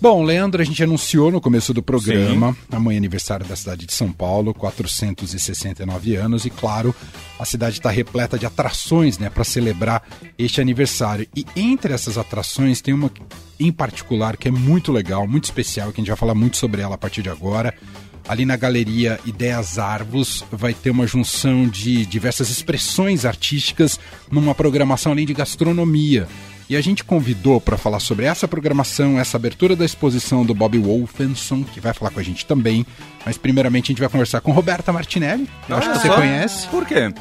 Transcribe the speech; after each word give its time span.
Bom, 0.00 0.22
Leandro, 0.22 0.62
a 0.62 0.64
gente 0.64 0.80
anunciou 0.80 1.28
no 1.32 1.40
começo 1.40 1.74
do 1.74 1.82
programa, 1.82 2.52
Sim. 2.52 2.58
amanhã 2.76 2.96
é 2.96 2.98
aniversário 2.98 3.44
da 3.44 3.56
cidade 3.56 3.84
de 3.84 3.92
São 3.92 4.12
Paulo, 4.12 4.54
469 4.54 6.14
anos, 6.14 6.44
e 6.44 6.50
claro, 6.50 6.94
a 7.36 7.44
cidade 7.44 7.78
está 7.78 7.90
repleta 7.90 8.38
de 8.38 8.46
atrações, 8.46 9.18
né, 9.18 9.28
para 9.28 9.42
celebrar 9.42 10.04
este 10.38 10.60
aniversário. 10.60 11.26
E 11.34 11.44
entre 11.56 11.92
essas 11.92 12.16
atrações 12.16 12.80
tem 12.80 12.94
uma 12.94 13.10
em 13.58 13.72
particular 13.72 14.36
que 14.36 14.46
é 14.46 14.52
muito 14.52 14.92
legal, 14.92 15.26
muito 15.26 15.44
especial, 15.46 15.90
que 15.90 16.00
a 16.00 16.02
gente 16.02 16.08
vai 16.08 16.16
falar 16.16 16.34
muito 16.34 16.58
sobre 16.58 16.80
ela 16.80 16.94
a 16.94 16.98
partir 16.98 17.22
de 17.22 17.28
agora. 17.28 17.74
Ali 18.28 18.44
na 18.44 18.56
galeria 18.56 19.18
Ideias 19.24 19.80
Arvos 19.80 20.44
vai 20.52 20.74
ter 20.74 20.90
uma 20.90 21.08
junção 21.08 21.66
de 21.66 22.06
diversas 22.06 22.50
expressões 22.50 23.24
artísticas 23.24 23.98
numa 24.30 24.54
programação 24.54 25.10
além 25.10 25.26
de 25.26 25.34
gastronomia. 25.34 26.28
E 26.68 26.76
a 26.76 26.82
gente 26.82 27.02
convidou 27.02 27.58
para 27.60 27.78
falar 27.78 27.98
sobre 27.98 28.26
essa 28.26 28.46
programação, 28.46 29.18
essa 29.18 29.38
abertura 29.38 29.74
da 29.74 29.86
exposição 29.86 30.44
do 30.44 30.54
Bob 30.54 30.76
Wolfenson, 30.78 31.64
que 31.64 31.80
vai 31.80 31.94
falar 31.94 32.10
com 32.10 32.20
a 32.20 32.22
gente 32.22 32.44
também. 32.44 32.84
Mas 33.24 33.38
primeiramente 33.38 33.86
a 33.86 33.88
gente 33.92 34.00
vai 34.00 34.08
conversar 34.08 34.42
com 34.42 34.52
Roberta 34.52 34.92
Martinelli, 34.92 35.48
que 35.66 35.72
eu 35.72 35.76
acho 35.76 35.90
que 35.90 35.98
você 35.98 36.08
conhece. 36.08 36.68
Por 36.68 36.84
quê? 36.84 37.12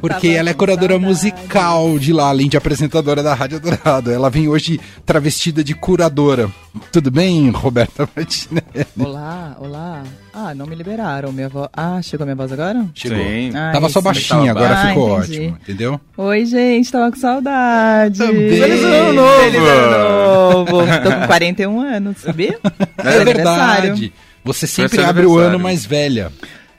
Porque 0.00 0.28
ela 0.28 0.50
é 0.50 0.54
curadora 0.54 0.98
musical 0.98 1.98
de 1.98 2.12
lá, 2.12 2.28
além 2.28 2.48
de 2.48 2.56
apresentadora 2.56 3.22
da 3.22 3.34
Rádio 3.34 3.60
Dourado. 3.60 4.10
Ela 4.10 4.30
vem 4.30 4.48
hoje 4.48 4.80
travestida 5.04 5.64
de 5.64 5.74
curadora. 5.74 6.50
Tudo 6.92 7.10
bem, 7.10 7.50
Roberta 7.50 8.08
Martinelli? 8.14 8.86
Olá, 8.98 9.56
olá. 9.58 10.04
Ah, 10.32 10.54
não 10.54 10.66
me 10.66 10.76
liberaram. 10.76 11.32
Minha 11.32 11.48
voz. 11.48 11.68
Ah, 11.76 12.00
chegou 12.00 12.24
minha 12.24 12.36
voz 12.36 12.52
agora? 12.52 12.86
Chegou. 12.94 13.18
Sim. 13.18 13.50
Ah, 13.54 13.72
tava 13.72 13.88
só 13.88 14.00
baixinha, 14.00 14.52
agora 14.52 14.74
ah, 14.74 14.88
ficou 14.88 15.18
entendi. 15.18 15.38
ótimo, 15.40 15.58
entendeu? 15.62 16.00
Oi, 16.16 16.46
gente, 16.46 16.92
tava 16.92 17.10
com 17.10 17.18
saudade. 17.18 18.18
Também. 18.18 18.79
Feliz 18.80 18.94
ano 18.94 19.12
novo! 19.12 19.40
Feliz 19.40 19.62
ano 19.62 19.90
novo! 19.90 21.02
Tô 21.02 21.12
com 21.12 21.26
41 21.26 21.80
anos, 21.80 22.18
sabia? 22.18 22.58
É 22.98 23.24
verdade. 23.24 24.12
Você 24.42 24.66
sempre 24.66 25.02
abre 25.02 25.26
o 25.26 25.38
ano 25.38 25.58
mais 25.58 25.84
velha. 25.84 26.32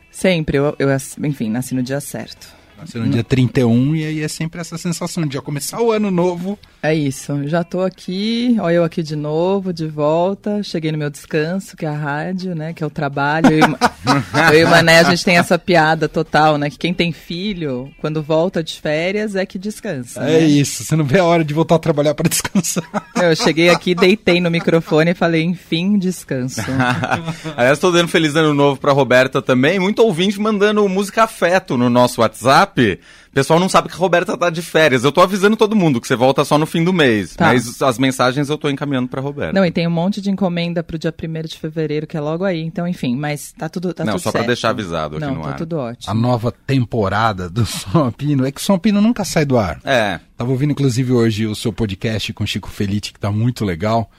Sempre, 0.10 0.58
eu, 0.58 0.76
eu, 0.78 0.90
enfim, 1.24 1.50
nasci 1.50 1.74
no 1.74 1.84
dia 1.84 2.00
certo. 2.00 2.61
Nasceu 2.82 3.06
no 3.06 3.10
dia 3.10 3.24
31 3.24 3.96
e 3.96 4.06
aí 4.06 4.22
é 4.24 4.28
sempre 4.28 4.60
essa 4.60 4.76
sensação 4.76 5.28
de 5.28 5.36
já 5.36 5.42
começar 5.42 5.80
o 5.80 5.92
ano 5.92 6.10
novo. 6.10 6.58
É 6.82 6.96
isso, 6.96 7.48
já 7.48 7.64
tô 7.64 7.82
aqui, 7.82 8.58
olha 8.60 8.74
eu 8.74 8.84
aqui 8.84 9.04
de 9.04 9.16
novo, 9.16 9.72
de 9.72 9.86
volta, 9.86 10.64
cheguei 10.64 10.92
no 10.92 10.98
meu 10.98 11.12
descanso, 11.12 11.78
que 11.78 11.86
é 11.86 11.90
a 11.90 11.96
rádio, 11.96 12.56
né, 12.56 12.74
que 12.74 12.84
é 12.84 12.88
o 12.88 12.90
trabalho. 12.90 13.52
Eu, 13.52 13.68
eu 14.52 14.60
e 14.62 14.64
o 14.64 14.68
Mané, 14.70 14.98
a 14.98 15.04
gente 15.04 15.24
tem 15.24 15.38
essa 15.38 15.60
piada 15.60 16.10
total, 16.10 16.58
né, 16.58 16.72
que 16.72 16.80
quem 16.80 16.92
tem 16.92 17.12
filho, 17.12 17.92
quando 18.00 18.24
volta 18.24 18.64
de 18.64 18.82
férias, 18.82 19.36
é 19.36 19.46
que 19.46 19.60
descansa. 19.60 20.22
É 20.22 20.40
né? 20.40 20.46
isso, 20.48 20.84
você 20.84 20.96
não 20.96 21.06
vê 21.06 21.20
a 21.20 21.24
hora 21.24 21.44
de 21.44 21.54
voltar 21.54 21.76
a 21.76 21.80
trabalhar 21.80 22.16
para 22.16 22.28
descansar. 22.28 22.84
Eu 23.16 23.36
cheguei 23.36 23.70
aqui, 23.70 23.94
deitei 23.94 24.42
no 24.42 24.50
microfone 24.50 25.12
e 25.12 25.14
falei, 25.14 25.44
enfim, 25.44 26.00
descanso. 26.00 26.62
Aliás, 27.56 27.78
tô 27.78 27.92
dando 27.92 28.08
feliz 28.08 28.36
ano 28.36 28.56
novo 28.56 28.80
pra 28.80 28.92
Roberta 28.92 29.40
também, 29.40 29.80
muito 29.80 30.02
ouvinte 30.02 30.40
mandando 30.40 30.90
música 30.90 31.26
afeto 31.26 31.78
no 31.78 31.92
nosso 31.92 32.22
WhatsApp. 32.22 32.71
WhatsApp, 32.72 33.00
o 33.30 33.34
pessoal 33.34 33.60
não 33.60 33.70
sabe 33.70 33.90
que 33.90 33.96
a 33.96 33.98
Roberta 33.98 34.38
tá 34.38 34.50
de 34.50 34.62
férias. 34.62 35.04
Eu 35.04 35.12
tô 35.12 35.22
avisando 35.22 35.56
todo 35.56 35.76
mundo 35.76 36.00
que 36.02 36.08
você 36.08 36.16
volta 36.16 36.44
só 36.44 36.58
no 36.58 36.66
fim 36.66 36.84
do 36.84 36.94
mês. 36.94 37.36
Tá. 37.36 37.48
Mas 37.48 37.82
as 37.82 37.98
mensagens 37.98 38.50
eu 38.50 38.58
tô 38.58 38.70
encaminhando 38.70 39.08
pra 39.08 39.22
Roberta. 39.22 39.54
Não, 39.54 39.66
e 39.66 39.72
tem 39.72 39.88
um 39.88 39.92
monte 39.92 40.22
de 40.22 40.30
encomenda 40.30 40.84
pro 40.84 40.98
dia 40.98 41.14
1 41.14 41.48
de 41.48 41.58
fevereiro, 41.58 42.08
que 42.08 42.18
é 42.18 42.22
logo 42.22 42.44
aí. 42.44 42.62
Então, 42.62 42.88
enfim, 42.88 43.16
mas 43.16 43.54
tá 43.58 43.70
tudo 43.70 43.94
tá 43.94 44.04
Não, 44.04 44.14
tudo 44.14 44.22
só 44.24 44.32
certo. 44.32 44.44
pra 44.44 44.48
deixar 44.48 44.70
avisado 44.70 45.18
aqui 45.18 45.26
não, 45.26 45.36
no 45.36 45.42
tá 45.42 45.50
ar. 45.50 45.56
tudo 45.56 45.78
ótimo. 45.78 46.12
A 46.12 46.14
nova 46.14 46.52
temporada 46.52 47.50
do 47.50 47.66
Som 47.66 48.12
Pino. 48.12 48.46
É 48.46 48.52
que 48.52 48.60
o 48.60 48.64
Som 48.64 48.78
Pino 48.78 49.02
nunca 49.02 49.24
sai 49.24 49.46
do 49.46 49.58
ar. 49.58 49.80
É. 49.84 50.20
Tava 50.38 50.52
ouvindo, 50.52 50.72
inclusive, 50.72 51.12
hoje 51.12 51.46
o 51.46 51.56
seu 51.56 51.72
podcast 51.72 52.34
com 52.34 52.46
Chico 52.46 52.70
Felite, 52.70 53.14
que 53.14 53.20
tá 53.20 53.32
muito 53.32 53.64
legal. 53.64 54.10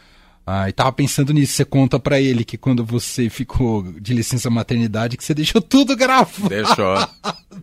Ah, 0.45 0.69
e 0.69 0.73
tava 0.73 0.91
pensando 0.93 1.33
nisso, 1.33 1.53
você 1.53 1.65
conta 1.65 2.01
para 2.01 2.21
ele 2.21 2.45
que 2.45 2.57
quando 2.59 2.85
você 2.85 3.31
ficou 3.31 3.85
de 4.01 4.13
licença 4.13 4.51
maternidade, 4.51 5.17
que 5.17 5.25
você 5.25 5.35
deixou 5.35 5.63
tudo 5.63 5.97
gravado. 5.97 6.49
Deixou. 6.49 6.97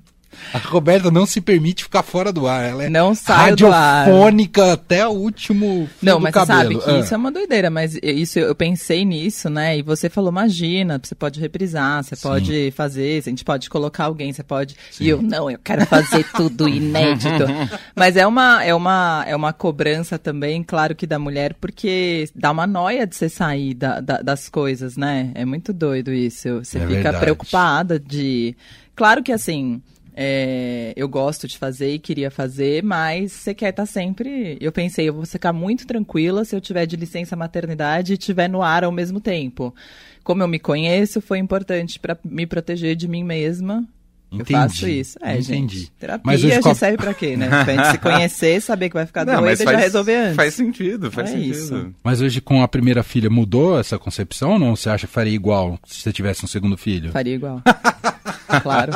A 0.54 0.58
Roberta 0.58 1.12
não 1.12 1.26
se 1.26 1.42
permite 1.42 1.84
ficar 1.84 2.04
fora 2.04 2.32
do 2.32 2.48
ar. 2.48 2.64
Ela 2.64 2.86
é 2.86 2.90
não 2.90 3.14
sai 3.14 3.50
radiofônica 3.52 4.74
até 4.74 5.08
o 5.08 5.12
último 5.12 5.88
fio 6.00 6.06
Não, 6.10 6.20
mas 6.20 6.34
sabe 6.34 6.78
que 6.78 6.90
ah. 6.90 7.00
isso 7.00 7.14
é 7.14 7.18
uma 7.18 7.32
doideira, 7.32 7.70
mas 7.70 7.98
isso 8.02 8.40
eu 8.40 8.56
pensei 8.56 9.06
nisso, 9.06 9.50
né? 9.50 9.78
E 9.78 9.82
você 9.82 10.10
falou, 10.10 10.32
imagina, 10.32 11.00
você 11.02 11.16
pode 11.16 11.40
reprisar, 11.40 12.04
você 12.04 12.16
Sim. 12.16 12.28
pode 12.28 12.74
fazer, 12.76 13.20
a 13.20 13.30
gente 13.30 13.44
pode 13.44 13.70
colocar 13.70 14.06
alguém, 14.06 14.34
você 14.34 14.44
pode. 14.44 14.76
Sim. 14.92 15.04
E 15.04 15.10
eu, 15.10 15.22
não, 15.22 15.50
eu 15.50 15.60
quero 15.60 15.86
fazer 15.86 16.26
tudo 16.36 16.68
inédito. 16.68 17.46
mas 17.96 18.16
é 18.16 18.26
uma, 18.26 18.64
é, 18.64 18.74
uma, 18.74 19.24
é 19.28 19.36
uma 19.36 19.54
cobrança 19.54 20.18
também, 20.18 20.64
claro 20.64 20.96
que 20.96 21.06
da 21.06 21.20
mulher, 21.20 21.56
porque 21.60 22.30
dá 22.36 22.52
uma 22.52 22.66
noia 22.66 23.06
de 23.06 23.16
você 23.16 23.30
sair 23.30 23.74
da, 23.74 24.00
da, 24.00 24.22
das 24.22 24.50
coisas, 24.50 24.98
né? 24.98 25.32
É 25.36 25.46
muito 25.46 25.74
doido 25.74 26.12
isso. 26.12 26.60
Você 26.64 26.78
é 26.78 26.82
fica 26.82 26.94
verdade. 26.94 27.20
preocupada 27.20 28.00
de. 28.00 28.56
Claro 28.96 29.24
que 29.24 29.32
assim 29.32 29.82
é, 30.22 30.92
eu 30.98 31.08
gosto 31.08 31.48
de 31.48 31.58
fazer 31.58 31.94
e 31.94 31.98
queria 31.98 32.30
fazer, 32.30 32.84
mas 32.84 33.32
você 33.32 33.54
quer 33.54 33.70
estar 33.70 33.84
tá 33.84 33.86
sempre. 33.86 34.58
Eu 34.60 34.70
pensei, 34.70 35.08
eu 35.08 35.14
vou 35.14 35.26
ficar 35.26 35.54
muito 35.54 35.88
tranquila 35.88 36.44
se 36.44 36.54
eu 36.54 36.60
tiver 36.60 36.86
de 36.86 36.98
licença 36.98 37.38
maternidade 37.38 38.12
e 38.12 38.18
estiver 38.18 38.50
no 38.50 38.62
ar 38.62 38.84
ao 38.84 38.92
mesmo 38.92 39.22
tempo. 39.22 39.74
Como 40.22 40.44
eu 40.44 40.48
me 40.50 40.60
conheço, 40.60 41.22
foi 41.22 41.38
importante 41.38 41.98
para 42.02 42.18
me 42.26 42.46
proteger 42.46 42.98
de 42.98 43.08
mim 43.08 43.24
mesma 43.24 43.88
Entendi. 44.32 44.54
Eu 44.54 44.60
faço 44.60 44.88
isso. 44.88 45.18
É, 45.22 45.34
Entendi. 45.34 45.78
gente. 45.80 45.92
Terapia 45.92 46.22
mas 46.24 46.44
hoje, 46.44 46.60
qual... 46.62 46.76
serve 46.76 46.98
pra 46.98 47.14
quê, 47.14 47.36
né? 47.36 47.48
Pra 47.48 47.64
gente 47.74 47.92
se 47.92 47.98
conhecer, 47.98 48.62
saber 48.62 48.90
que 48.90 48.96
vai 48.96 49.06
ficar 49.06 49.26
não, 49.26 49.42
doida 49.42 49.64
e 49.64 49.66
já 49.66 49.78
resolver 49.78 50.16
antes. 50.16 50.36
Faz 50.36 50.54
sentido, 50.54 51.12
faz 51.12 51.30
é 51.30 51.34
sentido. 51.34 51.56
Isso. 51.56 51.96
Mas 52.04 52.22
hoje 52.22 52.40
com 52.40 52.62
a 52.62 52.68
primeira 52.68 53.02
filha 53.02 53.30
mudou 53.30 53.80
essa 53.80 53.98
concepção 53.98 54.52
ou 54.52 54.60
não? 54.60 54.76
Você 54.76 54.90
acha 54.90 55.08
que 55.08 55.14
faria 55.14 55.34
igual 55.34 55.80
se 55.86 56.02
você 56.02 56.14
tivesse 56.14 56.46
um 56.46 56.48
segundo 56.48 56.78
filho? 56.78 57.12
Faria 57.12 57.34
igual. 57.34 57.62
claro. 58.62 58.92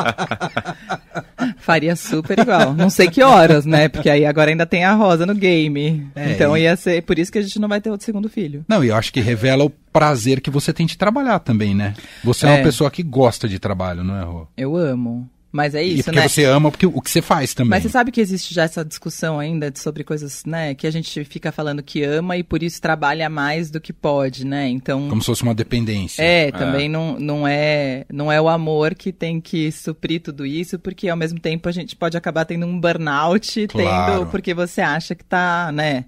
Faria 1.64 1.96
super 1.96 2.38
igual. 2.40 2.74
Não 2.74 2.90
sei 2.90 3.10
que 3.10 3.24
horas, 3.24 3.66
né? 3.66 3.88
Porque 3.88 4.10
aí 4.10 4.26
agora 4.26 4.52
ainda 4.52 4.66
tem 4.66 4.84
a 4.84 4.94
Rosa 4.94 5.26
no 5.26 5.34
game. 5.34 6.08
É, 6.16 6.32
então 6.32 6.56
e... 6.58 6.62
ia 6.62 6.76
ser 6.76 7.02
por 7.04 7.18
isso 7.18 7.32
que 7.32 7.38
a 7.38 7.42
gente 7.42 7.60
não 7.60 7.68
vai 7.68 7.82
ter 7.82 7.90
outro 7.90 8.06
segundo 8.06 8.30
filho. 8.30 8.66
Não, 8.68 8.84
e 8.84 8.90
eu 8.90 8.96
acho 8.96 9.12
que 9.12 9.22
revela 9.22 9.64
o 9.64 9.70
prazer 9.70 10.42
que 10.42 10.50
você 10.50 10.74
tem 10.74 10.86
de 10.86 10.98
trabalhar 10.98 11.40
também, 11.40 11.74
né? 11.74 11.94
Você 12.24 12.46
é, 12.46 12.50
é 12.50 12.54
uma 12.56 12.64
pessoa 12.64 12.92
que 12.92 13.04
gosta 13.04 13.48
de 13.48 13.60
trabalho, 13.60 14.04
não 14.04 14.16
é, 14.16 14.24
Rô? 14.24 14.48
Eu 14.58 14.76
amo. 14.76 15.30
Mas 15.54 15.76
é 15.76 15.84
isso, 15.84 16.00
e 16.00 16.04
porque 16.04 16.20
né? 16.20 16.28
você 16.28 16.46
ama 16.46 16.72
porque, 16.72 16.88
o 16.88 17.00
que 17.00 17.12
você 17.12 17.22
faz 17.22 17.54
também. 17.54 17.70
Mas 17.70 17.84
você 17.84 17.90
sabe 17.90 18.12
que 18.12 18.20
existe 18.20 18.56
já 18.56 18.64
essa 18.64 18.84
discussão 18.84 19.38
ainda 19.38 19.72
sobre 19.76 20.04
coisas, 20.04 20.44
né? 20.46 20.74
Que 20.74 20.88
a 20.88 20.92
gente 20.92 21.24
fica 21.26 21.52
falando 21.52 21.84
que 21.84 22.04
ama 22.04 22.36
e 22.36 22.42
por 22.42 22.64
isso 22.64 22.82
trabalha 22.82 23.30
mais 23.30 23.70
do 23.70 23.80
que 23.80 23.94
pode, 23.94 24.48
né? 24.48 24.68
Então... 24.68 25.08
Como 25.08 25.22
se 25.22 25.28
fosse 25.28 25.44
uma 25.44 25.54
dependência. 25.54 26.24
É, 26.24 26.48
é. 26.48 26.52
também 26.52 26.90
Não, 26.90 27.20
não, 27.20 27.48
é, 27.48 28.04
não 28.12 28.32
é 28.32 28.42
o 28.42 28.50
amor 28.50 28.96
que 28.96 29.14
tem 29.14 29.40
que 29.40 29.72
suprir 29.72 30.24
tudo 30.24 30.44
isso, 30.44 30.80
porque 30.80 31.08
ao 31.08 31.16
mesmo 31.16 31.40
tempo 31.40 31.70
a 31.70 31.72
gente 31.72 31.96
pode 31.96 32.18
acabar 32.18 32.46
tendo 32.46 32.66
um 32.66 32.80
burnout, 32.80 33.68
claro. 33.68 34.12
tendo 34.12 34.32
porque 34.32 34.56
você 34.56 34.82
acha 34.82 35.14
que 35.14 35.24
tá, 35.24 35.72
né? 35.72 36.06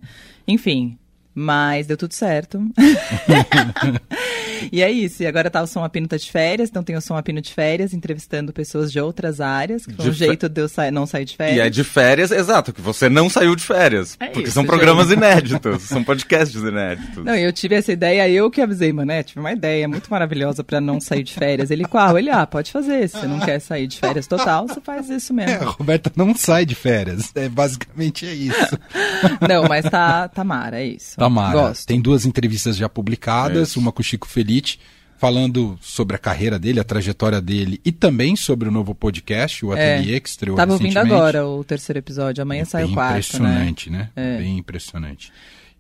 Enfim, 0.48 0.98
mas 1.36 1.86
deu 1.86 1.98
tudo 1.98 2.14
certo. 2.14 2.66
e 4.72 4.82
é 4.82 4.90
isso. 4.90 5.22
E 5.22 5.28
agora 5.28 5.50
tá 5.50 5.62
o 5.62 5.68
Som 5.68 5.84
Apino 5.84 6.08
tá 6.08 6.16
de 6.16 6.32
férias, 6.32 6.70
então 6.70 6.82
tem 6.82 6.96
o 6.96 7.02
Som 7.02 7.18
Apino 7.18 7.42
de 7.42 7.54
férias, 7.54 7.94
entrevistando 7.94 8.54
pessoas 8.54 8.90
de 8.90 9.02
outras 9.02 9.42
áreas, 9.42 9.86
que 9.86 9.94
foi 9.94 10.06
de 10.06 10.12
um 10.12 10.14
jeito 10.14 10.48
de 10.48 10.62
eu 10.62 10.70
sa 10.70 10.90
não 10.90 11.06
sair 11.06 11.26
de 11.26 11.36
férias. 11.36 11.58
E 11.58 11.60
é 11.60 11.70
de 11.70 11.84
férias, 11.84 12.32
exato, 12.32 12.72
que 12.72 12.82
você 12.82 13.10
não 13.10 13.30
saiu 13.30 13.54
de 13.54 13.64
férias. 13.64 14.16
É 14.20 14.28
porque 14.28 14.44
isso, 14.44 14.54
são 14.54 14.66
programas 14.66 15.10
gente. 15.10 15.18
inéditos, 15.18 15.84
são 15.84 16.04
podcasts 16.04 16.56
inéditos. 16.62 17.26
Não, 17.26 17.36
eu 17.36 17.52
tive 17.52 17.76
essa 17.76 17.92
ideia, 17.92 18.30
eu 18.30 18.50
que 18.50 18.62
avisei, 18.62 18.94
mané, 18.94 19.22
tive 19.22 19.42
uma 19.42 19.52
ideia 19.52 19.88
muito 19.90 20.10
maravilhosa 20.10 20.64
para 20.64 20.80
não 20.80 21.02
sair 21.02 21.24
de 21.24 21.34
férias. 21.34 21.70
Ele, 21.70 21.84
qual? 21.84 22.18
Ele, 22.18 22.30
ah, 22.30 22.48
pode 22.48 22.72
fazer. 22.72 23.10
Se 23.10 23.20
você 23.20 23.28
não 23.28 23.40
quer 23.40 23.60
sair 23.60 23.88
de 23.88 24.00
férias 24.00 24.26
total, 24.26 24.68
você 24.68 24.80
faz 24.80 25.10
isso 25.10 25.34
mesmo. 25.34 25.52
É, 25.52 25.56
a 25.56 25.66
Roberta 25.66 26.12
não 26.16 26.34
sai 26.34 26.66
de 26.66 26.76
férias. 26.76 27.32
É, 27.36 27.50
basicamente 27.50 28.26
é 28.26 28.34
isso. 28.34 28.80
não, 29.48 29.66
mas 29.68 29.84
tá, 29.90 30.28
tá 30.30 30.44
mara, 30.44 30.80
é 30.80 30.86
isso. 30.86 31.16
Tá 31.26 31.30
Tamara. 31.30 31.68
Gosto. 31.68 31.88
Tem 31.88 32.00
duas 32.00 32.26
entrevistas 32.26 32.78
já 32.78 32.88
publicadas, 32.88 33.76
é 33.76 33.80
uma 33.80 33.92
com 33.92 34.02
o 34.02 34.04
Chico 34.04 34.28
Felite, 34.28 34.80
falando 35.18 35.78
sobre 35.82 36.16
a 36.16 36.20
carreira 36.20 36.60
dele, 36.60 36.80
a 36.80 36.84
trajetória 36.84 37.42
dele 37.42 37.80
e 37.84 37.92
também 37.92 38.36
sobre 38.36 38.70
o 38.70 38.72
novo 38.72 38.94
podcast, 38.94 39.66
o 39.66 39.72
Ateliê, 39.72 40.16
é, 40.16 40.20
que 40.20 40.30
estreou 40.30 40.56
Tava 40.56 40.74
ouvindo 40.74 40.98
agora 40.98 41.48
o 41.48 41.64
terceiro 41.64 42.00
episódio, 42.00 42.42
amanhã 42.42 42.62
é 42.62 42.66
sai 42.66 42.84
o 42.84 42.94
quarto, 42.94 43.12
impressionante, 43.12 43.90
né? 43.90 44.10
né? 44.16 44.36
É. 44.36 44.38
Bem 44.40 44.58
impressionante. 44.58 45.32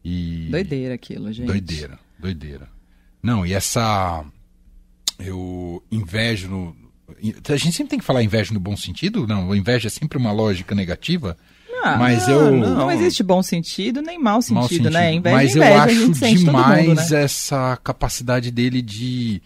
E... 0.04 0.48
Doideira 0.50 0.94
aquilo, 0.96 1.32
gente. 1.32 1.48
Doideira, 1.48 2.00
doideira. 2.18 2.68
Não, 3.22 3.46
e 3.46 3.54
essa... 3.54 4.24
Eu 5.18 5.82
invejo 5.92 6.50
no... 6.50 6.76
A 7.50 7.56
gente 7.56 7.74
sempre 7.74 7.92
tem 7.92 8.00
que 8.00 8.06
falar 8.06 8.22
inveja 8.22 8.54
no 8.54 8.60
bom 8.60 8.76
sentido? 8.76 9.26
Não, 9.26 9.56
inveja 9.56 9.88
é 9.88 9.90
sempre 9.90 10.18
uma 10.18 10.32
lógica 10.32 10.76
negativa. 10.76 11.38
Ah, 11.86 11.98
mas 11.98 12.28
não, 12.28 12.34
eu 12.34 12.52
não, 12.52 12.76
não, 12.76 12.92
existe 12.92 13.22
bom 13.22 13.44
sentido 13.44 14.02
nem 14.02 14.18
mau 14.18 14.42
sentido, 14.42 14.56
mau 14.56 14.68
sentido. 14.68 14.90
né? 14.90 15.14
Inveja, 15.14 15.36
mas 15.36 15.56
inveja, 15.56 15.72
eu 15.72 15.82
acho 15.82 16.36
demais 16.36 16.88
mundo, 16.88 16.96
né? 16.96 17.24
essa 17.24 17.78
capacidade 17.84 18.50
dele 18.50 18.82
de 18.82 19.40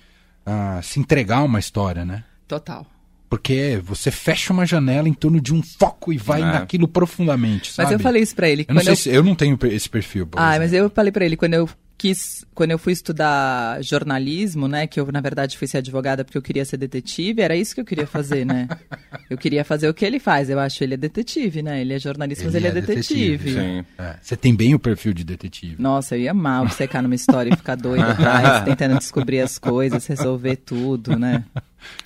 uh, 0.47 0.81
se 0.81 1.01
entregar 1.01 1.39
a 1.39 1.43
uma 1.43 1.59
história, 1.59 2.05
né? 2.05 2.23
Total. 2.47 2.87
Porque 3.29 3.79
você 3.83 4.09
fecha 4.09 4.53
uma 4.53 4.65
janela 4.65 5.09
em 5.09 5.13
torno 5.13 5.41
de 5.41 5.53
um 5.53 5.61
foco 5.61 6.13
e 6.13 6.17
vai 6.17 6.41
é. 6.41 6.45
naquilo 6.45 6.87
profundamente, 6.87 7.73
sabe? 7.73 7.87
Mas 7.87 7.93
eu 7.93 7.99
falei 7.99 8.23
isso 8.23 8.35
pra 8.35 8.49
ele. 8.49 8.65
Eu 8.67 8.73
não, 8.73 8.81
sei 8.81 8.91
eu... 8.91 8.95
Se, 8.95 9.09
eu 9.09 9.23
não 9.23 9.35
tenho 9.35 9.59
esse 9.63 9.89
perfil. 9.89 10.27
Ah, 10.37 10.57
mas 10.57 10.71
eu 10.71 10.89
falei 10.89 11.11
pra 11.11 11.25
ele, 11.25 11.35
quando 11.35 11.55
eu 11.55 11.69
quis, 11.99 12.45
quando 12.55 12.71
eu 12.71 12.79
fui 12.79 12.93
estudar 12.93 13.83
jornalismo, 13.83 14.69
né, 14.69 14.87
que 14.87 14.99
eu 14.99 15.11
na 15.11 15.19
verdade 15.19 15.57
fui 15.57 15.67
ser 15.67 15.79
advogada 15.79 16.23
porque 16.23 16.37
eu 16.37 16.41
queria 16.41 16.63
ser 16.63 16.77
detetive, 16.77 17.41
era 17.41 17.57
isso 17.57 17.75
que 17.75 17.81
eu 17.81 17.85
queria 17.85 18.07
fazer, 18.07 18.45
né? 18.45 18.69
eu 19.29 19.37
queria 19.37 19.65
fazer 19.65 19.89
o 19.89 19.93
que 19.93 20.05
ele 20.05 20.17
faz. 20.17 20.49
Eu 20.49 20.59
acho 20.59 20.81
ele 20.81 20.93
é 20.93 20.97
detetive, 20.97 21.61
né? 21.61 21.81
Ele 21.81 21.93
é 21.93 21.99
jornalista, 21.99 22.45
ele 22.45 22.47
mas 22.47 22.55
ele 22.55 22.67
é, 22.67 22.69
é 22.69 22.73
detetive. 22.73 23.37
detetive. 23.37 23.85
É. 23.97 24.15
Você 24.21 24.37
tem 24.37 24.55
bem 24.55 24.73
o 24.73 24.79
perfil 24.79 25.13
de 25.13 25.25
detetive. 25.25 25.75
Nossa, 25.77 26.15
eu 26.15 26.21
ia 26.21 26.33
mal 26.33 26.63
obcecar 26.63 27.03
numa 27.03 27.15
história 27.15 27.53
e 27.53 27.57
ficar 27.57 27.75
doida 27.75 28.11
atrás, 28.13 28.63
tentando 28.63 28.97
descobrir 28.97 29.41
as 29.41 29.59
coisas, 29.59 30.07
resolver 30.07 30.55
tudo, 30.55 31.19
né? 31.19 31.43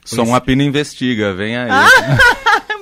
Só 0.04 0.24
um 0.24 0.34
apino 0.34 0.64
investiga, 0.64 1.36
vem 1.36 1.56
aí. 1.56 1.70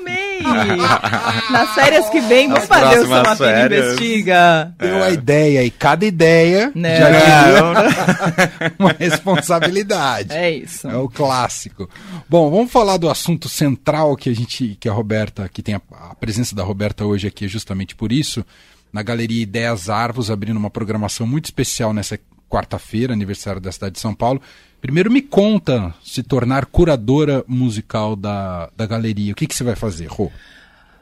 Nas 1.52 1.74
férias 1.74 2.10
que 2.10 2.20
vem, 2.22 2.50
vamos 2.50 2.66
fazer 2.66 3.08
o 3.08 3.14
Apino 3.14 3.66
Investiga. 3.66 4.74
Deu 4.78 4.98
é. 4.98 5.04
a 5.04 5.12
ideia 5.12 5.64
e 5.64 5.72
cada 5.72 6.06
ideia 6.06 6.72
Não. 6.74 6.90
já 6.90 7.10
é 7.10 8.72
uma 8.80 8.92
responsabilidade. 8.92 10.34
É 10.34 10.52
isso. 10.52 10.88
É 10.88 10.98
o 10.98 11.08
clássico. 11.08 11.90
Bom, 12.30 12.50
vamos 12.50 12.72
falar 12.72 12.98
do 12.98 13.10
assunto 13.10 13.48
central 13.48 14.16
que 14.16 14.30
a 14.30 14.36
gente, 14.36 14.78
que 14.80 14.90
a 14.90 14.94
Roberta, 14.94 15.50
que 15.50 15.62
tem 15.62 15.76
a, 15.76 15.82
a 16.10 16.16
presença 16.16 16.56
da 16.56 16.64
Roberta 16.64 17.06
hoje 17.06 17.28
aqui 17.28 17.46
é 17.46 17.48
justamente 17.48 17.96
por 17.96 18.12
isso. 18.12 18.46
Na 18.92 19.02
Galeria 19.02 19.42
Ideias 19.42 19.90
Arvos, 19.90 20.30
abrindo 20.30 20.58
uma 20.58 20.70
programação 20.70 21.26
muito 21.26 21.46
especial 21.46 21.94
nessa 21.94 22.20
quarta-feira, 22.52 23.14
aniversário 23.14 23.62
da 23.62 23.72
cidade 23.72 23.96
de 23.96 24.02
São 24.02 24.14
Paulo. 24.14 24.42
Primeiro 24.82 25.10
me 25.10 25.22
conta 25.22 25.94
se 26.04 26.22
tornar 26.22 26.66
curadora 26.66 27.46
musical 27.48 28.16
da, 28.16 28.70
da 28.76 28.86
galeria. 28.86 29.32
O 29.32 29.36
que, 29.36 29.48
que 29.48 29.56
você 29.56 29.64
vai 29.64 29.76
fazer, 29.76 30.08
Rô? 30.08 30.30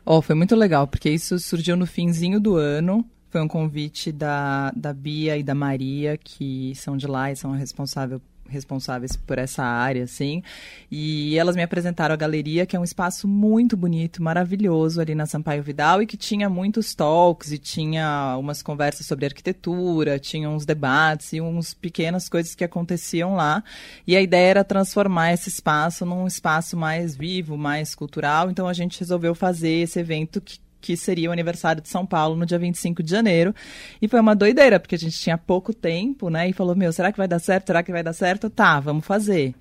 Oh, 0.05 0.21
foi 0.21 0.35
muito 0.35 0.55
legal, 0.55 0.87
porque 0.87 1.09
isso 1.09 1.39
surgiu 1.39 1.75
no 1.75 1.87
finzinho 1.87 2.39
do 2.39 2.55
ano. 2.55 3.03
Foi 3.29 3.41
um 3.41 3.47
convite 3.47 4.11
da, 4.11 4.71
da 4.75 4.93
Bia 4.93 5.37
e 5.37 5.43
da 5.43 5.55
Maria, 5.55 6.17
que 6.17 6.73
são 6.75 6.97
de 6.97 7.07
lá 7.07 7.31
e 7.31 7.35
são 7.35 7.51
responsáveis 7.51 8.21
responsáveis 8.49 9.15
por 9.15 9.37
essa 9.37 9.63
área, 9.63 10.03
assim. 10.03 10.43
E 10.91 11.37
elas 11.37 11.55
me 11.55 11.63
apresentaram 11.63 12.13
a 12.13 12.17
galeria, 12.17 12.65
que 12.65 12.75
é 12.75 12.79
um 12.79 12.83
espaço 12.83 13.27
muito 13.27 13.77
bonito, 13.77 14.21
maravilhoso 14.21 14.99
ali 15.01 15.15
na 15.15 15.25
Sampaio 15.25 15.63
Vidal 15.63 16.01
e 16.01 16.07
que 16.07 16.17
tinha 16.17 16.49
muitos 16.49 16.93
talks 16.93 17.51
e 17.51 17.57
tinha 17.57 18.35
umas 18.39 18.61
conversas 18.61 19.05
sobre 19.05 19.25
arquitetura, 19.25 20.19
tinha 20.19 20.49
uns 20.49 20.65
debates 20.65 21.33
e 21.33 21.41
uns 21.41 21.73
pequenas 21.73 22.27
coisas 22.27 22.55
que 22.55 22.63
aconteciam 22.63 23.35
lá. 23.35 23.63
E 24.05 24.15
a 24.15 24.21
ideia 24.21 24.49
era 24.49 24.63
transformar 24.63 25.33
esse 25.33 25.49
espaço 25.49 26.05
num 26.05 26.25
espaço 26.27 26.75
mais 26.75 27.15
vivo, 27.15 27.57
mais 27.57 27.93
cultural. 27.93 28.49
Então 28.49 28.67
a 28.67 28.73
gente 28.73 28.99
resolveu 28.99 29.35
fazer 29.35 29.83
esse 29.83 29.99
evento 29.99 30.41
que 30.41 30.59
que 30.81 30.95
seria 30.97 31.29
o 31.29 31.33
aniversário 31.33 31.81
de 31.81 31.89
São 31.89 32.05
Paulo 32.05 32.35
no 32.35 32.45
dia 32.45 32.59
25 32.59 33.03
de 33.03 33.11
janeiro. 33.11 33.53
E 34.01 34.07
foi 34.07 34.19
uma 34.19 34.35
doideira, 34.35 34.79
porque 34.79 34.95
a 34.95 34.99
gente 34.99 35.17
tinha 35.17 35.37
pouco 35.37 35.73
tempo, 35.73 36.29
né? 36.29 36.49
E 36.49 36.53
falou: 36.53 36.75
Meu, 36.75 36.91
será 36.91 37.11
que 37.11 37.17
vai 37.17 37.27
dar 37.27 37.39
certo? 37.39 37.67
Será 37.67 37.83
que 37.83 37.91
vai 37.91 38.03
dar 38.03 38.13
certo? 38.13 38.49
Tá, 38.49 38.79
vamos 38.79 39.05
fazer. 39.05 39.55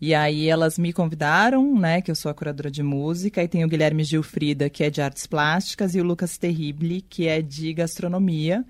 E 0.00 0.14
aí 0.14 0.48
elas 0.48 0.78
me 0.78 0.92
convidaram, 0.92 1.76
né, 1.76 2.00
que 2.00 2.08
eu 2.10 2.14
sou 2.14 2.30
a 2.30 2.34
curadora 2.34 2.70
de 2.70 2.84
música, 2.84 3.42
e 3.42 3.48
tem 3.48 3.64
o 3.64 3.68
Guilherme 3.68 4.04
Gilfrida, 4.04 4.70
que 4.70 4.84
é 4.84 4.90
de 4.90 5.02
artes 5.02 5.26
plásticas, 5.26 5.94
e 5.94 6.00
o 6.00 6.04
Lucas 6.04 6.38
Terrible, 6.38 7.00
que 7.02 7.26
é 7.26 7.42
de 7.42 7.72
gastronomia. 7.74 8.64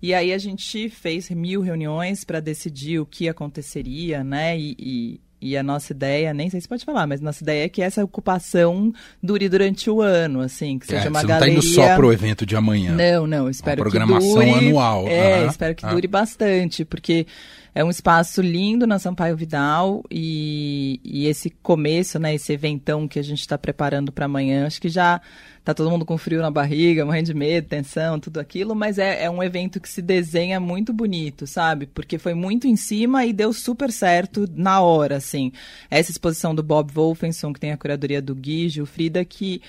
E 0.00 0.14
aí 0.14 0.32
a 0.32 0.38
gente 0.38 0.88
fez 0.88 1.28
mil 1.28 1.60
reuniões 1.60 2.24
para 2.24 2.40
decidir 2.40 2.98
o 2.98 3.04
que 3.04 3.28
aconteceria, 3.28 4.24
né, 4.24 4.58
e, 4.58 4.74
e 4.78 5.20
e 5.40 5.56
a 5.56 5.62
nossa 5.62 5.92
ideia, 5.92 6.34
nem 6.34 6.50
sei 6.50 6.60
se 6.60 6.68
pode 6.68 6.84
falar, 6.84 7.06
mas 7.06 7.20
nossa 7.20 7.42
ideia 7.42 7.64
é 7.64 7.68
que 7.68 7.80
essa 7.80 8.04
ocupação 8.04 8.92
dure 9.22 9.48
durante 9.48 9.88
o 9.88 10.02
ano, 10.02 10.40
assim, 10.40 10.78
que 10.78 10.86
seja 10.86 11.06
é, 11.06 11.08
uma 11.08 11.20
você 11.20 11.26
galeria. 11.26 11.54
Não 11.54 11.62
tá 11.62 11.66
indo 11.66 11.74
só 11.74 11.96
pro 11.96 12.12
evento 12.12 12.44
de 12.44 12.54
amanhã. 12.56 12.92
Não, 12.92 13.26
não, 13.26 13.48
espero 13.48 13.80
programação 13.80 14.40
que 14.40 14.52
dure. 14.52 14.68
anual. 14.68 15.08
É, 15.08 15.46
espero 15.46 15.74
que 15.74 15.86
dure 15.86 16.06
bastante, 16.06 16.84
porque 16.84 17.26
é 17.74 17.84
um 17.84 17.90
espaço 17.90 18.42
lindo 18.42 18.86
na 18.86 18.98
Sampaio 18.98 19.36
Vidal 19.36 20.02
e, 20.10 21.00
e 21.04 21.26
esse 21.26 21.50
começo, 21.50 22.18
né, 22.18 22.34
esse 22.34 22.52
eventão 22.52 23.06
que 23.06 23.18
a 23.18 23.22
gente 23.22 23.40
está 23.40 23.56
preparando 23.56 24.10
para 24.12 24.26
amanhã, 24.26 24.66
acho 24.66 24.80
que 24.80 24.88
já 24.88 25.20
tá 25.64 25.74
todo 25.74 25.90
mundo 25.90 26.04
com 26.04 26.16
frio 26.16 26.40
na 26.40 26.50
barriga, 26.50 27.04
morrendo 27.04 27.26
de 27.26 27.34
medo, 27.34 27.68
tensão, 27.68 28.18
tudo 28.18 28.40
aquilo, 28.40 28.74
mas 28.74 28.98
é, 28.98 29.24
é 29.24 29.30
um 29.30 29.42
evento 29.42 29.80
que 29.80 29.88
se 29.88 30.00
desenha 30.00 30.58
muito 30.58 30.92
bonito, 30.92 31.46
sabe? 31.46 31.86
Porque 31.86 32.18
foi 32.18 32.34
muito 32.34 32.66
em 32.66 32.76
cima 32.76 33.24
e 33.26 33.32
deu 33.32 33.52
super 33.52 33.92
certo 33.92 34.48
na 34.54 34.80
hora, 34.80 35.16
assim. 35.16 35.52
Essa 35.90 36.10
exposição 36.10 36.54
do 36.54 36.62
Bob 36.62 36.90
Wolfenson, 36.92 37.52
que 37.52 37.60
tem 37.60 37.72
a 37.72 37.76
curadoria 37.76 38.22
do 38.22 38.34
Gui, 38.34 38.70
Frida, 38.86 39.24
que 39.24 39.60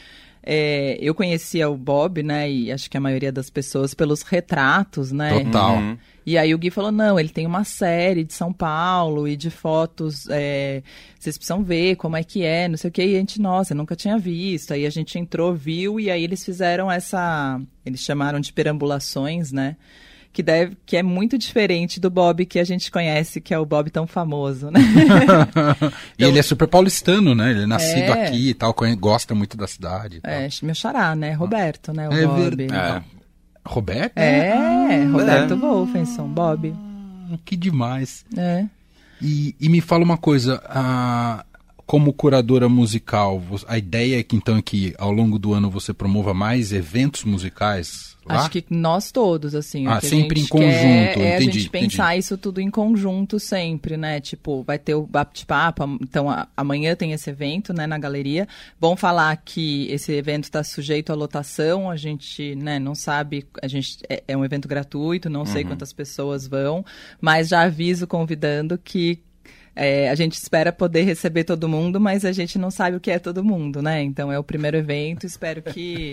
é, 0.44 0.98
eu 1.00 1.14
conhecia 1.14 1.70
o 1.70 1.78
Bob, 1.78 2.24
né? 2.24 2.50
E 2.50 2.72
acho 2.72 2.90
que 2.90 2.98
a 2.98 3.02
maioria 3.02 3.32
das 3.32 3.50
pessoas 3.50 3.94
pelos 3.94 4.24
retratos, 4.24 5.12
né? 5.12 5.44
Total. 5.44 5.76
Uhum. 5.78 5.98
E 6.26 6.38
aí 6.38 6.54
o 6.54 6.58
Gui 6.58 6.72
falou: 6.72 6.92
não, 6.92 7.20
ele 7.20 7.30
tem 7.30 7.46
uma 7.46 7.64
série 7.64 8.24
de 8.24 8.34
São 8.34 8.52
Paulo 8.52 9.28
e 9.28 9.36
de 9.36 9.50
fotos, 9.50 10.28
é, 10.30 10.82
vocês 11.20 11.38
precisam 11.38 11.64
ver 11.64 11.96
como 11.96 12.18
é 12.18 12.24
que 12.24 12.44
é, 12.44 12.68
não 12.68 12.78
sei 12.78 12.90
o 12.90 12.92
que. 12.92 13.04
E 13.04 13.16
a 13.16 13.20
gente, 13.20 13.40
nossa, 13.40 13.76
nunca 13.76 13.96
tinha 13.96 14.18
visto. 14.18 14.74
Aí 14.74 14.86
a 14.86 14.90
gente 14.90 15.18
entrou, 15.20 15.54
viu, 15.54 16.00
e 16.00 16.10
aí 16.10 16.24
eles 16.24 16.44
fizeram 16.44 16.92
essa. 16.92 17.62
Eles 17.86 18.02
chamaram 18.02 18.40
de 18.40 18.52
perambulações, 18.52 19.52
né? 19.52 19.78
Que 20.34 20.42
deve 20.42 20.78
que 20.86 20.96
é 20.96 21.04
muito 21.04 21.38
diferente 21.38 22.00
do 22.00 22.10
Bob 22.10 22.46
que 22.46 22.60
a 22.60 22.64
gente 22.64 22.90
conhece, 22.90 23.42
que 23.42 23.54
é 23.54 23.60
o 23.60 23.66
Bob 23.66 23.90
tão 23.90 24.08
famoso, 24.08 24.72
né? 24.72 24.80
então, 25.76 25.92
e 26.18 26.24
ele 26.24 26.40
é 26.40 26.42
super 26.42 26.68
paulistano, 26.68 27.36
né? 27.36 27.52
Ele 27.52 27.64
é 27.64 27.68
nascido 27.68 28.14
é... 28.14 28.28
aqui 28.28 28.50
e 28.50 28.54
tal, 28.54 28.74
gosta 28.98 29.36
muito 29.36 29.58
da 29.58 29.68
cidade. 29.68 30.22
É, 30.24 30.48
meu 30.64 30.76
xará, 30.76 31.16
né? 31.16 31.34
Roberto, 31.34 31.94
né? 31.94 32.08
O 32.08 32.14
é 32.14 32.26
Bob. 32.26 32.56
Verdade. 32.56 33.06
É. 33.18 33.22
Roberto? 33.64 34.18
É, 34.18 34.54
ah, 34.54 35.10
Roberto 35.12 35.54
é. 35.54 35.58
Wolfenson, 35.58 36.28
Bob. 36.28 36.74
Ah, 36.76 37.38
que 37.46 37.56
demais. 37.56 38.26
É. 38.36 38.66
E, 39.22 39.56
e 39.60 39.70
me 39.70 39.82
fala 39.82 40.04
uma 40.04 40.18
coisa, 40.18 40.62
a, 40.66 41.46
como 41.86 42.14
curadora 42.14 42.68
musical, 42.68 43.42
a 43.68 43.78
ideia 43.78 44.20
é 44.20 44.24
que 44.24 44.36
então 44.36 44.58
é 44.58 44.62
que 44.62 44.96
ao 44.98 45.12
longo 45.12 45.38
do 45.38 45.54
ano 45.54 45.70
você 45.70 45.94
promova 45.94 46.34
mais 46.34 46.72
eventos 46.72 47.24
musicais? 47.24 48.11
Acho 48.40 48.50
que 48.50 48.66
nós 48.70 49.12
todos, 49.12 49.56
assim. 49.56 49.88
Ah, 49.88 50.02
sempre 50.02 50.42
em 50.42 50.48
conjunto, 50.48 50.72
quer 50.72 51.20
é 51.20 51.36
entendi, 51.36 51.50
a 51.50 51.54
gente 51.54 51.70
pensar 51.70 52.06
entendi. 52.12 52.20
isso 52.20 52.38
tudo 52.38 52.62
em 52.62 52.70
conjunto 52.70 53.40
sempre, 53.40 53.98
né? 53.98 54.20
Tipo, 54.20 54.64
vai 54.64 54.80
ter 54.80 54.96
o 54.96 55.06
bate-papo, 55.06 55.84
então 56.02 56.30
a, 56.30 56.48
amanhã 56.56 56.96
tem 56.96 57.12
esse 57.12 57.30
evento, 57.30 57.74
né, 57.74 57.88
na 57.88 57.98
galeria. 57.98 58.48
Bom 58.80 58.96
falar 58.96 59.36
que 59.38 59.88
esse 59.90 60.12
evento 60.14 60.46
está 60.46 60.64
sujeito 60.64 61.12
à 61.12 61.16
lotação, 61.16 61.90
a 61.90 61.96
gente, 61.96 62.56
né, 62.56 62.80
não 62.80 62.96
sabe, 62.96 63.46
a 63.62 63.68
gente 63.68 64.00
é, 64.10 64.24
é 64.28 64.38
um 64.38 64.46
evento 64.46 64.68
gratuito, 64.68 65.30
não 65.30 65.46
sei 65.46 65.64
uhum. 65.64 65.70
quantas 65.70 65.94
pessoas 65.94 66.48
vão, 66.48 66.86
mas 67.20 67.50
já 67.50 67.62
aviso 67.62 68.08
convidando 68.08 68.78
que 68.78 69.20
é, 69.76 70.10
a 70.10 70.16
gente 70.16 70.34
espera 70.34 70.72
poder 70.72 71.04
receber 71.04 71.44
todo 71.44 71.68
mundo, 71.68 72.00
mas 72.00 72.26
a 72.26 72.32
gente 72.32 72.58
não 72.60 72.70
sabe 72.70 72.98
o 72.98 73.00
que 73.00 73.10
é 73.10 73.18
todo 73.18 73.44
mundo, 73.44 73.82
né? 73.82 74.04
Então 74.04 74.32
é 74.32 74.38
o 74.38 74.44
primeiro 74.44 74.78
evento, 74.78 75.26
espero 75.26 75.62
que. 75.62 76.12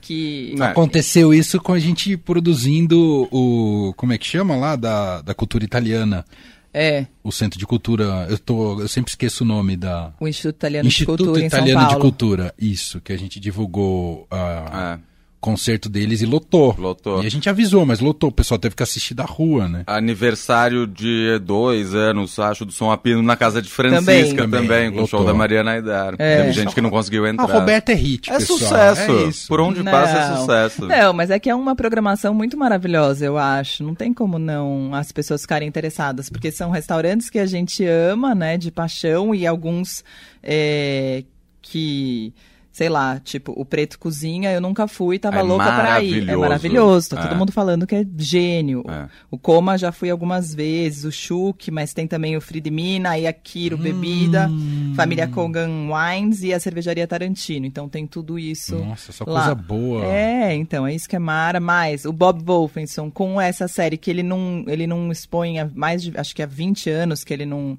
que... 0.00 0.54
Aconteceu 0.60 1.32
isso 1.32 1.60
com 1.60 1.72
a 1.72 1.78
gente 1.78 2.16
produzindo 2.16 3.28
o. 3.32 3.94
Como 3.96 4.12
é 4.12 4.18
que 4.18 4.26
chama 4.26 4.56
lá? 4.56 4.76
Da, 4.76 5.22
da 5.22 5.34
cultura 5.34 5.64
italiana. 5.64 6.24
É. 6.72 7.06
O 7.24 7.32
Centro 7.32 7.58
de 7.58 7.66
Cultura, 7.66 8.26
eu, 8.30 8.38
tô, 8.38 8.80
eu 8.80 8.86
sempre 8.86 9.10
esqueço 9.10 9.42
o 9.42 9.46
nome 9.46 9.76
da. 9.76 10.12
O 10.20 10.28
Instituto 10.28 10.56
Italiano 10.56 10.86
Instituto 10.86 11.16
de 11.16 11.24
Cultura. 11.24 11.46
Instituto 11.46 11.68
Italiano 11.68 11.94
de 11.94 12.00
Cultura, 12.00 12.54
isso, 12.58 13.00
que 13.00 13.12
a 13.12 13.18
gente 13.18 13.40
divulgou. 13.40 14.28
Uh, 14.30 14.96
é 14.96 15.09
concerto 15.40 15.88
deles 15.88 16.20
e 16.20 16.26
lotou. 16.26 16.74
Lotou. 16.78 17.22
E 17.22 17.26
a 17.26 17.30
gente 17.30 17.48
avisou, 17.48 17.86
mas 17.86 18.00
lotou. 18.00 18.28
O 18.28 18.32
pessoal 18.32 18.58
teve 18.58 18.74
que 18.74 18.82
assistir 18.82 19.14
da 19.14 19.24
rua, 19.24 19.68
né? 19.68 19.84
Aniversário 19.86 20.86
de 20.86 21.38
dois 21.38 21.94
anos, 21.94 22.38
acho, 22.38 22.64
do 22.64 22.72
Som 22.72 22.90
Apino 22.90 23.22
na 23.22 23.36
casa 23.36 23.62
de 23.62 23.70
Francisca 23.70 24.42
também, 24.42 24.62
também 24.68 24.92
com 24.92 25.02
o 25.02 25.06
show 25.06 25.24
da 25.24 25.32
Mariana 25.32 25.72
Aidar. 25.72 26.14
É. 26.18 26.42
Teve 26.42 26.52
gente 26.52 26.74
que 26.74 26.80
não 26.80 26.90
conseguiu 26.90 27.26
entrar. 27.26 27.48
A 27.48 27.52
Roberta 27.52 27.90
é 27.92 27.94
hit, 27.94 28.30
É 28.30 28.36
pessoal. 28.38 28.58
sucesso. 28.58 29.44
É 29.44 29.48
Por 29.48 29.60
onde 29.60 29.82
não. 29.82 29.90
passa 29.90 30.18
é 30.18 30.36
sucesso. 30.36 30.86
Não, 30.86 31.12
mas 31.14 31.30
é 31.30 31.38
que 31.38 31.48
é 31.48 31.54
uma 31.54 31.74
programação 31.74 32.34
muito 32.34 32.56
maravilhosa, 32.58 33.24
eu 33.24 33.38
acho. 33.38 33.82
Não 33.82 33.94
tem 33.94 34.12
como 34.12 34.38
não 34.38 34.94
as 34.94 35.10
pessoas 35.10 35.42
ficarem 35.42 35.66
interessadas, 35.66 36.28
porque 36.28 36.52
são 36.52 36.70
restaurantes 36.70 37.30
que 37.30 37.38
a 37.38 37.46
gente 37.46 37.84
ama, 37.84 38.34
né, 38.34 38.58
de 38.58 38.70
paixão, 38.70 39.34
e 39.34 39.46
alguns 39.46 40.04
é, 40.42 41.24
que 41.62 42.34
sei 42.72 42.88
lá, 42.88 43.18
tipo, 43.18 43.52
o 43.56 43.64
Preto 43.64 43.98
Cozinha, 43.98 44.52
eu 44.52 44.60
nunca 44.60 44.86
fui, 44.86 45.18
tava 45.18 45.40
é 45.40 45.42
louca 45.42 45.64
pra 45.64 46.02
ir. 46.02 46.28
É 46.28 46.36
maravilhoso, 46.36 47.10
tá 47.10 47.20
é. 47.20 47.26
todo 47.26 47.36
mundo 47.36 47.50
falando 47.50 47.86
que 47.86 47.96
é 47.96 48.06
gênio. 48.16 48.84
É. 48.88 49.08
O 49.30 49.36
Coma 49.36 49.76
já 49.76 49.90
fui 49.90 50.08
algumas 50.08 50.54
vezes, 50.54 51.04
o 51.04 51.10
Chuque, 51.10 51.70
mas 51.70 51.92
tem 51.92 52.06
também 52.06 52.36
o 52.36 52.40
Fridmina, 52.40 53.18
e 53.18 53.26
a 53.26 53.32
Kiro 53.32 53.76
hum. 53.76 53.80
Bebida, 53.80 54.48
Família 54.94 55.26
Kogan 55.26 55.88
Wines 55.90 56.42
e 56.42 56.54
a 56.54 56.60
Cervejaria 56.60 57.06
Tarantino. 57.06 57.66
Então 57.66 57.88
tem 57.88 58.06
tudo 58.06 58.38
isso 58.38 58.76
Nossa, 58.76 59.10
só 59.10 59.24
lá. 59.26 59.40
coisa 59.40 59.54
boa. 59.54 60.06
É, 60.06 60.54
então, 60.54 60.86
é 60.86 60.94
isso 60.94 61.08
que 61.08 61.16
é 61.16 61.18
mara. 61.18 61.58
Mas 61.58 62.04
o 62.04 62.12
Bob 62.12 62.42
Wolfenson, 62.42 63.10
com 63.10 63.40
essa 63.40 63.66
série 63.66 63.96
que 63.96 64.10
ele 64.10 64.22
não, 64.22 64.64
ele 64.68 64.86
não 64.86 65.10
expõe 65.10 65.58
há 65.58 65.68
mais 65.74 66.02
de, 66.02 66.12
acho 66.16 66.34
que 66.34 66.42
há 66.42 66.46
20 66.46 66.88
anos 66.88 67.24
que 67.24 67.34
ele 67.34 67.44
não 67.44 67.76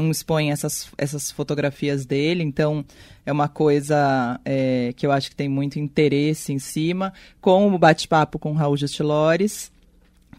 não 0.00 0.10
expõe 0.10 0.50
essas, 0.50 0.88
essas 0.96 1.30
fotografias 1.30 2.04
dele, 2.04 2.42
então 2.42 2.84
é 3.24 3.32
uma 3.32 3.48
coisa 3.48 4.40
é, 4.44 4.92
que 4.96 5.06
eu 5.06 5.12
acho 5.12 5.30
que 5.30 5.36
tem 5.36 5.48
muito 5.48 5.78
interesse 5.78 6.52
em 6.52 6.58
cima, 6.58 7.12
com 7.40 7.72
o 7.72 7.78
bate-papo 7.78 8.38
com 8.38 8.52
Raul 8.52 8.76
Justilores, 8.76 9.70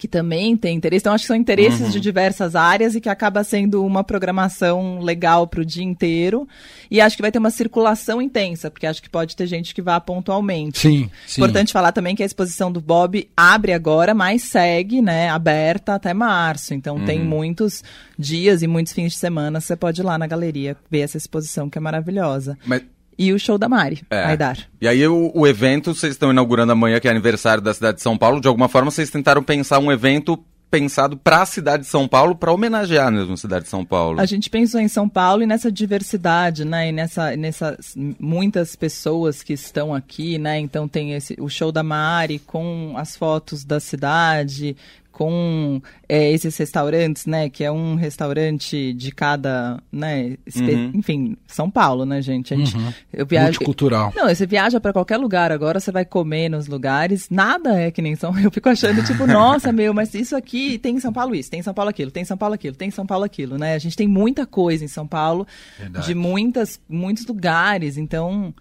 que 0.01 0.07
também 0.07 0.57
tem 0.57 0.75
interesse. 0.75 1.03
Então, 1.03 1.13
acho 1.13 1.25
que 1.25 1.27
são 1.27 1.35
interesses 1.35 1.79
uhum. 1.79 1.89
de 1.91 1.99
diversas 1.99 2.55
áreas 2.55 2.95
e 2.95 2.99
que 2.99 3.07
acaba 3.07 3.43
sendo 3.43 3.85
uma 3.85 4.03
programação 4.03 4.99
legal 4.99 5.45
para 5.45 5.61
o 5.61 5.65
dia 5.65 5.83
inteiro. 5.83 6.47
E 6.89 6.99
acho 6.99 7.15
que 7.15 7.21
vai 7.21 7.31
ter 7.31 7.37
uma 7.37 7.51
circulação 7.51 8.19
intensa, 8.19 8.71
porque 8.71 8.87
acho 8.87 8.99
que 8.99 9.07
pode 9.07 9.35
ter 9.35 9.45
gente 9.45 9.75
que 9.75 9.81
vá 9.81 9.99
pontualmente. 9.99 10.79
Sim, 10.79 11.11
sim. 11.27 11.39
Importante 11.39 11.71
falar 11.71 11.91
também 11.91 12.15
que 12.15 12.23
a 12.23 12.25
exposição 12.25 12.71
do 12.71 12.81
Bob 12.81 13.29
abre 13.37 13.73
agora, 13.73 14.15
mas 14.15 14.41
segue, 14.41 15.03
né, 15.03 15.29
aberta 15.29 15.93
até 15.93 16.15
março. 16.15 16.73
Então, 16.73 16.95
uhum. 16.95 17.05
tem 17.05 17.23
muitos 17.23 17.83
dias 18.17 18.63
e 18.63 18.67
muitos 18.67 18.93
fins 18.93 19.11
de 19.11 19.19
semana. 19.19 19.61
Você 19.61 19.75
pode 19.75 20.01
ir 20.01 20.03
lá 20.03 20.17
na 20.17 20.25
galeria 20.25 20.75
ver 20.89 21.01
essa 21.01 21.17
exposição, 21.17 21.69
que 21.69 21.77
é 21.77 21.81
maravilhosa. 21.81 22.57
Mas 22.65 22.81
e 23.21 23.31
o 23.31 23.37
show 23.37 23.55
da 23.55 23.69
Mari, 23.69 24.01
é. 24.09 24.23
Aidar. 24.23 24.57
E 24.81 24.87
aí 24.87 25.07
o, 25.07 25.31
o 25.35 25.45
evento, 25.45 25.93
vocês 25.93 26.13
estão 26.13 26.31
inaugurando 26.31 26.71
amanhã, 26.71 26.99
que 26.99 27.07
é 27.07 27.11
aniversário 27.11 27.61
da 27.61 27.71
cidade 27.71 27.97
de 27.97 28.01
São 28.01 28.17
Paulo, 28.17 28.41
de 28.41 28.47
alguma 28.47 28.67
forma 28.67 28.89
vocês 28.89 29.11
tentaram 29.11 29.43
pensar 29.43 29.77
um 29.77 29.91
evento 29.91 30.43
pensado 30.71 31.17
para 31.17 31.41
a 31.41 31.45
cidade 31.45 31.83
de 31.83 31.89
São 31.89 32.07
Paulo, 32.07 32.33
para 32.33 32.51
homenagear 32.51 33.11
mesmo 33.11 33.33
a 33.33 33.37
cidade 33.37 33.65
de 33.65 33.69
São 33.69 33.85
Paulo. 33.85 34.21
A 34.21 34.25
gente 34.25 34.49
pensou 34.49 34.79
em 34.79 34.87
São 34.87 35.07
Paulo 35.07 35.43
e 35.43 35.45
nessa 35.45 35.69
diversidade, 35.69 36.63
né? 36.63 36.89
E 36.89 36.91
nessa, 36.93 37.35
nessas 37.35 37.93
muitas 38.17 38.75
pessoas 38.75 39.43
que 39.43 39.51
estão 39.51 39.93
aqui, 39.93 40.39
né? 40.39 40.57
Então 40.59 40.87
tem 40.87 41.13
esse, 41.13 41.35
o 41.39 41.49
show 41.49 41.71
da 41.71 41.83
Mari 41.83 42.39
com 42.39 42.93
as 42.95 43.17
fotos 43.17 43.65
da 43.65 43.81
cidade, 43.81 44.75
com 45.21 45.79
é, 46.09 46.31
esses 46.31 46.57
restaurantes, 46.57 47.27
né? 47.27 47.47
Que 47.47 47.63
é 47.63 47.71
um 47.71 47.93
restaurante 47.93 48.91
de 48.91 49.11
cada, 49.11 49.79
né? 49.91 50.35
Uhum. 50.55 50.91
Enfim, 50.95 51.37
São 51.45 51.69
Paulo, 51.69 52.07
né, 52.07 52.23
gente? 52.23 52.55
A 52.55 52.57
gente 52.57 52.75
uhum. 52.75 52.91
eu 53.13 53.23
viajo, 53.23 53.49
Multicultural. 53.49 54.11
Não, 54.15 54.27
você 54.27 54.47
viaja 54.47 54.79
para 54.79 54.91
qualquer 54.91 55.17
lugar 55.17 55.51
agora, 55.51 55.79
você 55.79 55.91
vai 55.91 56.05
comer 56.05 56.49
nos 56.49 56.65
lugares, 56.65 57.29
nada 57.29 57.79
é 57.79 57.91
que 57.91 58.01
nem 58.01 58.15
São 58.15 58.31
Eu 58.41 58.49
fico 58.49 58.67
achando, 58.67 59.03
tipo, 59.05 59.27
nossa, 59.31 59.71
meu, 59.71 59.93
mas 59.93 60.11
isso 60.15 60.35
aqui 60.35 60.79
tem 60.79 60.95
em 60.95 60.99
São 60.99 61.13
Paulo 61.13 61.35
isso, 61.35 61.51
tem 61.51 61.59
em 61.59 61.63
São 61.63 61.73
Paulo 61.73 61.91
aquilo, 61.91 62.09
tem 62.09 62.23
em 62.23 62.25
São 62.25 62.37
Paulo 62.37 62.55
aquilo, 62.55 62.75
tem 62.75 62.87
em 62.87 62.91
São 62.91 63.05
Paulo 63.05 63.23
aquilo, 63.23 63.59
né? 63.59 63.75
A 63.75 63.79
gente 63.79 63.95
tem 63.95 64.07
muita 64.07 64.47
coisa 64.47 64.83
em 64.83 64.87
São 64.87 65.05
Paulo, 65.05 65.45
Verdade. 65.77 66.07
de 66.07 66.15
muitas, 66.15 66.81
muitos 66.89 67.27
lugares, 67.27 67.95
então... 67.95 68.51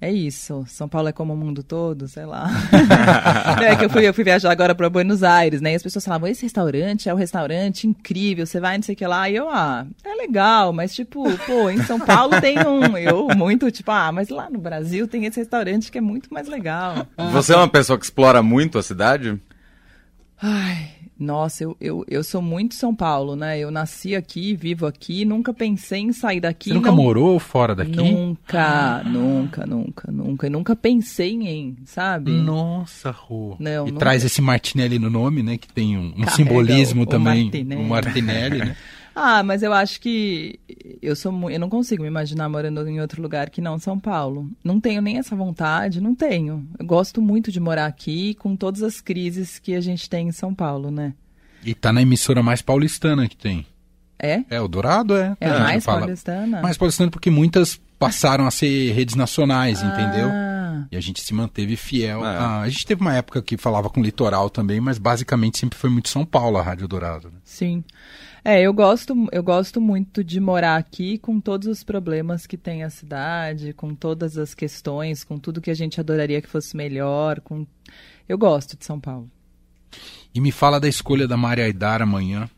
É 0.00 0.12
isso. 0.12 0.64
São 0.68 0.88
Paulo 0.88 1.08
é 1.08 1.12
como 1.12 1.32
o 1.32 1.36
mundo 1.36 1.62
todo, 1.62 2.06
sei 2.08 2.26
lá. 2.26 2.50
é 3.62 3.74
que 3.74 3.84
eu 3.86 3.90
fui, 3.90 4.06
eu 4.06 4.12
fui 4.12 4.22
viajar 4.22 4.50
agora 4.50 4.74
para 4.74 4.90
Buenos 4.90 5.22
Aires, 5.22 5.60
né? 5.60 5.72
E 5.72 5.76
as 5.76 5.82
pessoas 5.82 6.04
falavam: 6.04 6.28
esse 6.28 6.42
restaurante 6.42 7.08
é 7.08 7.14
um 7.14 7.16
restaurante 7.16 7.86
incrível, 7.86 8.46
você 8.46 8.60
vai 8.60 8.76
não 8.76 8.82
sei 8.82 8.94
o 8.94 8.98
que 8.98 9.06
lá. 9.06 9.30
E 9.30 9.36
eu, 9.36 9.48
ah, 9.48 9.86
é 10.04 10.14
legal, 10.14 10.72
mas 10.72 10.94
tipo, 10.94 11.24
pô, 11.46 11.70
em 11.70 11.82
São 11.84 11.98
Paulo 11.98 12.38
tem 12.40 12.58
um. 12.66 12.98
Eu, 12.98 13.28
muito, 13.36 13.70
tipo, 13.70 13.90
ah, 13.90 14.12
mas 14.12 14.28
lá 14.28 14.50
no 14.50 14.58
Brasil 14.58 15.08
tem 15.08 15.24
esse 15.24 15.40
restaurante 15.40 15.90
que 15.90 15.98
é 15.98 16.02
muito 16.02 16.32
mais 16.32 16.48
legal. 16.48 17.06
Você 17.32 17.54
é 17.54 17.56
uma 17.56 17.68
pessoa 17.68 17.98
que 17.98 18.04
explora 18.04 18.42
muito 18.42 18.78
a 18.78 18.82
cidade? 18.82 19.40
Ai, 20.42 20.90
nossa, 21.18 21.62
eu, 21.62 21.76
eu, 21.80 22.04
eu 22.08 22.24
sou 22.24 22.42
muito 22.42 22.74
São 22.74 22.94
Paulo, 22.94 23.36
né? 23.36 23.58
Eu 23.58 23.70
nasci 23.70 24.16
aqui, 24.16 24.54
vivo 24.56 24.84
aqui, 24.86 25.24
nunca 25.24 25.54
pensei 25.54 26.00
em 26.00 26.12
sair 26.12 26.40
daqui. 26.40 26.70
Você 26.70 26.74
nunca 26.74 26.90
não... 26.90 26.96
morou 26.96 27.38
fora 27.38 27.74
daqui? 27.74 27.96
Nunca, 27.96 29.00
ah. 29.00 29.04
nunca, 29.04 29.64
nunca, 29.64 30.10
nunca. 30.10 30.46
Eu 30.46 30.50
nunca 30.50 30.74
pensei 30.74 31.32
em, 31.32 31.76
sabe? 31.84 32.32
Nossa, 32.32 33.10
Rô. 33.12 33.56
Não, 33.60 33.86
e 33.86 33.90
nunca... 33.90 34.00
traz 34.00 34.24
esse 34.24 34.42
Martinelli 34.42 34.98
no 34.98 35.08
nome, 35.08 35.42
né? 35.42 35.56
Que 35.56 35.72
tem 35.72 35.96
um, 35.96 36.12
um 36.16 36.26
simbolismo 36.28 37.02
o, 37.02 37.06
também. 37.06 37.42
O 37.42 37.44
Martinelli. 37.44 37.82
Um 37.82 37.88
Martinelli, 37.88 38.58
né? 38.58 38.76
Ah, 39.14 39.42
mas 39.42 39.62
eu 39.62 39.72
acho 39.72 40.00
que 40.00 40.58
eu 41.00 41.14
sou 41.14 41.50
eu 41.50 41.60
não 41.60 41.68
consigo 41.68 42.02
me 42.02 42.08
imaginar 42.08 42.48
morando 42.48 42.86
em 42.88 43.00
outro 43.00 43.22
lugar 43.22 43.48
que 43.48 43.60
não 43.60 43.78
São 43.78 43.98
Paulo. 43.98 44.50
Não 44.62 44.80
tenho 44.80 45.00
nem 45.00 45.18
essa 45.18 45.36
vontade, 45.36 46.00
não 46.00 46.14
tenho. 46.14 46.66
Eu 46.78 46.84
gosto 46.84 47.22
muito 47.22 47.52
de 47.52 47.60
morar 47.60 47.86
aqui 47.86 48.34
com 48.34 48.56
todas 48.56 48.82
as 48.82 49.00
crises 49.00 49.58
que 49.58 49.74
a 49.74 49.80
gente 49.80 50.10
tem 50.10 50.28
em 50.28 50.32
São 50.32 50.54
Paulo, 50.54 50.90
né? 50.90 51.14
E 51.64 51.74
tá 51.74 51.92
na 51.92 52.02
emissora 52.02 52.42
mais 52.42 52.60
paulistana 52.60 53.28
que 53.28 53.36
tem. 53.36 53.64
É? 54.18 54.42
É, 54.50 54.60
o 54.60 54.68
Dourado 54.68 55.16
é. 55.16 55.36
É, 55.40 55.48
a 55.48 55.60
mais 55.60 55.84
paulistana? 55.84 56.60
Mais 56.60 56.76
paulistana 56.76 57.10
porque 57.10 57.30
muitas 57.30 57.80
passaram 57.98 58.46
a 58.46 58.50
ser 58.50 58.92
redes 58.92 59.14
nacionais, 59.14 59.82
ah. 59.82 59.86
entendeu? 59.86 60.28
E 60.90 60.96
a 60.96 61.00
gente 61.00 61.22
se 61.22 61.32
manteve 61.32 61.76
fiel. 61.76 62.24
É. 62.24 62.36
A, 62.36 62.60
a 62.60 62.68
gente 62.68 62.86
teve 62.86 63.00
uma 63.00 63.14
época 63.14 63.40
que 63.40 63.56
falava 63.56 63.88
com 63.88 64.02
litoral 64.02 64.50
também, 64.50 64.80
mas 64.80 64.98
basicamente 64.98 65.58
sempre 65.58 65.78
foi 65.78 65.90
muito 65.90 66.08
São 66.08 66.24
Paulo 66.24 66.56
a 66.56 66.62
Rádio 66.62 66.88
Dourado. 66.88 67.28
Né? 67.28 67.38
Sim. 67.44 67.84
É, 68.46 68.60
eu 68.60 68.74
gosto, 68.74 69.26
eu 69.32 69.42
gosto 69.42 69.80
muito 69.80 70.22
de 70.22 70.38
morar 70.38 70.76
aqui 70.76 71.16
com 71.16 71.40
todos 71.40 71.66
os 71.66 71.82
problemas 71.82 72.46
que 72.46 72.58
tem 72.58 72.84
a 72.84 72.90
cidade, 72.90 73.72
com 73.72 73.94
todas 73.94 74.36
as 74.36 74.52
questões, 74.52 75.24
com 75.24 75.38
tudo 75.38 75.62
que 75.62 75.70
a 75.70 75.74
gente 75.74 75.98
adoraria 75.98 76.42
que 76.42 76.48
fosse 76.48 76.76
melhor. 76.76 77.40
Com... 77.40 77.66
Eu 78.28 78.36
gosto 78.36 78.76
de 78.76 78.84
São 78.84 79.00
Paulo. 79.00 79.30
E 80.34 80.42
me 80.42 80.52
fala 80.52 80.78
da 80.78 80.86
escolha 80.86 81.26
da 81.26 81.38
Maria 81.38 81.64
Aidar 81.64 82.02
amanhã. 82.02 82.50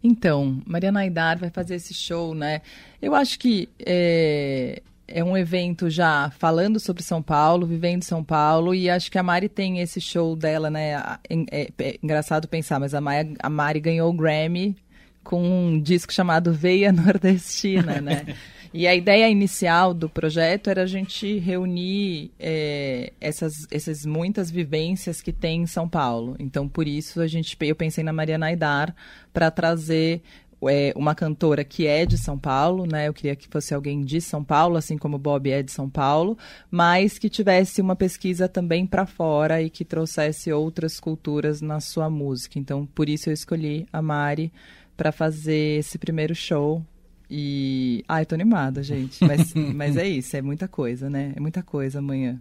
Então, 0.00 0.62
Mariana 0.64 1.00
Aidar 1.00 1.40
vai 1.40 1.50
fazer 1.50 1.74
esse 1.74 1.92
show, 1.92 2.32
né? 2.32 2.62
Eu 3.02 3.12
acho 3.12 3.36
que 3.36 3.68
é, 3.84 4.80
é 5.08 5.24
um 5.24 5.36
evento 5.36 5.90
já 5.90 6.30
falando 6.38 6.78
sobre 6.78 7.02
São 7.02 7.20
Paulo, 7.20 7.66
vivendo 7.66 8.04
São 8.04 8.22
Paulo, 8.22 8.72
e 8.72 8.88
acho 8.88 9.10
que 9.10 9.18
a 9.18 9.24
Mari 9.24 9.48
tem 9.48 9.80
esse 9.80 10.00
show 10.00 10.36
dela, 10.36 10.70
né? 10.70 11.18
É, 11.28 11.34
é, 11.50 11.68
é 11.80 11.98
engraçado 12.00 12.46
pensar, 12.46 12.78
mas 12.78 12.94
a, 12.94 13.00
Maia, 13.00 13.28
a 13.40 13.50
Mari 13.50 13.80
ganhou 13.80 14.08
o 14.08 14.16
Grammy 14.16 14.76
com 15.22 15.42
um 15.42 15.80
disco 15.80 16.12
chamado 16.12 16.52
Veia 16.52 16.92
Nordestina, 16.92 18.00
né? 18.00 18.34
E 18.72 18.86
a 18.86 18.94
ideia 18.94 19.28
inicial 19.28 19.92
do 19.92 20.08
projeto 20.08 20.70
era 20.70 20.84
a 20.84 20.86
gente 20.86 21.38
reunir 21.38 22.30
é, 22.38 23.12
essas, 23.20 23.66
essas 23.68 24.06
muitas 24.06 24.48
vivências 24.48 25.20
que 25.20 25.32
tem 25.32 25.62
em 25.62 25.66
São 25.66 25.88
Paulo. 25.88 26.36
Então, 26.38 26.68
por 26.68 26.86
isso, 26.86 27.20
a 27.20 27.26
gente, 27.26 27.56
eu 27.62 27.74
pensei 27.74 28.04
na 28.04 28.12
Mariana 28.12 28.46
Aidar 28.46 28.94
para 29.32 29.50
trazer 29.50 30.22
é, 30.68 30.92
uma 30.94 31.16
cantora 31.16 31.64
que 31.64 31.86
é 31.86 32.06
de 32.06 32.18
São 32.18 32.38
Paulo, 32.38 32.86
né? 32.86 33.08
Eu 33.08 33.14
queria 33.14 33.34
que 33.34 33.48
fosse 33.48 33.74
alguém 33.74 34.04
de 34.04 34.20
São 34.20 34.44
Paulo, 34.44 34.76
assim 34.76 34.96
como 34.96 35.16
o 35.16 35.18
Bob 35.18 35.50
é 35.50 35.62
de 35.62 35.72
São 35.72 35.88
Paulo, 35.88 36.36
mas 36.70 37.18
que 37.18 37.28
tivesse 37.28 37.80
uma 37.80 37.96
pesquisa 37.96 38.48
também 38.48 38.86
para 38.86 39.06
fora 39.06 39.60
e 39.62 39.70
que 39.70 39.84
trouxesse 39.84 40.52
outras 40.52 41.00
culturas 41.00 41.60
na 41.60 41.80
sua 41.80 42.10
música. 42.10 42.58
Então, 42.58 42.86
por 42.86 43.08
isso 43.08 43.30
eu 43.30 43.34
escolhi 43.34 43.86
a 43.92 44.02
Mari 44.02 44.52
para 45.00 45.12
fazer 45.12 45.78
esse 45.78 45.96
primeiro 45.96 46.34
show. 46.34 46.84
E. 47.30 48.04
Ai, 48.06 48.26
tô 48.26 48.34
animada, 48.34 48.82
gente. 48.82 49.24
Mas, 49.24 49.54
mas 49.74 49.96
é 49.96 50.06
isso, 50.06 50.36
é 50.36 50.42
muita 50.42 50.68
coisa, 50.68 51.08
né? 51.08 51.32
É 51.34 51.40
muita 51.40 51.62
coisa 51.62 52.00
amanhã. 52.00 52.38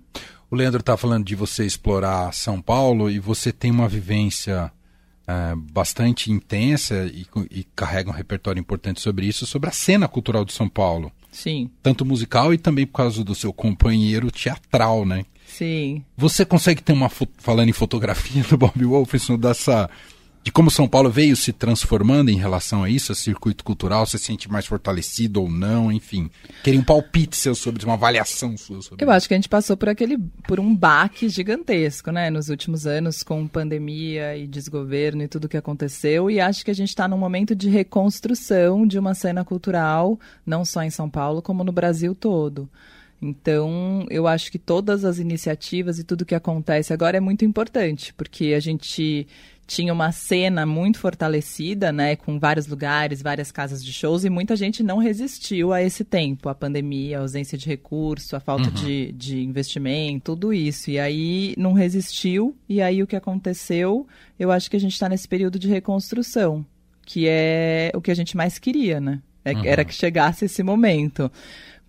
O 0.51 0.57
Leandro 0.57 0.83
tá 0.83 0.97
falando 0.97 1.23
de 1.23 1.35
você 1.35 1.65
explorar 1.65 2.33
São 2.33 2.61
Paulo 2.61 3.09
e 3.09 3.17
você 3.17 3.53
tem 3.53 3.71
uma 3.71 3.87
vivência 3.87 4.69
é, 5.25 5.55
bastante 5.71 6.33
intensa 6.33 7.09
e, 7.13 7.25
e, 7.49 7.63
carrega 7.63 8.09
um 8.09 8.13
repertório 8.13 8.59
importante 8.59 8.99
sobre 8.99 9.25
isso, 9.25 9.45
sobre 9.45 9.69
a 9.69 9.71
cena 9.71 10.09
cultural 10.09 10.43
de 10.43 10.51
São 10.51 10.67
Paulo. 10.67 11.13
Sim. 11.31 11.69
Tanto 11.81 12.03
musical 12.03 12.53
e 12.53 12.57
também 12.57 12.85
por 12.85 12.97
causa 12.97 13.23
do 13.23 13.35
seu 13.35 13.53
companheiro 13.53 14.29
teatral, 14.29 15.05
né? 15.05 15.23
Sim. 15.47 16.03
Você 16.17 16.43
consegue 16.43 16.83
ter 16.83 16.91
uma. 16.91 17.07
Falando 17.07 17.69
em 17.69 17.73
fotografia 17.73 18.43
do 18.43 18.57
Bob 18.57 18.83
Wolfson, 18.83 19.37
dessa 19.37 19.89
de 20.41 20.51
como 20.51 20.71
São 20.71 20.87
Paulo 20.87 21.09
veio 21.09 21.35
se 21.35 21.51
transformando 21.51 22.29
em 22.29 22.37
relação 22.37 22.83
a 22.83 22.89
isso, 22.89 23.11
a 23.11 23.15
circuito 23.15 23.63
cultural, 23.63 24.05
se 24.05 24.17
sente 24.17 24.49
mais 24.49 24.65
fortalecido 24.65 25.41
ou 25.41 25.49
não, 25.49 25.91
enfim. 25.91 26.29
Queria 26.63 26.79
um 26.79 26.83
palpite 26.83 27.35
seu 27.35 27.53
sobre 27.53 27.83
uma 27.83 27.95
avaliação 27.95 28.55
sua 28.57 28.81
sobre 28.81 29.03
Eu 29.03 29.07
isso. 29.07 29.15
acho 29.15 29.27
que 29.27 29.33
a 29.33 29.37
gente 29.37 29.49
passou 29.49 29.75
por 29.75 29.89
aquele 29.89 30.17
por 30.47 30.59
um 30.59 30.73
baque 30.73 31.27
gigantesco, 31.27 32.11
né, 32.11 32.29
nos 32.29 32.49
últimos 32.49 32.87
anos 32.87 33.21
com 33.21 33.47
pandemia 33.47 34.37
e 34.37 34.47
desgoverno 34.47 35.23
e 35.23 35.27
tudo 35.27 35.49
que 35.49 35.57
aconteceu, 35.57 36.31
e 36.31 36.39
acho 36.39 36.63
que 36.63 36.71
a 36.71 36.75
gente 36.75 36.89
está 36.89 37.07
num 37.07 37.17
momento 37.17 37.53
de 37.53 37.69
reconstrução 37.69 38.87
de 38.87 38.97
uma 38.97 39.13
cena 39.13 39.43
cultural, 39.43 40.19
não 40.45 40.63
só 40.63 40.83
em 40.83 40.89
São 40.89 41.09
Paulo, 41.09 41.41
como 41.41 41.63
no 41.63 41.71
Brasil 41.71 42.15
todo. 42.15 42.69
Então, 43.21 44.05
eu 44.09 44.27
acho 44.27 44.49
que 44.49 44.57
todas 44.57 45.03
as 45.03 45.19
iniciativas 45.19 45.99
e 45.99 46.05
tudo 46.05 46.25
que 46.25 46.33
acontece 46.33 46.93
agora 46.93 47.17
é 47.17 47.19
muito 47.19 47.43
importante, 47.43 48.13
porque 48.13 48.53
a 48.53 48.59
gente 48.61 49.27
tinha 49.69 49.93
uma 49.93 50.11
cena 50.11 50.65
muito 50.65 50.97
fortalecida, 50.97 51.91
né, 51.91 52.15
com 52.15 52.39
vários 52.39 52.65
lugares, 52.65 53.21
várias 53.21 53.51
casas 53.51 53.85
de 53.85 53.93
shows, 53.93 54.25
e 54.25 54.29
muita 54.29 54.55
gente 54.55 54.81
não 54.81 54.97
resistiu 54.97 55.71
a 55.71 55.79
esse 55.79 56.03
tempo, 56.03 56.49
a 56.49 56.55
pandemia, 56.55 57.19
a 57.19 57.21
ausência 57.21 57.55
de 57.55 57.67
recurso, 57.67 58.35
a 58.35 58.39
falta 58.39 58.69
uhum. 58.69 58.73
de, 58.73 59.11
de 59.11 59.39
investimento, 59.43 60.33
tudo 60.33 60.51
isso. 60.51 60.89
E 60.89 60.97
aí 60.97 61.53
não 61.55 61.73
resistiu, 61.73 62.57
e 62.67 62.81
aí 62.81 63.03
o 63.03 63.07
que 63.07 63.15
aconteceu, 63.15 64.07
eu 64.39 64.51
acho 64.51 64.71
que 64.71 64.75
a 64.75 64.79
gente 64.79 64.93
está 64.93 65.07
nesse 65.07 65.27
período 65.27 65.59
de 65.59 65.67
reconstrução, 65.67 66.65
que 67.05 67.27
é 67.27 67.91
o 67.93 68.01
que 68.01 68.09
a 68.09 68.15
gente 68.15 68.35
mais 68.35 68.57
queria, 68.57 68.99
né? 68.99 69.21
É, 69.45 69.53
uhum. 69.53 69.65
Era 69.65 69.85
que 69.85 69.93
chegasse 69.93 70.45
esse 70.45 70.63
momento 70.63 71.31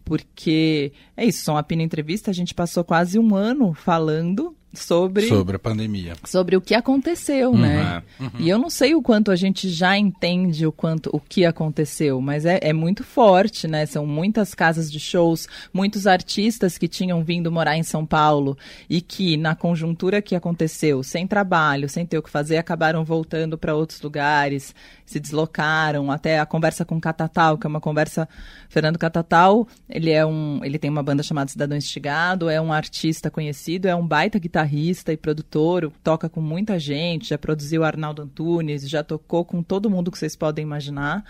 porque 0.04 0.92
é 1.16 1.24
isso, 1.24 1.44
Som 1.44 1.56
Apina 1.56 1.82
Entrevista, 1.82 2.30
a 2.30 2.34
gente 2.34 2.52
passou 2.52 2.82
quase 2.82 3.18
um 3.18 3.34
ano 3.34 3.72
falando 3.72 4.56
sobre 4.72 5.26
sobre 5.26 5.56
a 5.56 5.58
pandemia, 5.58 6.14
sobre 6.24 6.56
o 6.56 6.60
que 6.60 6.74
aconteceu, 6.74 7.50
uhum, 7.50 7.58
né? 7.58 8.02
Uhum. 8.18 8.30
E 8.38 8.48
eu 8.48 8.58
não 8.58 8.70
sei 8.70 8.94
o 8.94 9.02
quanto 9.02 9.30
a 9.30 9.36
gente 9.36 9.68
já 9.68 9.96
entende 9.98 10.66
o 10.66 10.72
quanto 10.72 11.10
o 11.12 11.20
que 11.20 11.44
aconteceu, 11.44 12.20
mas 12.20 12.46
é, 12.46 12.58
é 12.62 12.72
muito 12.72 13.02
forte, 13.02 13.66
né? 13.66 13.84
São 13.86 14.06
muitas 14.06 14.54
casas 14.54 14.90
de 14.90 15.00
shows, 15.00 15.48
muitos 15.72 16.06
artistas 16.06 16.78
que 16.78 16.86
tinham 16.86 17.22
vindo 17.24 17.50
morar 17.50 17.76
em 17.76 17.82
São 17.82 18.06
Paulo 18.06 18.56
e 18.88 19.00
que 19.00 19.36
na 19.36 19.54
conjuntura 19.54 20.22
que 20.22 20.36
aconteceu, 20.36 21.02
sem 21.02 21.26
trabalho, 21.26 21.88
sem 21.88 22.06
ter 22.06 22.18
o 22.18 22.22
que 22.22 22.30
fazer, 22.30 22.56
acabaram 22.56 23.04
voltando 23.04 23.58
para 23.58 23.74
outros 23.74 24.00
lugares, 24.00 24.74
se 25.10 25.18
deslocaram. 25.18 26.10
Até 26.10 26.38
a 26.38 26.46
conversa 26.46 26.84
com 26.84 27.00
Catatal, 27.00 27.58
que 27.58 27.66
é 27.66 27.68
uma 27.68 27.80
conversa 27.80 28.28
Fernando 28.68 28.98
Catatal, 28.98 29.66
ele 29.88 30.10
é 30.10 30.24
um, 30.24 30.60
ele 30.64 30.78
tem 30.78 30.88
uma 30.88 31.02
banda 31.02 31.22
chamada 31.22 31.50
Cidadão 31.50 31.76
Instigado, 31.76 32.48
é 32.48 32.60
um 32.60 32.72
artista 32.72 33.28
conhecido, 33.30 33.88
é 33.88 33.94
um 33.94 34.06
baita 34.06 34.38
guitarrista 34.38 35.12
e 35.12 35.16
produtor, 35.16 35.92
toca 36.04 36.28
com 36.28 36.40
muita 36.40 36.78
gente, 36.78 37.30
já 37.30 37.38
produziu 37.38 37.82
Arnaldo 37.82 38.22
Antunes, 38.22 38.88
já 38.88 39.02
tocou 39.02 39.44
com 39.44 39.62
todo 39.62 39.90
mundo 39.90 40.12
que 40.12 40.18
vocês 40.18 40.36
podem 40.36 40.62
imaginar. 40.62 41.24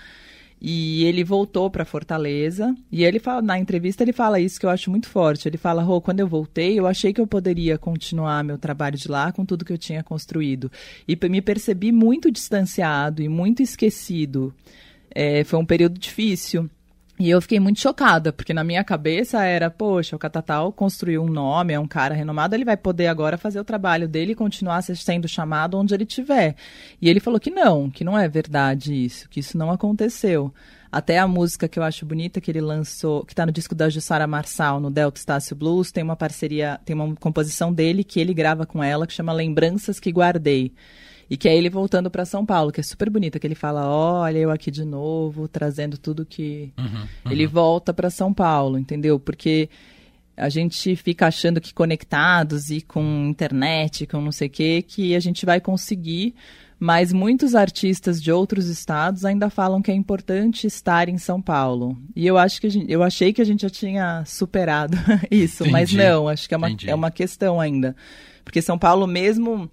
E 0.61 1.05
ele 1.05 1.25
voltou 1.25 1.71
para 1.71 1.87
Fortaleza 1.87 2.77
e 2.93 3.03
ele 3.03 3.19
fala 3.19 3.41
na 3.41 3.59
entrevista 3.59 4.03
ele 4.05 4.13
fala 4.13 4.39
isso 4.39 4.61
que 4.61 4.67
eu 4.67 4.71
acho 4.71 4.91
muito 4.91 5.09
forte. 5.09 5.49
Ele 5.49 5.57
fala: 5.57 5.83
"Rô, 5.83 6.01
quando 6.01 6.21
eu 6.21 6.29
voltei, 6.29 6.79
eu 6.79 6.87
achei 6.87 7.13
que 7.13 7.21
eu 7.21 7.27
poderia 7.27 7.79
continuar 7.79 8.45
meu 8.45 8.59
trabalho 8.59 8.99
de 8.99 9.09
lá 9.09 9.33
com 9.33 9.45
tudo 9.45 9.65
que 9.65 9.73
eu 9.73 9.79
tinha 9.79 10.03
construído 10.03 10.71
e 11.09 11.17
me 11.29 11.41
percebi 11.41 11.91
muito 11.93 12.31
distanciado 12.31 13.23
e 13.23 13.29
muito 13.29 13.63
esquecido. 13.63 14.55
É, 15.15 15.45
foi 15.45 15.59
um 15.59 15.65
período 15.65 15.99
difícil." 15.99 16.69
E 17.21 17.29
eu 17.29 17.39
fiquei 17.43 17.61
muito 17.61 17.79
chocada, 17.79 18.33
porque 18.33 18.55
na 18.55 18.65
minha 18.65 18.83
cabeça 18.83 19.45
era, 19.45 19.71
poxa, 19.71 20.17
o 20.17 20.19
Catatal 20.19 20.73
construiu 20.73 21.23
um 21.23 21.29
nome, 21.29 21.75
é 21.75 21.79
um 21.79 21.87
cara 21.87 22.15
renomado, 22.15 22.55
ele 22.55 22.65
vai 22.65 22.79
poder 22.79 23.09
agora 23.09 23.37
fazer 23.37 23.61
o 23.61 23.65
trabalho 23.65 24.09
dele 24.09 24.33
e 24.33 24.35
continuar 24.35 24.81
sendo 24.81 25.29
chamado 25.29 25.77
onde 25.77 25.93
ele 25.93 26.05
estiver. 26.05 26.57
E 26.99 27.11
ele 27.11 27.21
falou 27.21 27.39
que 27.39 27.51
não, 27.51 27.91
que 27.91 28.05
não 28.05 28.19
é 28.19 28.27
verdade 28.27 28.95
isso, 28.95 29.29
que 29.29 29.39
isso 29.39 29.59
não 29.59 29.71
aconteceu. 29.71 30.51
Até 30.91 31.19
a 31.19 31.29
música 31.29 31.69
que 31.69 31.79
eu 31.79 31.83
acho 31.83 32.07
bonita 32.07 32.41
que 32.41 32.51
ele 32.51 32.63
lançou, 32.63 33.23
que 33.27 33.35
está 33.35 33.45
no 33.45 33.53
disco 33.53 33.75
da 33.75 33.91
Jussara 33.91 34.27
Marçal, 34.27 34.81
no 34.81 34.91
Delta 34.91 35.21
Estácio 35.21 35.55
Blues, 35.55 35.93
tem 35.93 36.03
uma 36.03 36.17
parceria, 36.17 36.81
tem 36.87 36.97
uma 36.97 37.15
composição 37.17 37.71
dele 37.71 38.03
que 38.03 38.19
ele 38.19 38.33
grava 38.33 38.65
com 38.65 38.83
ela, 38.83 39.07
que 39.07 39.13
chama 39.13 39.31
Lembranças 39.31 40.01
que 40.01 40.11
Guardei. 40.11 40.73
E 41.31 41.37
que 41.37 41.49
é 41.49 41.57
ele 41.57 41.71
voltando 41.71 42.11
para 42.11 42.25
São 42.25 42.45
Paulo, 42.45 42.73
que 42.73 42.81
é 42.81 42.83
super 42.83 43.09
bonita, 43.09 43.39
que 43.39 43.47
ele 43.47 43.55
fala: 43.55 43.89
"Olha, 43.89 44.39
eu 44.39 44.51
aqui 44.51 44.71
de 44.71 44.85
novo, 44.85 45.47
trazendo 45.47 45.97
tudo 45.97 46.27
que 46.27 46.73
uhum, 46.77 46.87
uhum. 47.25 47.31
ele 47.31 47.47
volta 47.47 47.95
para 47.95 48.11
São 48.11 48.35
Paulo", 48.35 48.77
entendeu? 48.77 49.19
Porque 49.21 49.71
a 50.37 50.49
gente 50.49 50.97
fica 50.97 51.27
achando 51.27 51.61
que 51.61 51.73
conectados 51.73 52.71
e 52.71 52.81
com 52.81 53.29
internet, 53.29 54.07
com 54.07 54.21
não 54.21 54.33
sei 54.33 54.49
o 54.49 54.51
quê, 54.51 54.85
que 54.87 55.15
a 55.15 55.21
gente 55.21 55.45
vai 55.45 55.61
conseguir, 55.61 56.35
mas 56.79 57.13
muitos 57.13 57.55
artistas 57.55 58.23
de 58.23 58.33
outros 58.33 58.67
estados 58.67 59.25
ainda 59.25 59.51
falam 59.51 59.83
que 59.83 59.91
é 59.91 59.95
importante 59.95 60.67
estar 60.67 61.11
em 61.11 61.19
São 61.19 61.43
Paulo. 61.43 61.97
E 62.17 62.27
eu 62.27 62.39
acho 62.39 62.59
que 62.59 62.71
gente, 62.71 62.91
eu 62.91 63.03
achei 63.03 63.35
que 63.35 63.43
a 63.43 63.45
gente 63.45 63.63
já 63.63 63.71
tinha 63.71 64.25
superado 64.25 64.97
isso, 65.31 65.63
Entendi. 65.63 65.73
mas 65.73 65.93
não, 65.93 66.27
acho 66.27 66.49
que 66.49 66.55
é 66.55 66.57
uma, 66.57 66.69
é 66.87 66.95
uma 66.95 67.11
questão 67.11 67.61
ainda. 67.61 67.95
Porque 68.43 68.63
São 68.63 68.79
Paulo 68.79 69.07
mesmo 69.07 69.71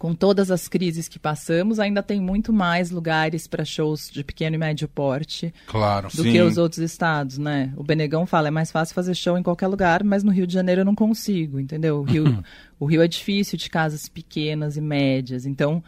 com 0.00 0.14
todas 0.14 0.50
as 0.50 0.66
crises 0.66 1.08
que 1.08 1.18
passamos, 1.18 1.78
ainda 1.78 2.02
tem 2.02 2.18
muito 2.18 2.54
mais 2.54 2.90
lugares 2.90 3.46
para 3.46 3.66
shows 3.66 4.10
de 4.10 4.24
pequeno 4.24 4.56
e 4.56 4.58
médio 4.58 4.88
porte 4.88 5.52
claro, 5.66 6.08
do 6.08 6.22
sim. 6.22 6.32
que 6.32 6.40
os 6.40 6.56
outros 6.56 6.78
estados, 6.78 7.36
né? 7.36 7.70
O 7.76 7.84
Benegão 7.84 8.24
fala, 8.24 8.48
é 8.48 8.50
mais 8.50 8.72
fácil 8.72 8.94
fazer 8.94 9.14
show 9.14 9.36
em 9.36 9.42
qualquer 9.42 9.66
lugar, 9.66 10.02
mas 10.02 10.24
no 10.24 10.32
Rio 10.32 10.46
de 10.46 10.54
Janeiro 10.54 10.80
eu 10.80 10.84
não 10.86 10.94
consigo, 10.94 11.60
entendeu? 11.60 11.98
O 11.98 12.02
Rio, 12.02 12.24
o 12.80 12.86
Rio 12.86 13.02
é 13.02 13.06
difícil 13.06 13.58
de 13.58 13.68
casas 13.68 14.08
pequenas 14.08 14.78
e 14.78 14.80
médias, 14.80 15.44
então 15.44 15.84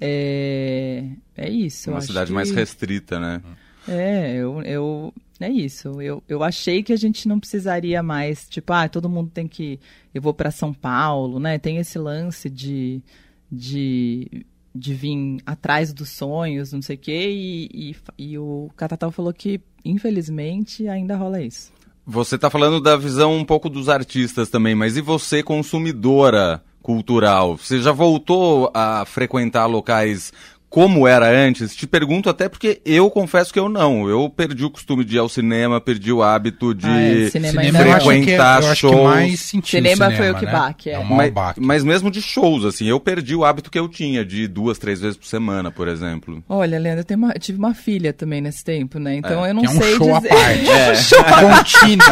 é, 0.00 1.06
é 1.36 1.50
isso. 1.50 1.90
Uma 1.90 2.02
cidade 2.02 2.28
que... 2.28 2.34
mais 2.34 2.52
restrita, 2.52 3.18
né? 3.18 3.42
É, 3.88 4.32
eu, 4.32 4.62
eu 4.62 5.14
é 5.40 5.50
isso. 5.50 6.00
Eu, 6.00 6.22
eu 6.28 6.44
achei 6.44 6.84
que 6.84 6.92
a 6.92 6.96
gente 6.96 7.26
não 7.26 7.40
precisaria 7.40 8.00
mais, 8.00 8.48
tipo, 8.48 8.72
ah, 8.72 8.88
todo 8.88 9.08
mundo 9.08 9.32
tem 9.34 9.48
que. 9.48 9.80
Eu 10.14 10.22
vou 10.22 10.32
para 10.32 10.52
São 10.52 10.72
Paulo, 10.72 11.40
né? 11.40 11.58
Tem 11.58 11.78
esse 11.78 11.98
lance 11.98 12.48
de 12.48 13.02
de, 13.50 14.46
de 14.74 14.94
vir 14.94 15.38
atrás 15.44 15.92
dos 15.92 16.10
sonhos, 16.10 16.72
não 16.72 16.82
sei 16.82 16.96
o 16.96 16.98
quê, 16.98 17.30
e, 17.30 17.92
e, 18.18 18.32
e 18.32 18.38
o 18.38 18.70
Catatal 18.76 19.10
falou 19.10 19.32
que, 19.32 19.60
infelizmente, 19.84 20.88
ainda 20.88 21.16
rola 21.16 21.42
isso. 21.42 21.72
Você 22.06 22.36
está 22.36 22.50
falando 22.50 22.80
da 22.80 22.96
visão 22.96 23.36
um 23.36 23.44
pouco 23.44 23.68
dos 23.68 23.88
artistas 23.88 24.48
também, 24.48 24.74
mas 24.74 24.96
e 24.96 25.00
você, 25.00 25.42
consumidora 25.42 26.62
cultural? 26.82 27.56
Você 27.56 27.80
já 27.80 27.92
voltou 27.92 28.70
a 28.74 29.04
frequentar 29.04 29.66
locais 29.66 30.32
como 30.70 31.06
era 31.08 31.28
antes? 31.28 31.74
Te 31.74 31.84
pergunto 31.84 32.30
até 32.30 32.48
porque 32.48 32.80
eu 32.86 33.10
confesso 33.10 33.52
que 33.52 33.58
eu 33.58 33.68
não. 33.68 34.08
Eu 34.08 34.30
perdi 34.30 34.64
o 34.64 34.70
costume 34.70 35.04
de 35.04 35.16
ir 35.16 35.18
ao 35.18 35.28
cinema, 35.28 35.80
perdi 35.80 36.12
o 36.12 36.22
hábito 36.22 36.72
de, 36.72 36.86
ah, 36.86 37.26
é, 37.26 37.28
cinema 37.28 37.60
de 37.60 37.72
frequentar 37.72 38.62
eu 38.62 38.76
shows. 38.76 39.02
mais 39.02 39.40
cinema, 39.40 39.66
cinema 39.66 40.10
foi 40.12 40.30
o 40.30 40.34
que 40.36 40.46
né? 40.46 40.52
baque, 40.52 40.90
é. 40.90 40.92
é 40.92 41.04
mas, 41.04 41.32
mas, 41.58 41.84
mesmo 41.84 42.08
de 42.08 42.22
shows, 42.22 42.64
assim, 42.64 42.86
eu 42.86 43.00
perdi 43.00 43.34
o 43.34 43.44
hábito 43.44 43.68
que 43.68 43.78
eu 43.80 43.88
tinha 43.88 44.24
de 44.24 44.42
ir 44.42 44.48
duas, 44.48 44.78
três 44.78 45.00
vezes 45.00 45.16
por 45.16 45.26
semana, 45.26 45.72
por 45.72 45.88
exemplo. 45.88 46.40
Olha, 46.48 46.78
Leandro, 46.78 47.04
eu, 47.08 47.16
uma, 47.16 47.32
eu 47.34 47.40
tive 47.40 47.58
uma 47.58 47.74
filha 47.74 48.12
também 48.12 48.40
nesse 48.40 48.62
tempo, 48.62 49.00
né? 49.00 49.16
Então 49.16 49.44
é. 49.44 49.50
eu 49.50 49.54
não 49.54 49.64
é 49.64 49.68
um 49.68 49.80
sei 49.80 49.96
show 49.96 50.20
dizer. 50.20 50.30
À 50.30 50.36
parte. 50.36 50.70
é. 50.70 50.92
um 50.92 50.94
show 50.94 51.24
contínuo. 51.24 52.06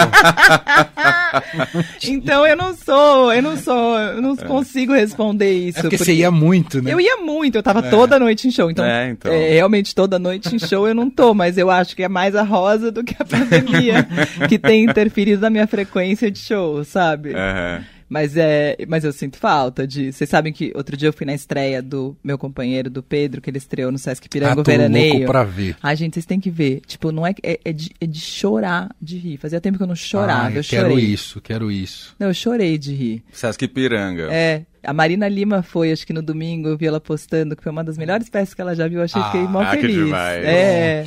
então 2.08 2.44
eu 2.44 2.56
não 2.56 2.74
sou, 2.74 3.32
eu 3.32 3.42
não 3.42 3.56
sou, 3.56 3.98
eu 4.00 4.20
não 4.20 4.32
é. 4.32 4.44
consigo 4.44 4.94
responder 4.94 5.52
isso. 5.52 5.78
É 5.78 5.82
porque, 5.82 5.96
porque, 5.96 6.10
você 6.10 6.14
ia 6.14 6.30
muito, 6.32 6.82
né? 6.82 6.92
Eu 6.92 7.00
ia 7.00 7.18
muito, 7.18 7.54
eu 7.54 7.62
tava 7.62 7.86
é. 7.86 7.90
toda 7.90 8.18
noite 8.18 8.47
em 8.48 8.52
show. 8.52 8.70
Então, 8.70 8.84
é, 8.84 9.10
então. 9.10 9.32
É, 9.32 9.50
realmente 9.50 9.94
toda 9.94 10.18
noite 10.18 10.54
em 10.54 10.58
show 10.58 10.86
eu 10.88 10.94
não 10.94 11.08
tô, 11.08 11.34
mas 11.34 11.56
eu 11.58 11.70
acho 11.70 11.94
que 11.94 12.02
é 12.02 12.08
mais 12.08 12.34
a 12.34 12.42
Rosa 12.42 12.90
do 12.90 13.04
que 13.04 13.14
a 13.18 13.24
pandemia 13.26 14.06
que 14.48 14.58
tem 14.58 14.84
interferido 14.84 15.42
na 15.42 15.50
minha 15.50 15.66
frequência 15.66 16.30
de 16.30 16.38
show, 16.38 16.82
sabe? 16.84 17.30
Uhum. 17.30 17.84
Mas 18.08 18.36
é, 18.36 18.76
mas 18.88 19.04
eu 19.04 19.12
sinto 19.12 19.38
falta 19.38 19.86
de. 19.86 20.12
Vocês 20.12 20.28
sabem 20.30 20.52
que 20.52 20.72
outro 20.74 20.96
dia 20.96 21.08
eu 21.08 21.12
fui 21.12 21.26
na 21.26 21.34
estreia 21.34 21.82
do 21.82 22.16
meu 22.24 22.38
companheiro, 22.38 22.88
do 22.88 23.02
Pedro, 23.02 23.40
que 23.40 23.50
ele 23.50 23.58
estreou 23.58 23.92
no 23.92 23.98
Sesc 23.98 24.28
Piranga 24.28 24.60
ah, 24.60 24.64
Veraneio. 24.64 25.12
Louco 25.12 25.26
pra 25.26 25.44
ver. 25.44 25.76
Ai, 25.82 25.94
gente, 25.94 26.14
vocês 26.14 26.24
têm 26.24 26.40
que 26.40 26.50
ver. 26.50 26.80
Tipo, 26.86 27.12
não 27.12 27.26
é, 27.26 27.34
é, 27.42 27.60
é, 27.64 27.72
de, 27.72 27.90
é 28.00 28.06
de 28.06 28.20
chorar 28.20 28.94
de 29.00 29.18
rir. 29.18 29.36
Fazia 29.36 29.60
tempo 29.60 29.76
que 29.76 29.82
eu 29.82 29.88
não 29.88 29.94
chorava. 29.94 30.56
eu 30.56 30.64
quero 30.64 30.90
chorei. 30.90 31.04
isso, 31.04 31.40
quero 31.40 31.70
isso. 31.70 32.16
Não, 32.18 32.28
eu 32.28 32.34
chorei 32.34 32.78
de 32.78 32.94
rir. 32.94 33.22
Sesc 33.30 33.68
Piranga. 33.68 34.28
É. 34.32 34.64
A 34.82 34.92
Marina 34.92 35.28
Lima 35.28 35.62
foi, 35.62 35.92
acho 35.92 36.06
que 36.06 36.12
no 36.12 36.22
domingo, 36.22 36.68
eu 36.68 36.78
vi 36.78 36.86
ela 36.86 37.00
postando, 37.00 37.54
que 37.54 37.62
foi 37.62 37.70
uma 37.70 37.84
das 37.84 37.98
melhores 37.98 38.30
peças 38.30 38.54
que 38.54 38.60
ela 38.60 38.74
já 38.74 38.88
viu. 38.88 39.00
Eu 39.00 39.04
achei 39.04 39.20
ah, 39.20 39.24
que 39.24 39.32
fiquei 39.32 39.48
mó 39.48 39.64
feliz. 39.66 39.96
Que 39.96 40.04
demais. 40.04 40.44
É. 40.44 41.04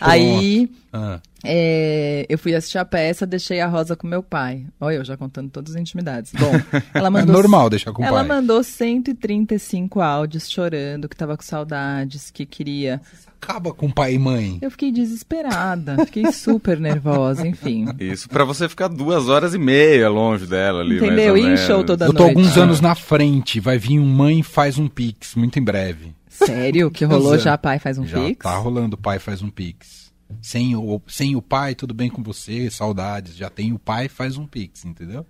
Aí. 0.00 0.70
Ah. 0.92 1.20
É, 1.44 2.26
eu 2.28 2.36
fui 2.36 2.54
assistir 2.54 2.78
a 2.78 2.84
peça, 2.84 3.24
deixei 3.24 3.60
a 3.60 3.68
Rosa 3.68 3.94
com 3.94 4.06
meu 4.06 4.22
pai. 4.22 4.66
Olha, 4.80 4.96
eu 4.96 5.04
já 5.04 5.16
contando 5.16 5.48
todas 5.50 5.74
as 5.74 5.80
intimidades. 5.80 6.32
Bom, 6.32 6.50
ela 6.92 7.10
mandou. 7.10 7.34
É 7.34 7.38
normal 7.38 7.70
deixar 7.70 7.92
com 7.92 8.02
o 8.02 8.04
pai. 8.04 8.08
Ela 8.08 8.24
mandou 8.24 8.62
135 8.62 10.00
áudios 10.00 10.50
chorando, 10.50 11.08
que 11.08 11.16
tava 11.16 11.36
com 11.36 11.42
saudades, 11.42 12.30
que 12.30 12.44
queria. 12.44 13.00
Acaba 13.40 13.72
com 13.72 13.88
pai 13.88 14.14
e 14.14 14.18
mãe. 14.18 14.58
Eu 14.60 14.70
fiquei 14.70 14.90
desesperada, 14.90 16.04
fiquei 16.06 16.32
super 16.32 16.80
nervosa, 16.80 17.46
enfim. 17.46 17.86
Isso 18.00 18.28
para 18.28 18.44
você 18.44 18.68
ficar 18.68 18.88
duas 18.88 19.28
horas 19.28 19.54
e 19.54 19.58
meia 19.58 20.08
longe 20.08 20.44
dela 20.44 20.80
ali. 20.80 20.96
Entendeu? 20.96 21.36
E 21.36 21.46
em 21.46 21.56
show 21.56 21.84
toda 21.84 22.06
eu 22.06 22.12
noite. 22.12 22.20
Eu 22.20 22.34
tô 22.34 22.40
alguns 22.40 22.58
anos 22.58 22.80
na 22.80 22.96
frente, 22.96 23.60
vai 23.60 23.78
vir 23.78 24.00
um 24.00 24.06
mãe 24.06 24.42
faz 24.42 24.76
um 24.76 24.88
pix, 24.88 25.36
muito 25.36 25.56
em 25.56 25.62
breve. 25.62 26.12
Sério? 26.46 26.90
Que 26.90 27.04
rolou 27.04 27.38
já 27.38 27.56
pai 27.58 27.78
faz 27.78 27.98
um 27.98 28.06
já 28.06 28.20
pix? 28.20 28.42
Tá 28.42 28.56
rolando 28.56 28.96
pai 28.96 29.18
faz 29.18 29.42
um 29.42 29.50
pix. 29.50 30.12
Sem 30.42 30.76
o, 30.76 31.00
sem 31.08 31.34
o 31.36 31.42
pai, 31.42 31.74
tudo 31.74 31.94
bem 31.94 32.10
com 32.10 32.22
você, 32.22 32.70
saudades. 32.70 33.36
Já 33.36 33.48
tem 33.48 33.72
o 33.72 33.78
pai, 33.78 34.08
faz 34.08 34.36
um 34.36 34.46
pix, 34.46 34.84
entendeu? 34.84 35.26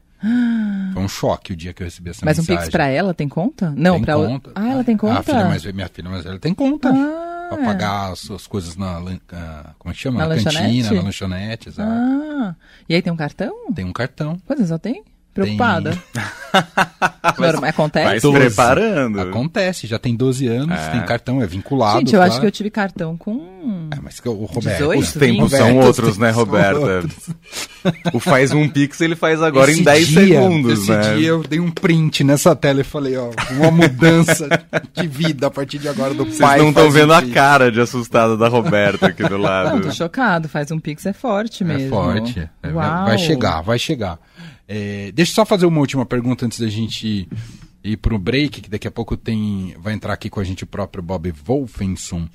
Foi 0.92 1.02
um 1.02 1.08
choque 1.08 1.52
o 1.52 1.56
dia 1.56 1.72
que 1.72 1.82
eu 1.82 1.84
recebi 1.84 2.10
essa 2.10 2.24
Mas 2.24 2.38
mensagem. 2.38 2.56
Mas 2.56 2.64
um 2.64 2.66
pix 2.66 2.72
pra 2.72 2.88
ela 2.88 3.14
tem 3.14 3.28
conta? 3.28 3.72
Não, 3.76 3.94
tem 3.94 4.02
pra 4.02 4.14
conta. 4.16 4.52
Ah, 4.54 4.68
ela 4.68 4.84
tem 4.84 4.96
conta? 4.96 5.20
A 5.20 5.22
filha 5.22 5.44
mais, 5.44 5.64
minha 5.64 5.88
filha 5.88 6.10
mais 6.10 6.24
velha 6.24 6.38
tem 6.40 6.52
conta. 6.52 6.88
Ah, 6.88 7.54
pra 7.54 7.64
pagar 7.64 8.12
as 8.12 8.18
suas 8.18 8.46
coisas 8.46 8.76
na. 8.76 8.98
Uh, 8.98 9.20
como 9.78 9.92
é 9.92 9.92
que 9.92 10.00
chama? 10.00 10.18
Na, 10.18 10.34
na 10.34 10.42
cantina, 10.42 10.92
na 10.92 11.02
lanchonete, 11.02 11.68
exato. 11.68 11.90
Ah, 11.90 12.56
e 12.88 12.94
aí 12.94 13.00
tem 13.00 13.12
um 13.12 13.16
cartão? 13.16 13.72
Tem 13.72 13.84
um 13.84 13.92
cartão. 13.92 14.36
Quantos 14.44 14.68
só 14.68 14.78
tem? 14.78 15.04
Preocupada. 15.38 15.96
Tem... 16.12 16.22
acontece? 17.68 18.06
Vai 18.06 18.20
se 18.20 18.32
preparando. 18.32 19.20
Acontece, 19.20 19.86
já 19.86 19.98
tem 19.98 20.16
12 20.16 20.48
anos, 20.48 20.76
é. 20.76 20.90
tem 20.90 21.02
cartão, 21.02 21.40
é 21.40 21.46
vinculado. 21.46 22.00
Gente, 22.00 22.14
eu 22.14 22.18
claro. 22.18 22.32
acho 22.32 22.40
que 22.40 22.46
eu 22.46 22.50
tive 22.50 22.70
cartão 22.70 23.16
com. 23.16 23.88
É, 23.92 23.98
mas 24.02 24.20
o 24.24 24.32
Roberto. 24.32 24.78
18, 24.78 25.00
os 25.00 25.12
tempos 25.12 25.50
20. 25.52 25.58
são 25.58 25.78
outros, 25.78 26.18
né, 26.18 26.30
Roberta? 26.30 27.04
o 28.12 28.18
faz 28.18 28.52
um 28.52 28.68
pix 28.68 29.00
ele 29.00 29.14
faz 29.14 29.40
agora 29.40 29.70
esse 29.70 29.80
em 29.80 29.84
10 29.84 30.08
dia, 30.08 30.20
segundos, 30.20 30.80
esse 30.80 30.90
né? 30.90 31.00
Esse 31.00 31.14
dia 31.16 31.28
eu 31.28 31.42
dei 31.42 31.60
um 31.60 31.70
print 31.70 32.24
nessa 32.24 32.56
tela 32.56 32.80
e 32.80 32.84
falei, 32.84 33.16
ó, 33.16 33.30
uma 33.52 33.70
mudança 33.70 34.48
de 34.94 35.06
vida 35.06 35.46
a 35.46 35.50
partir 35.50 35.78
de 35.78 35.88
agora 35.88 36.14
do 36.14 36.24
Vocês 36.24 36.38
pai. 36.38 36.58
Vocês 36.58 36.62
não 36.62 36.70
estão 36.70 36.90
vendo 36.90 37.12
um 37.12 37.16
a 37.16 37.22
cara 37.22 37.70
de 37.70 37.80
assustada 37.80 38.36
da 38.36 38.48
Roberta 38.48 39.06
aqui 39.06 39.22
do 39.22 39.36
lado. 39.38 39.70
Não, 39.70 39.80
tô 39.82 39.92
chocado, 39.92 40.48
faz 40.48 40.72
um 40.72 40.80
pix 40.80 41.06
é 41.06 41.12
forte 41.12 41.62
mesmo. 41.62 41.86
É 41.86 41.88
forte. 41.88 42.50
É, 42.62 42.70
vai 42.70 43.18
chegar, 43.18 43.60
vai 43.60 43.78
chegar. 43.78 44.18
É, 44.70 45.10
deixa 45.14 45.27
eu 45.30 45.34
só 45.34 45.44
fazer 45.44 45.66
uma 45.66 45.80
última 45.80 46.04
pergunta 46.04 46.44
antes 46.44 46.58
da 46.58 46.68
gente 46.68 47.28
ir 47.82 47.96
para 47.98 48.14
o 48.14 48.18
break, 48.18 48.60
que 48.60 48.70
daqui 48.70 48.88
a 48.88 48.90
pouco 48.90 49.16
tem 49.16 49.74
vai 49.78 49.94
entrar 49.94 50.12
aqui 50.12 50.28
com 50.28 50.40
a 50.40 50.44
gente 50.44 50.64
o 50.64 50.66
próprio 50.66 51.02
Bob 51.02 51.30
Wolfenson. 51.44 52.28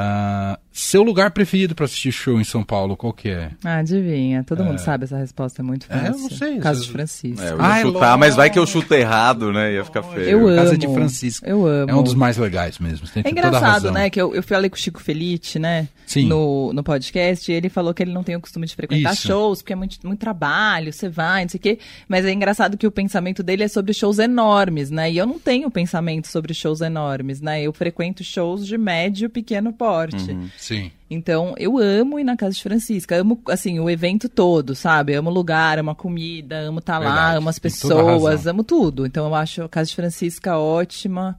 Uh, 0.00 0.58
seu 0.72 1.02
lugar 1.02 1.32
preferido 1.32 1.74
para 1.74 1.84
assistir 1.84 2.12
show 2.12 2.40
em 2.40 2.44
São 2.44 2.62
Paulo, 2.62 2.96
qual 2.96 3.12
que 3.12 3.28
é? 3.28 3.50
Ah, 3.64 3.78
adivinha. 3.78 4.44
Todo 4.44 4.62
é. 4.62 4.66
mundo 4.66 4.78
sabe 4.78 5.04
essa 5.04 5.16
resposta, 5.16 5.62
é 5.62 5.64
muito 5.64 5.86
fácil. 5.86 6.04
É, 6.04 6.08
eu 6.08 6.18
não 6.18 6.30
sei. 6.30 6.58
Casa 6.58 6.80
de 6.82 6.90
Francisco. 6.90 7.42
É, 7.42 7.50
eu 7.50 7.60
ah, 7.60 7.80
chutar, 7.80 8.16
mas 8.16 8.36
vai 8.36 8.50
que 8.50 8.58
eu 8.58 8.66
chuto 8.66 8.94
errado, 8.94 9.52
né? 9.52 9.74
Ia 9.74 9.84
ficar 9.84 10.02
feio. 10.02 10.28
Eu 10.28 10.46
amo. 10.46 10.56
Casa 10.56 10.78
de 10.78 10.86
Francisco. 10.86 11.46
Eu 11.46 11.66
amo. 11.66 11.90
É 11.90 11.94
um 11.94 12.02
dos 12.02 12.14
mais 12.14 12.36
legais 12.36 12.78
mesmo. 12.78 13.06
é 13.24 13.28
engraçado, 13.28 13.90
né? 13.90 14.08
Que 14.08 14.20
eu, 14.20 14.34
eu 14.34 14.42
falei 14.42 14.70
com 14.70 14.76
o 14.76 14.78
Chico 14.78 15.00
Felite, 15.00 15.58
né? 15.58 15.88
Sim. 16.06 16.26
No, 16.26 16.72
no 16.72 16.82
podcast, 16.82 17.50
e 17.50 17.54
ele 17.54 17.68
falou 17.68 17.94
que 17.94 18.02
ele 18.02 18.12
não 18.12 18.24
tem 18.24 18.34
o 18.34 18.40
costume 18.40 18.66
de 18.66 18.74
frequentar 18.74 19.12
Isso. 19.12 19.28
shows, 19.28 19.62
porque 19.62 19.72
é 19.72 19.76
muito, 19.76 19.96
muito 20.04 20.18
trabalho, 20.18 20.92
você 20.92 21.08
vai, 21.08 21.42
não 21.42 21.48
sei 21.48 21.58
o 21.58 21.62
quê. 21.62 21.78
Mas 22.08 22.24
é 22.24 22.32
engraçado 22.32 22.76
que 22.76 22.84
o 22.84 22.90
pensamento 22.90 23.44
dele 23.44 23.62
é 23.62 23.68
sobre 23.68 23.94
shows 23.94 24.18
enormes, 24.18 24.90
né? 24.90 25.08
E 25.08 25.16
eu 25.16 25.24
não 25.24 25.38
tenho 25.38 25.70
pensamento 25.70 26.26
sobre 26.26 26.52
shows 26.52 26.80
enormes, 26.80 27.40
né? 27.40 27.62
Eu 27.62 27.72
frequento 27.72 28.24
shows 28.24 28.66
de 28.66 28.76
médio 28.76 29.26
e 29.26 29.28
pequeno 29.28 29.72
porte. 29.72 30.32
Uhum. 30.32 30.48
Sim. 30.60 30.92
Então, 31.08 31.54
eu 31.56 31.78
amo 31.78 32.18
ir 32.18 32.24
na 32.24 32.36
casa 32.36 32.54
de 32.54 32.62
Francisca. 32.62 33.16
Amo, 33.16 33.40
assim, 33.48 33.80
o 33.80 33.88
evento 33.88 34.28
todo, 34.28 34.74
sabe? 34.74 35.14
Amo 35.14 35.30
o 35.30 35.32
lugar, 35.32 35.78
amo 35.78 35.90
a 35.90 35.94
comida, 35.94 36.58
amo 36.58 36.80
estar 36.80 37.00
tá 37.00 37.08
lá, 37.08 37.34
amo 37.36 37.48
as 37.48 37.58
pessoas, 37.58 38.46
amo 38.46 38.62
tudo. 38.62 39.06
Então, 39.06 39.26
eu 39.26 39.34
acho 39.34 39.62
a 39.62 39.68
casa 39.70 39.88
de 39.88 39.96
Francisca 39.96 40.58
ótima. 40.58 41.36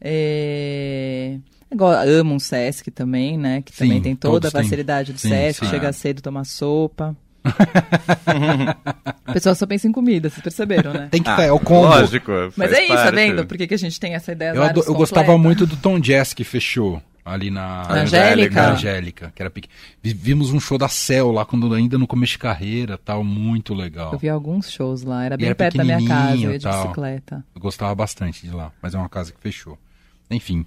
É... 0.00 1.38
Amo 2.18 2.34
um 2.34 2.38
Sesc 2.40 2.90
também, 2.90 3.38
né? 3.38 3.62
Que 3.62 3.72
sim, 3.72 3.84
também 3.84 4.02
tem 4.02 4.16
toda 4.16 4.48
a 4.48 4.50
facilidade 4.50 5.12
do 5.12 5.20
sim, 5.20 5.28
Sesc. 5.28 5.64
Sim, 5.64 5.70
chega 5.70 5.88
é. 5.88 5.92
cedo, 5.92 6.20
toma 6.20 6.44
sopa. 6.44 7.16
o 9.28 9.32
pessoal 9.32 9.54
só 9.54 9.66
pensa 9.66 9.86
em 9.86 9.92
comida, 9.92 10.28
vocês 10.28 10.42
perceberam, 10.42 10.92
né? 10.92 11.08
Tem 11.12 11.22
que 11.22 11.28
ah, 11.28 11.42
é 11.42 11.52
o 11.52 11.60
combo. 11.60 11.88
Lógico. 11.88 12.32
Mas 12.56 12.72
é 12.72 12.84
isso, 12.84 12.94
tá 12.94 13.10
vendo? 13.12 13.46
Por 13.46 13.56
que, 13.56 13.68
que 13.68 13.74
a 13.74 13.78
gente 13.78 14.00
tem 14.00 14.14
essa 14.14 14.32
ideia? 14.32 14.50
Eu, 14.50 14.82
eu 14.82 14.94
gostava 14.94 15.38
muito 15.38 15.64
do 15.64 15.76
Tom 15.76 16.00
Jazz 16.00 16.32
que 16.32 16.42
fechou 16.42 17.00
ali 17.24 17.50
na 17.50 17.90
Angélica. 17.90 18.72
Angélica, 18.72 19.32
que 19.34 19.42
era 19.42 19.50
pequena. 19.50 19.72
Vimos 20.02 20.52
um 20.52 20.60
show 20.60 20.76
da 20.76 20.88
Cell 20.88 21.32
lá 21.32 21.44
quando 21.44 21.72
ainda 21.72 21.96
no 21.96 22.06
começo 22.06 22.32
de 22.32 22.38
carreira, 22.38 22.98
tal, 22.98 23.24
muito 23.24 23.72
legal. 23.72 24.12
Eu 24.12 24.18
vi 24.18 24.28
alguns 24.28 24.70
shows 24.70 25.02
lá, 25.02 25.24
era 25.24 25.36
bem 25.36 25.46
era 25.46 25.54
perto 25.54 25.78
da 25.78 25.84
minha 25.84 26.06
casa, 26.06 26.42
eu 26.42 26.52
ia 26.52 26.58
de 26.58 26.68
bicicleta. 26.68 27.44
Eu 27.54 27.60
gostava 27.60 27.94
bastante 27.94 28.46
de 28.46 28.54
lá, 28.54 28.70
mas 28.82 28.94
é 28.94 28.98
uma 28.98 29.08
casa 29.08 29.32
que 29.32 29.40
fechou. 29.40 29.78
Enfim, 30.30 30.66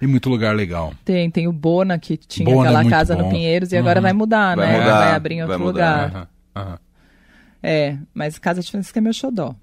tem 0.00 0.08
muito 0.08 0.30
lugar 0.30 0.54
legal. 0.56 0.94
Tem, 1.04 1.30
tem 1.30 1.46
o 1.46 1.52
Bona 1.52 1.98
que 1.98 2.16
tinha 2.16 2.48
Bona 2.48 2.70
aquela 2.70 2.86
é 2.86 2.90
casa 2.90 3.14
bom. 3.14 3.24
no 3.24 3.30
Pinheiros 3.30 3.72
e 3.72 3.76
uhum. 3.76 3.82
agora 3.82 4.00
vai 4.00 4.12
mudar, 4.12 4.56
vai 4.56 4.66
né? 4.66 4.78
Mudar, 4.78 4.98
vai 4.98 5.14
abrir 5.14 5.34
em 5.34 5.42
outro 5.42 5.62
lugar. 5.62 6.28
Uhum. 6.54 6.62
Uhum. 6.62 6.78
É, 7.62 7.96
mas 8.14 8.38
Casa 8.38 8.62
de 8.62 8.70
Francisco 8.70 8.98
é 8.98 9.00
meu 9.02 9.12
xodó. 9.12 9.54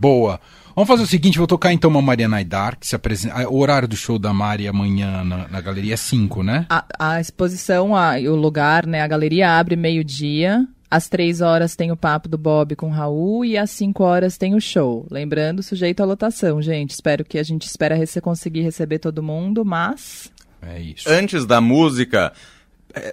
Boa. 0.00 0.40
Vamos 0.74 0.88
fazer 0.88 1.02
o 1.02 1.06
seguinte, 1.06 1.36
vou 1.36 1.46
tocar 1.46 1.74
então 1.74 1.90
uma 1.90 2.00
Maria 2.00 2.26
Naidar, 2.26 2.78
que 2.78 2.86
se 2.86 2.96
apresenta. 2.96 3.46
O 3.50 3.58
horário 3.58 3.86
do 3.86 3.96
show 3.96 4.18
da 4.18 4.32
Mari 4.32 4.66
amanhã 4.66 5.22
na, 5.22 5.46
na 5.46 5.60
galeria 5.60 5.92
é 5.92 5.96
5, 5.96 6.42
né? 6.42 6.64
A, 6.70 6.84
a 6.98 7.20
exposição, 7.20 7.94
a, 7.94 8.14
o 8.16 8.34
lugar, 8.34 8.86
né? 8.86 9.02
A 9.02 9.06
galeria 9.06 9.58
abre 9.58 9.76
meio-dia. 9.76 10.66
Às 10.90 11.06
três 11.06 11.42
horas 11.42 11.76
tem 11.76 11.92
o 11.92 11.96
papo 11.96 12.30
do 12.30 12.38
Bob 12.38 12.74
com 12.76 12.86
o 12.86 12.90
Raul 12.90 13.44
e 13.44 13.58
às 13.58 13.70
cinco 13.70 14.02
horas 14.02 14.38
tem 14.38 14.54
o 14.54 14.60
show. 14.60 15.06
Lembrando, 15.10 15.62
sujeito 15.62 16.00
à 16.00 16.06
lotação, 16.06 16.62
gente. 16.62 16.90
Espero 16.90 17.24
que 17.24 17.38
a 17.38 17.42
gente 17.42 17.66
espera 17.66 17.94
conseguir 18.22 18.62
receber 18.62 18.98
todo 18.98 19.22
mundo, 19.22 19.64
mas. 19.64 20.32
É 20.62 20.80
isso. 20.80 21.08
Antes 21.08 21.44
da 21.44 21.60
música, 21.60 22.32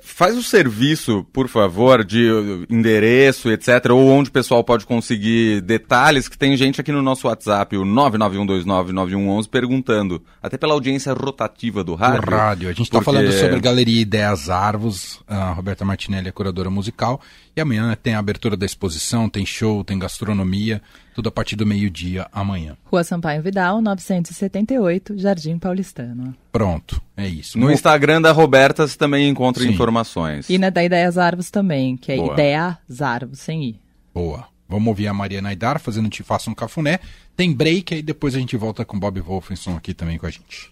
faz 0.01 0.37
o 0.37 0.43
serviço, 0.43 1.25
por 1.31 1.47
favor, 1.47 2.03
de 2.03 2.27
endereço, 2.69 3.51
etc., 3.51 3.91
ou 3.91 4.09
onde 4.09 4.29
o 4.29 4.31
pessoal 4.31 4.63
pode 4.63 4.85
conseguir 4.85 5.61
detalhes, 5.61 6.27
que 6.27 6.37
tem 6.37 6.55
gente 6.57 6.81
aqui 6.81 6.91
no 6.91 7.01
nosso 7.01 7.27
WhatsApp, 7.27 7.77
o 7.77 7.83
991299111, 7.83 9.47
perguntando, 9.49 10.21
até 10.41 10.57
pela 10.57 10.73
audiência 10.73 11.13
rotativa 11.13 11.83
do 11.83 11.95
rádio. 11.95 12.21
Do 12.21 12.31
rádio. 12.31 12.69
A 12.69 12.71
gente 12.71 12.83
está 12.83 12.99
porque... 12.99 13.11
falando 13.11 13.31
sobre 13.31 13.59
Galeria 13.59 14.01
Ideias 14.01 14.49
Arvos, 14.49 15.21
a 15.27 15.51
Roberta 15.51 15.85
Martinelli 15.85 16.29
é 16.29 16.31
curadora 16.31 16.69
musical, 16.69 17.21
e 17.58 17.62
amanhã 17.62 17.98
tem 18.02 18.13
a 18.13 18.20
abertura 18.20 18.56
da 18.56 18.65
exposição, 18.65 19.30
tem 19.30 19.46
show, 19.46 19.84
tem 19.84 19.98
gastronomia, 19.98 20.82
tudo 21.15 21.30
a 21.30 21.32
partir 21.32 21.56
do 21.56 21.65
meio-dia 21.65 22.28
amanhã. 22.32 22.78
Rua 22.86 23.04
Sampaio 23.04 23.41
Vidal, 23.41 23.82
978, 23.82 25.17
Jardim 25.17 25.58
Paulistano. 25.58 26.36
Pronto, 26.52 27.02
é 27.15 27.28
isso. 27.28 27.58
No 27.58 27.72
Instagram 27.72 28.22
da 28.22 28.32
Roberta 28.32 28.88
você 28.88 28.98
também 28.98 29.28
encontra 29.28 29.63
Sim. 29.63 29.70
informações. 29.70 30.50
E 30.50 30.58
na 30.58 30.70
da 30.70 30.84
Ideias 30.84 31.17
Árvores 31.17 31.50
também, 31.50 31.98
que 31.98 32.12
é 32.12 32.17
Boa. 32.17 32.34
Ideias 32.34 33.02
Árvores, 33.02 33.39
sem 33.39 33.63
I. 33.63 33.80
Boa. 34.13 34.46
Vamos 34.70 34.88
ouvir 34.89 35.08
a 35.08 35.13
Maria 35.13 35.41
Naidar 35.41 35.80
fazendo 35.80 36.10
Te 36.10 36.24
Faça 36.24 36.50
um 36.50 36.54
Cafuné. 36.54 37.00
Tem 37.36 37.54
break, 37.54 37.93
aí 37.93 38.02
depois 38.02 38.36
a 38.36 38.39
gente 38.39 38.58
volta 38.58 38.84
com 38.84 39.00
Bob 39.00 39.20
Wolfenson 39.22 39.78
aqui 39.78 39.93
também 39.93 40.17
com 40.17 40.26
a 40.26 40.30
gente. 40.30 40.72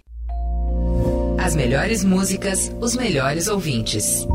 As 1.40 1.56
melhores 1.56 2.04
músicas, 2.04 2.72
os 2.82 2.96
melhores 2.96 3.48
ouvintes. 3.48 4.26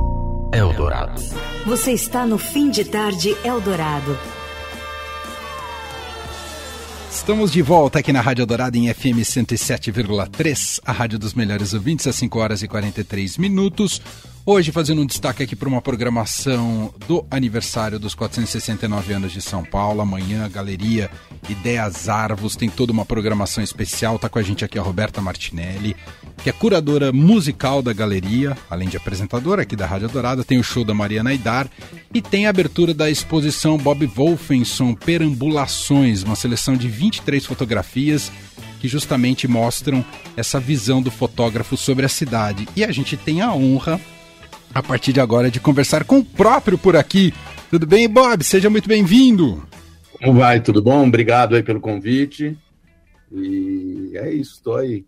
Eldorado. 0.53 1.23
Você 1.65 1.93
está 1.93 2.27
no 2.27 2.37
fim 2.37 2.71
de 2.71 2.85
tarde 2.85 3.37
Eldorado. 3.45 4.19
Estamos 7.09 7.53
de 7.53 7.63
volta 7.63 8.01
aqui 8.01 8.13
na 8.13 8.21
Rádio 8.21 8.45
Dourada 8.47 8.77
em 8.77 8.93
FM 8.93 9.21
107,3, 9.23 10.81
a 10.85 10.91
rádio 10.91 11.21
dos 11.21 11.35
melhores 11.35 11.73
ouvintes, 11.73 12.09
às 12.09 12.17
5 12.17 12.39
horas 12.39 12.63
e 12.63 12.69
43 12.69 13.39
minutos. 13.39 14.03
Hoje 14.45 14.73
fazendo 14.73 15.03
um 15.03 15.07
destaque 15.07 15.43
aqui 15.45 15.55
para 15.55 15.69
uma 15.69 15.81
programação 15.81 16.93
do 17.07 17.25
aniversário 17.31 18.01
dos 18.01 18.15
469 18.15 19.13
anos 19.13 19.33
de 19.33 19.41
São 19.41 19.65
Paulo. 19.65 20.01
Amanhã, 20.01 20.49
Galeria 20.49 21.11
Ideias 21.49 22.09
Arvos 22.09 22.57
tem 22.57 22.69
toda 22.69 22.91
uma 22.91 23.05
programação 23.05 23.63
especial. 23.63 24.19
Tá 24.19 24.29
com 24.29 24.39
a 24.39 24.43
gente 24.43 24.65
aqui 24.65 24.79
a 24.79 24.83
Roberta 24.83 25.21
Martinelli, 25.21 25.95
que 26.43 26.49
é 26.49 26.53
curadora 26.53 27.13
musical 27.13 27.83
da 27.83 27.93
galeria, 27.93 28.57
além 28.69 28.89
de 28.89 28.97
apresentadora 28.97 29.63
aqui 29.63 29.77
da 29.77 29.87
Rádio 29.87 30.09
Dourada. 30.09 30.45
Tem 30.45 30.59
o 30.59 30.63
show 30.63 30.85
da 30.85 30.95
Mariana 30.95 31.31
Aidar 31.31 31.69
e 32.13 32.23
tem 32.23 32.47
a 32.47 32.51
abertura 32.51 32.95
da 32.95 33.11
exposição 33.11 33.77
Bob 33.77 34.07
Wolfenson 34.07 34.95
Perambulações, 34.95 36.23
uma 36.23 36.37
seleção 36.37 36.77
de 36.77 36.89
23 36.89 37.45
fotografias 37.45 38.33
que 38.81 38.89
justamente 38.89 39.47
mostram 39.47 40.05
essa 40.37 40.59
visão 40.59 41.03
do 41.03 41.11
fotógrafo 41.11 41.77
sobre 41.77 42.07
a 42.07 42.09
cidade. 42.09 42.67
E 42.75 42.83
a 42.83 42.91
gente 42.91 43.17
tem 43.17 43.43
a 43.43 43.53
honra 43.53 44.01
a 44.75 44.83
partir 44.83 45.13
de 45.13 45.21
agora 45.21 45.51
de 45.51 45.61
conversar 45.61 46.05
com 46.05 46.21
o 46.21 46.25
próprio 46.25 46.79
por 46.79 46.97
aqui. 46.97 47.35
Tudo 47.71 47.87
bem, 47.87 48.09
Bob? 48.09 48.43
Seja 48.43 48.71
muito 48.71 48.89
bem-vindo. 48.89 49.63
Como 50.13 50.39
vai? 50.39 50.61
Tudo 50.61 50.83
bom? 50.83 51.07
Obrigado 51.07 51.55
aí 51.55 51.63
pelo 51.63 51.81
convite. 51.81 52.57
E 53.31 54.13
é 54.15 54.33
isso, 54.33 54.55
estou 54.55 54.77
aí. 54.77 55.05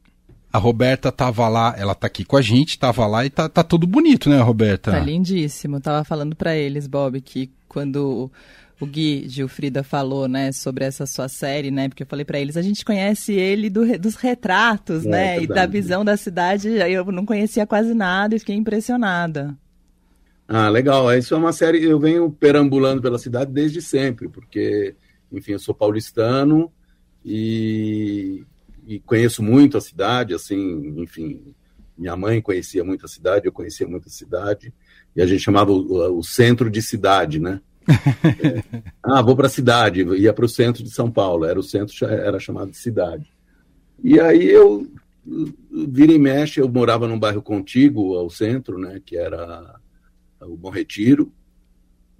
A 0.53 0.59
Roberta 0.59 1.11
tava 1.11 1.49
lá, 1.49 1.75
ela 1.79 1.95
tá 1.95 2.07
aqui 2.07 2.25
com 2.25 2.37
a 2.37 2.43
gente, 2.43 2.79
tava 2.79 3.07
lá 3.07 3.25
e 3.25 3.31
tá, 3.31 3.49
tá 3.49 3.65
tudo 3.65 3.87
bonito, 3.87 4.29
né, 4.29 4.39
Roberta? 4.41 4.91
Tá 4.91 5.01
lindíssimo. 5.01 5.81
Tava 5.81 6.05
falando 6.05 6.37
para 6.37 6.55
eles, 6.55 6.87
Bob, 6.87 7.21
que 7.23 7.51
quando 7.67 8.31
o 8.79 8.87
Gui 8.87 9.29
Gilfrida 9.29 9.83
falou, 9.83 10.29
né, 10.29 10.53
sobre 10.53 10.85
essa 10.85 11.07
sua 11.07 11.29
série, 11.29 11.71
né? 11.71 11.89
Porque 11.89 12.03
eu 12.03 12.07
falei 12.07 12.25
para 12.25 12.39
eles, 12.39 12.57
a 12.57 12.63
gente 12.63 12.85
conhece 12.85 13.33
ele 13.33 13.71
do, 13.71 13.99
dos 13.99 14.17
retratos, 14.17 15.07
é, 15.07 15.09
né? 15.09 15.37
É 15.37 15.43
e 15.43 15.47
da 15.47 15.65
visão 15.65 16.05
da 16.05 16.17
cidade, 16.17 16.69
eu 16.69 17.05
não 17.07 17.25
conhecia 17.25 17.67
quase 17.67 17.95
nada 17.95 18.35
e 18.35 18.39
fiquei 18.39 18.57
impressionada. 18.57 19.57
Ah, 20.47 20.69
legal. 20.69 21.11
Isso 21.17 21.35
é 21.35 21.39
uma 21.39 21.53
série, 21.53 21.83
eu 21.83 21.99
venho 21.99 22.31
perambulando 22.31 23.01
pela 23.01 23.19
cidade 23.19 23.51
desde 23.51 23.81
sempre, 23.81 24.29
porque, 24.29 24.95
enfim, 25.33 25.53
eu 25.53 25.59
sou 25.59 25.75
paulistano 25.75 26.71
e, 27.25 28.45
e 28.87 29.01
conheço 29.01 29.43
muito 29.43 29.77
a 29.77 29.81
cidade, 29.81 30.35
assim, 30.35 31.01
enfim, 31.01 31.55
minha 31.97 32.17
mãe 32.17 32.41
conhecia 32.41 32.85
muito 32.85 33.05
a 33.05 33.09
cidade, 33.09 33.47
eu 33.47 33.53
conhecia 33.53 33.87
muito 33.87 34.09
a 34.09 34.11
cidade, 34.11 34.73
e 35.15 35.23
a 35.23 35.27
gente 35.27 35.41
chamava 35.41 35.71
o, 35.71 36.19
o 36.19 36.23
centro 36.23 36.71
de 36.71 36.83
cidade, 36.83 37.39
né? 37.39 37.61
é. 38.43 38.83
Ah, 39.03 39.23
vou 39.23 39.37
para 39.37 39.47
a 39.47 39.51
cidade, 39.51 40.03
ia 40.03 40.33
para 40.33 40.45
o 40.45 40.49
centro 40.49 40.83
de 40.83 40.91
São 40.91 41.11
Paulo, 41.11 41.45
era 41.45 41.59
o 41.59 41.63
centro, 41.63 41.95
era 42.07 42.39
chamado 42.39 42.71
de 42.71 42.77
cidade. 42.77 43.33
E 44.03 44.19
aí 44.19 44.49
eu, 44.49 44.87
vira 45.89 46.13
e 46.13 46.19
mexe, 46.19 46.61
eu 46.61 46.69
morava 46.69 47.07
num 47.07 47.19
bairro 47.19 47.43
contíguo 47.43 48.17
ao 48.17 48.31
centro, 48.31 48.79
né, 48.79 49.01
que 49.05 49.17
era 49.17 49.77
o 50.41 50.57
Bom 50.57 50.71
Retiro, 50.71 51.33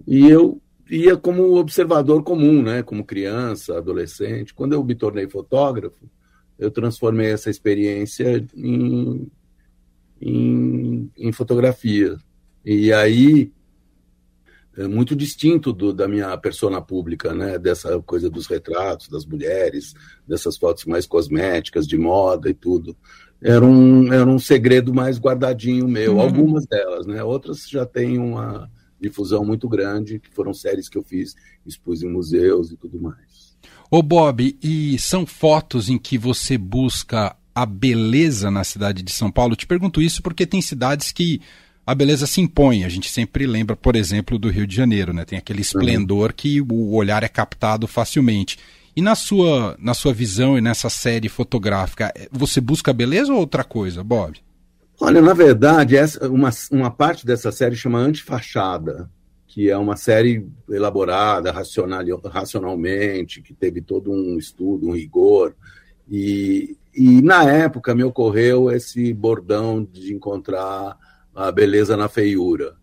e 0.07 0.27
eu 0.27 0.61
ia 0.89 1.17
como 1.17 1.57
observador 1.57 2.23
comum, 2.23 2.61
né, 2.61 2.83
como 2.83 3.05
criança, 3.05 3.77
adolescente. 3.77 4.53
Quando 4.53 4.73
eu 4.73 4.83
me 4.83 4.95
tornei 4.95 5.27
fotógrafo, 5.29 6.09
eu 6.57 6.71
transformei 6.71 7.31
essa 7.31 7.49
experiência 7.49 8.45
em, 8.55 9.31
em, 10.21 11.11
em 11.17 11.31
fotografia. 11.31 12.17
E 12.65 12.93
aí 12.93 13.51
é 14.75 14.87
muito 14.87 15.15
distinto 15.15 15.71
do, 15.71 15.93
da 15.93 16.07
minha 16.07 16.35
persona 16.37 16.81
pública, 16.81 17.33
né? 17.33 17.59
Dessa 17.59 17.99
coisa 18.01 18.29
dos 18.29 18.47
retratos 18.47 19.07
das 19.07 19.25
mulheres, 19.25 19.93
dessas 20.27 20.57
fotos 20.57 20.85
mais 20.85 21.05
cosméticas, 21.05 21.87
de 21.87 21.97
moda 21.97 22.49
e 22.49 22.53
tudo. 22.53 22.95
Era 23.41 23.63
um, 23.63 24.11
era 24.11 24.25
um 24.25 24.39
segredo 24.39 24.93
mais 24.93 25.19
guardadinho 25.19 25.87
meu, 25.87 26.13
uhum. 26.13 26.21
algumas 26.21 26.65
delas, 26.65 27.05
né? 27.05 27.23
Outras 27.23 27.69
já 27.69 27.85
têm 27.85 28.17
uma 28.17 28.71
difusão 28.99 29.43
muito 29.43 29.67
grande, 29.67 30.17
que 30.17 30.33
foram 30.33 30.53
séries 30.53 30.87
que 30.87 30.97
eu 30.97 31.03
fiz, 31.03 31.35
expus 31.65 32.01
em 32.01 32.09
museus 32.09 32.71
e 32.71 32.77
tudo 32.77 32.99
mais. 33.01 33.52
Ô 33.89 34.01
Bob, 34.01 34.57
e 34.61 34.97
são 34.97 35.25
fotos 35.25 35.89
em 35.89 35.97
que 35.97 36.17
você 36.17 36.57
busca 36.57 37.35
a 37.53 37.65
beleza 37.65 38.49
na 38.49 38.63
cidade 38.63 39.03
de 39.03 39.11
São 39.11 39.29
Paulo? 39.29 39.55
te 39.55 39.67
pergunto 39.67 40.01
isso 40.01 40.21
porque 40.21 40.45
tem 40.45 40.61
cidades 40.61 41.11
que 41.11 41.39
a 41.85 41.93
beleza 41.93 42.25
se 42.25 42.41
impõe. 42.41 42.83
A 42.83 42.89
gente 42.89 43.09
sempre 43.09 43.45
lembra, 43.45 43.75
por 43.75 43.95
exemplo, 43.95 44.39
do 44.39 44.49
Rio 44.49 44.65
de 44.65 44.75
Janeiro, 44.75 45.13
né? 45.13 45.25
Tem 45.25 45.37
aquele 45.37 45.61
esplendor 45.61 46.29
uhum. 46.29 46.35
que 46.35 46.61
o 46.61 46.93
olhar 46.93 47.23
é 47.23 47.27
captado 47.27 47.87
facilmente. 47.87 48.57
E 48.95 49.01
na 49.01 49.15
sua, 49.15 49.75
na 49.79 49.93
sua 49.93 50.13
visão 50.13 50.57
e 50.57 50.61
nessa 50.61 50.89
série 50.89 51.27
fotográfica, 51.27 52.13
você 52.31 52.61
busca 52.61 52.93
beleza 52.93 53.33
ou 53.33 53.39
outra 53.39 53.63
coisa, 53.63 54.03
Bob? 54.03 54.37
Olha, 54.99 55.21
na 55.21 55.33
verdade, 55.33 55.97
essa, 55.97 56.29
uma, 56.29 56.51
uma 56.71 56.91
parte 56.91 57.25
dessa 57.25 57.51
série 57.51 57.75
chama 57.75 57.99
Antifachada, 57.99 59.09
que 59.53 59.69
é 59.69 59.77
uma 59.77 59.95
série 59.95 60.47
elaborada 60.67 61.51
racional, 61.51 62.03
racionalmente, 62.25 63.39
que 63.39 63.53
teve 63.53 63.81
todo 63.81 64.11
um 64.11 64.35
estudo, 64.39 64.87
um 64.87 64.95
rigor. 64.95 65.53
E, 66.09 66.75
e 66.91 67.21
na 67.21 67.43
época 67.43 67.93
me 67.93 68.03
ocorreu 68.03 68.71
esse 68.71 69.13
bordão 69.13 69.83
de 69.83 70.11
encontrar 70.11 70.97
a 71.35 71.51
beleza 71.51 71.95
na 71.95 72.09
feiura. 72.09 72.73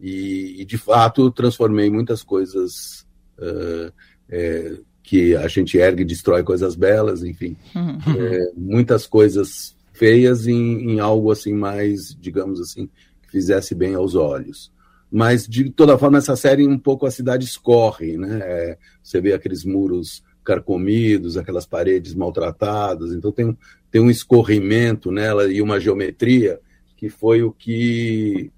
E, 0.00 0.60
e 0.60 0.64
de 0.64 0.78
fato, 0.78 1.28
transformei 1.28 1.90
muitas 1.90 2.22
coisas 2.22 3.04
uh, 3.40 3.92
é, 4.30 4.76
que 5.02 5.34
a 5.34 5.48
gente 5.48 5.76
ergue 5.76 6.02
e 6.02 6.06
destrói 6.06 6.44
coisas 6.44 6.76
belas, 6.76 7.24
enfim, 7.24 7.56
uhum. 7.74 7.98
é, 8.16 8.52
muitas 8.56 9.08
coisas 9.08 9.74
feias 9.92 10.46
em, 10.46 10.88
em, 10.88 11.00
algo 11.00 11.32
assim 11.32 11.52
mais, 11.52 12.16
digamos 12.20 12.60
assim, 12.60 12.88
que 13.22 13.28
fizesse 13.28 13.74
bem 13.74 13.96
aos 13.96 14.14
olhos. 14.14 14.70
Mas 15.12 15.46
de 15.46 15.68
toda 15.68 15.98
forma 15.98 16.16
essa 16.16 16.34
série 16.34 16.66
um 16.66 16.78
pouco 16.78 17.04
a 17.04 17.10
cidade 17.10 17.44
escorre, 17.44 18.16
né? 18.16 18.40
É, 18.42 18.78
você 19.02 19.20
vê 19.20 19.34
aqueles 19.34 19.62
muros 19.62 20.24
carcomidos, 20.42 21.36
aquelas 21.36 21.66
paredes 21.66 22.14
maltratadas, 22.14 23.12
então 23.12 23.30
tem, 23.30 23.56
tem 23.90 24.00
um 24.00 24.10
escorrimento 24.10 25.12
nela 25.12 25.52
e 25.52 25.60
uma 25.60 25.78
geometria 25.78 26.58
que 26.96 27.08
foi 27.08 27.42
o 27.42 27.52
que 27.52 28.50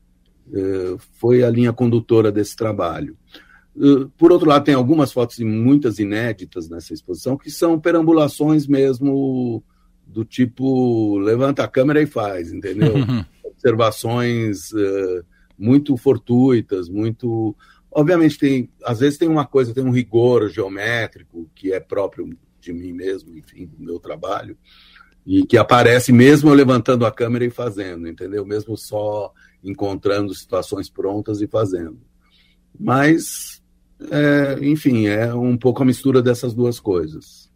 uh, 0.48 0.98
foi 1.18 1.42
a 1.42 1.50
linha 1.50 1.72
condutora 1.72 2.30
desse 2.30 2.54
trabalho. 2.54 3.16
Uh, 3.74 4.08
por 4.10 4.30
outro 4.30 4.48
lado, 4.48 4.64
tem 4.64 4.74
algumas 4.74 5.12
fotos 5.12 5.38
e 5.38 5.44
muitas 5.44 5.98
inéditas 5.98 6.68
nessa 6.68 6.94
exposição 6.94 7.36
que 7.36 7.50
são 7.50 7.80
perambulações 7.80 8.66
mesmo 8.66 9.62
do 10.06 10.24
tipo 10.24 11.18
levanta 11.18 11.64
a 11.64 11.68
câmera 11.68 12.00
e 12.00 12.06
faz, 12.06 12.52
entendeu? 12.52 12.94
Uhum. 12.94 13.24
Observações 13.44 14.70
uh, 14.72 15.24
muito 15.58 15.96
fortuitas, 15.96 16.88
muito. 16.88 17.54
Obviamente, 17.90 18.38
tem, 18.38 18.70
às 18.84 19.00
vezes 19.00 19.18
tem 19.18 19.28
uma 19.28 19.46
coisa, 19.46 19.72
tem 19.72 19.84
um 19.84 19.90
rigor 19.90 20.48
geométrico 20.48 21.48
que 21.54 21.72
é 21.72 21.80
próprio 21.80 22.36
de 22.60 22.72
mim 22.72 22.92
mesmo, 22.92 23.36
enfim, 23.36 23.66
do 23.66 23.84
meu 23.84 23.98
trabalho, 23.98 24.56
e 25.26 25.46
que 25.46 25.56
aparece 25.56 26.12
mesmo 26.12 26.52
levantando 26.52 27.06
a 27.06 27.12
câmera 27.12 27.44
e 27.44 27.50
fazendo, 27.50 28.08
entendeu? 28.08 28.44
Mesmo 28.44 28.76
só 28.76 29.32
encontrando 29.62 30.34
situações 30.34 30.90
prontas 30.90 31.40
e 31.40 31.46
fazendo. 31.46 31.98
Mas, 32.78 33.62
é, 34.10 34.58
enfim, 34.62 35.06
é 35.06 35.32
um 35.34 35.56
pouco 35.56 35.82
a 35.82 35.86
mistura 35.86 36.20
dessas 36.20 36.52
duas 36.52 36.80
coisas. 36.80 37.50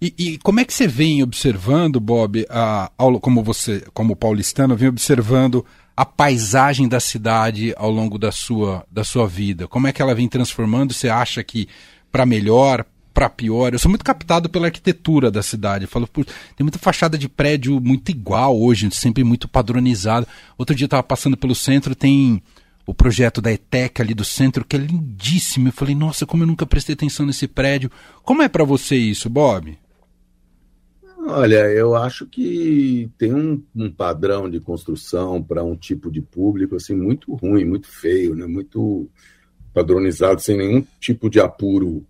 E, 0.00 0.14
e, 0.18 0.38
como 0.38 0.60
é 0.60 0.64
que 0.64 0.72
você 0.72 0.86
vem 0.86 1.22
observando, 1.22 1.98
Bob, 1.98 2.46
a, 2.48 2.90
como 3.20 3.42
você, 3.42 3.84
como 3.92 4.16
paulistano, 4.16 4.76
vem 4.76 4.88
observando 4.88 5.64
a 5.96 6.04
paisagem 6.04 6.88
da 6.88 6.98
cidade 6.98 7.72
ao 7.76 7.90
longo 7.90 8.18
da 8.18 8.32
sua, 8.32 8.84
da 8.90 9.04
sua 9.04 9.26
vida? 9.26 9.68
Como 9.68 9.86
é 9.86 9.92
que 9.92 10.02
ela 10.02 10.14
vem 10.14 10.28
transformando? 10.28 10.92
Você 10.92 11.08
acha 11.08 11.42
que 11.44 11.68
para 12.10 12.26
melhor, 12.26 12.84
para 13.12 13.30
pior? 13.30 13.72
Eu 13.72 13.78
sou 13.78 13.88
muito 13.88 14.04
captado 14.04 14.48
pela 14.48 14.66
arquitetura 14.66 15.30
da 15.30 15.42
cidade. 15.42 15.84
Eu 15.84 15.88
falo, 15.88 16.08
tem 16.08 16.26
muita 16.60 16.78
fachada 16.78 17.16
de 17.16 17.28
prédio 17.28 17.80
muito 17.80 18.10
igual 18.10 18.60
hoje, 18.60 18.90
sempre 18.90 19.22
muito 19.22 19.46
padronizado. 19.46 20.26
Outro 20.58 20.74
dia 20.74 20.84
eu 20.84 20.88
estava 20.88 21.02
passando 21.02 21.36
pelo 21.36 21.54
centro, 21.54 21.94
tem 21.94 22.42
o 22.86 22.92
projeto 22.92 23.40
da 23.40 23.52
ETEC 23.52 24.02
ali 24.02 24.14
do 24.14 24.24
centro, 24.24 24.64
que 24.64 24.76
é 24.76 24.78
lindíssimo. 24.78 25.68
Eu 25.68 25.72
falei, 25.72 25.94
nossa, 25.94 26.26
como 26.26 26.42
eu 26.42 26.46
nunca 26.46 26.66
prestei 26.66 26.94
atenção 26.94 27.24
nesse 27.24 27.46
prédio. 27.46 27.90
Como 28.22 28.42
é 28.42 28.48
para 28.48 28.64
você 28.64 28.96
isso, 28.96 29.30
Bob? 29.30 29.78
Olha, 31.26 31.70
eu 31.70 31.94
acho 31.94 32.26
que 32.26 33.10
tem 33.16 33.32
um, 33.32 33.62
um 33.74 33.90
padrão 33.90 34.48
de 34.48 34.60
construção 34.60 35.42
para 35.42 35.64
um 35.64 35.74
tipo 35.74 36.10
de 36.10 36.20
público 36.20 36.76
assim 36.76 36.94
muito 36.94 37.34
ruim, 37.34 37.64
muito 37.64 37.88
feio, 37.88 38.34
né? 38.34 38.46
Muito 38.46 39.08
padronizado, 39.72 40.42
sem 40.42 40.56
nenhum 40.56 40.84
tipo 41.00 41.30
de 41.30 41.40
apuro, 41.40 42.06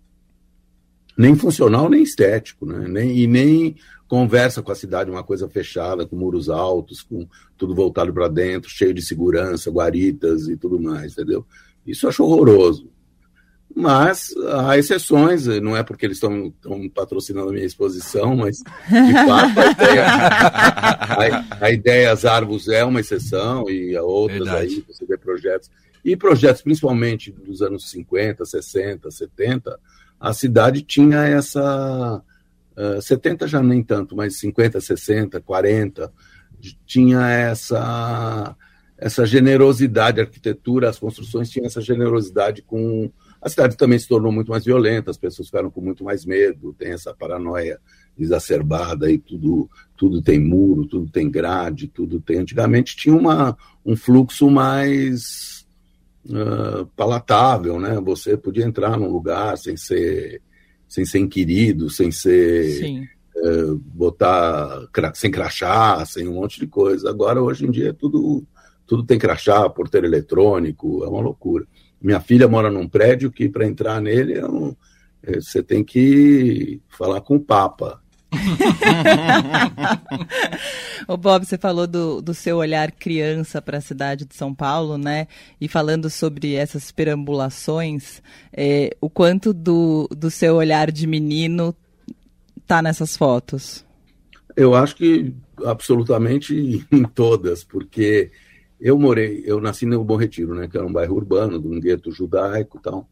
nem 1.17 1.33
funcional 1.33 1.89
nem 1.89 2.03
estético, 2.03 2.65
né? 2.65 2.87
Nem, 2.89 3.17
e 3.17 3.25
nem 3.25 3.75
conversa 4.05 4.61
com 4.61 4.71
a 4.71 4.75
cidade, 4.75 5.09
uma 5.09 5.23
coisa 5.23 5.47
fechada, 5.47 6.05
com 6.05 6.17
muros 6.17 6.49
altos, 6.49 7.01
com 7.01 7.25
tudo 7.57 7.73
voltado 7.73 8.13
para 8.13 8.27
dentro, 8.27 8.69
cheio 8.69 8.93
de 8.93 9.01
segurança, 9.01 9.71
guaritas 9.71 10.49
e 10.49 10.57
tudo 10.57 10.77
mais, 10.77 11.13
entendeu? 11.13 11.45
Isso 11.87 12.05
eu 12.05 12.09
acho 12.09 12.23
horroroso. 12.23 12.91
Mas 13.73 14.33
há 14.53 14.77
exceções, 14.77 15.47
não 15.61 15.75
é 15.75 15.83
porque 15.83 16.05
eles 16.05 16.17
estão 16.17 16.53
patrocinando 16.93 17.49
a 17.49 17.53
minha 17.53 17.65
exposição, 17.65 18.35
mas 18.35 18.57
de 18.57 19.13
fato 19.27 19.59
a 19.59 19.71
ideia, 19.71 20.05
a, 20.07 21.65
a 21.65 21.71
ideia 21.71 22.11
As 22.11 22.23
Árvores 22.23 22.67
é 22.69 22.85
uma 22.85 23.01
exceção 23.01 23.69
e 23.69 23.95
há 23.95 24.01
outras 24.01 24.39
Verdade. 24.39 24.67
aí, 24.67 24.85
você 24.87 25.05
vê 25.05 25.17
projetos. 25.17 25.69
E 26.05 26.15
projetos 26.15 26.61
principalmente 26.61 27.31
dos 27.31 27.61
anos 27.61 27.89
50, 27.89 28.45
60, 28.45 29.11
70, 29.11 29.79
a 30.19 30.33
cidade 30.33 30.81
tinha 30.81 31.23
essa. 31.23 32.21
Uh, 32.77 33.01
70 33.01 33.47
já 33.47 33.61
nem 33.63 33.81
tanto, 33.81 34.15
mas 34.15 34.37
50, 34.39 34.79
60, 34.79 35.41
40, 35.41 36.11
tinha 36.85 37.29
essa, 37.29 38.55
essa 38.97 39.25
generosidade, 39.25 40.19
a 40.19 40.23
arquitetura, 40.23 40.89
as 40.89 40.99
construções 40.99 41.49
tinham 41.49 41.65
essa 41.65 41.81
generosidade 41.81 42.61
com 42.61 43.11
a 43.45 43.49
cidade 43.49 43.77
também 43.77 43.99
se 43.99 44.07
tornou 44.07 44.31
muito 44.31 44.49
mais 44.49 44.65
violenta, 44.65 45.11
as 45.11 45.19
pessoas 45.19 45.49
ficaram 45.49 45.69
com 45.69 45.79
muito 45.79 46.03
mais 46.03 46.25
medo, 46.25 46.73
tem 46.73 46.93
essa 46.93 47.13
paranoia 47.13 47.79
exacerbada 48.17 49.11
e 49.11 49.19
tudo, 49.19 49.69
tudo 49.95 50.19
tem 50.19 50.39
muro, 50.39 50.87
tudo 50.87 51.11
tem 51.11 51.29
grade, 51.29 51.87
tudo 51.87 52.19
tem. 52.19 52.39
Antigamente 52.39 52.95
tinha 52.95 53.15
uma, 53.15 53.55
um 53.85 53.95
fluxo 53.95 54.49
mais 54.49 55.63
uh, 56.25 56.87
palatável, 56.95 57.79
né? 57.79 58.01
Você 58.01 58.35
podia 58.35 58.65
entrar 58.65 58.97
num 58.97 59.11
lugar 59.11 59.59
sem 59.59 59.77
ser, 59.77 60.41
sem 60.87 61.05
ser 61.05 61.19
inquirido, 61.19 61.87
sem 61.87 62.09
ser. 62.09 63.07
Uh, 63.37 63.75
botar 63.93 64.87
sem 65.13 65.29
crachá, 65.29 66.03
sem 66.03 66.27
um 66.27 66.35
monte 66.35 66.59
de 66.59 66.65
coisa. 66.65 67.11
Agora, 67.11 67.43
hoje 67.43 67.67
em 67.67 67.69
dia, 67.69 67.93
tudo, 67.93 68.43
tudo 68.87 69.03
tem 69.03 69.19
crachá, 69.19 69.69
porteiro 69.69 70.07
eletrônico, 70.07 71.03
é 71.03 71.07
uma 71.07 71.21
loucura. 71.21 71.67
Minha 72.01 72.19
filha 72.19 72.47
mora 72.47 72.69
num 72.69 72.87
prédio 72.87 73.31
que 73.31 73.49
para 73.49 73.65
entrar 73.65 74.01
nele 74.01 74.39
é 74.39 74.43
você 75.39 75.63
tem 75.63 75.83
que 75.83 76.79
falar 76.87 77.21
com 77.21 77.35
o 77.35 77.39
Papa. 77.39 78.01
o 81.07 81.17
Bob, 81.17 81.45
você 81.45 81.57
falou 81.57 81.87
do, 81.87 82.21
do 82.21 82.33
seu 82.33 82.57
olhar 82.57 82.91
criança 82.91 83.61
para 83.61 83.77
a 83.77 83.81
cidade 83.81 84.25
de 84.25 84.35
São 84.35 84.53
Paulo, 84.53 84.97
né? 84.97 85.27
E 85.59 85.67
falando 85.67 86.09
sobre 86.09 86.53
essas 86.53 86.91
perambulações, 86.91 88.21
é, 88.51 88.95
o 88.99 89.09
quanto 89.09 89.53
do, 89.53 90.07
do 90.11 90.29
seu 90.29 90.55
olhar 90.55 90.91
de 90.91 91.07
menino 91.07 91.73
tá 92.67 92.81
nessas 92.81 93.15
fotos? 93.15 93.85
Eu 94.55 94.75
acho 94.75 94.95
que 94.95 95.33
absolutamente 95.65 96.85
em 96.91 97.03
todas, 97.03 97.63
porque 97.63 98.31
eu 98.79 98.97
morei, 98.97 99.43
eu 99.45 99.61
nasci 99.61 99.85
no 99.85 100.03
Bom 100.03 100.15
Retiro, 100.15 100.53
né, 100.53 100.67
que 100.67 100.77
era 100.77 100.85
um 100.85 100.93
bairro 100.93 101.15
urbano, 101.15 101.59
de 101.59 101.67
um 101.67 101.79
gueto 101.79 102.11
judaico 102.11 102.77
e 102.77 102.81
tal. 102.81 103.09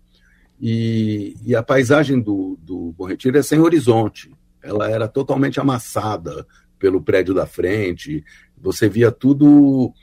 E, 0.65 1.55
a 1.55 1.63
paisagem 1.63 2.21
do, 2.21 2.57
do 2.61 2.93
Bom 2.93 3.05
Retiro 3.05 3.37
é 3.37 3.41
sem 3.41 3.59
horizonte. 3.59 4.31
Ela 4.61 4.89
era 4.89 5.07
totalmente 5.07 5.59
amassada 5.59 6.45
pelo 6.79 7.01
prédio 7.01 7.33
da 7.33 7.45
frente. 7.45 8.23
Você 8.61 8.87
via 8.87 9.11
tudo. 9.11 9.93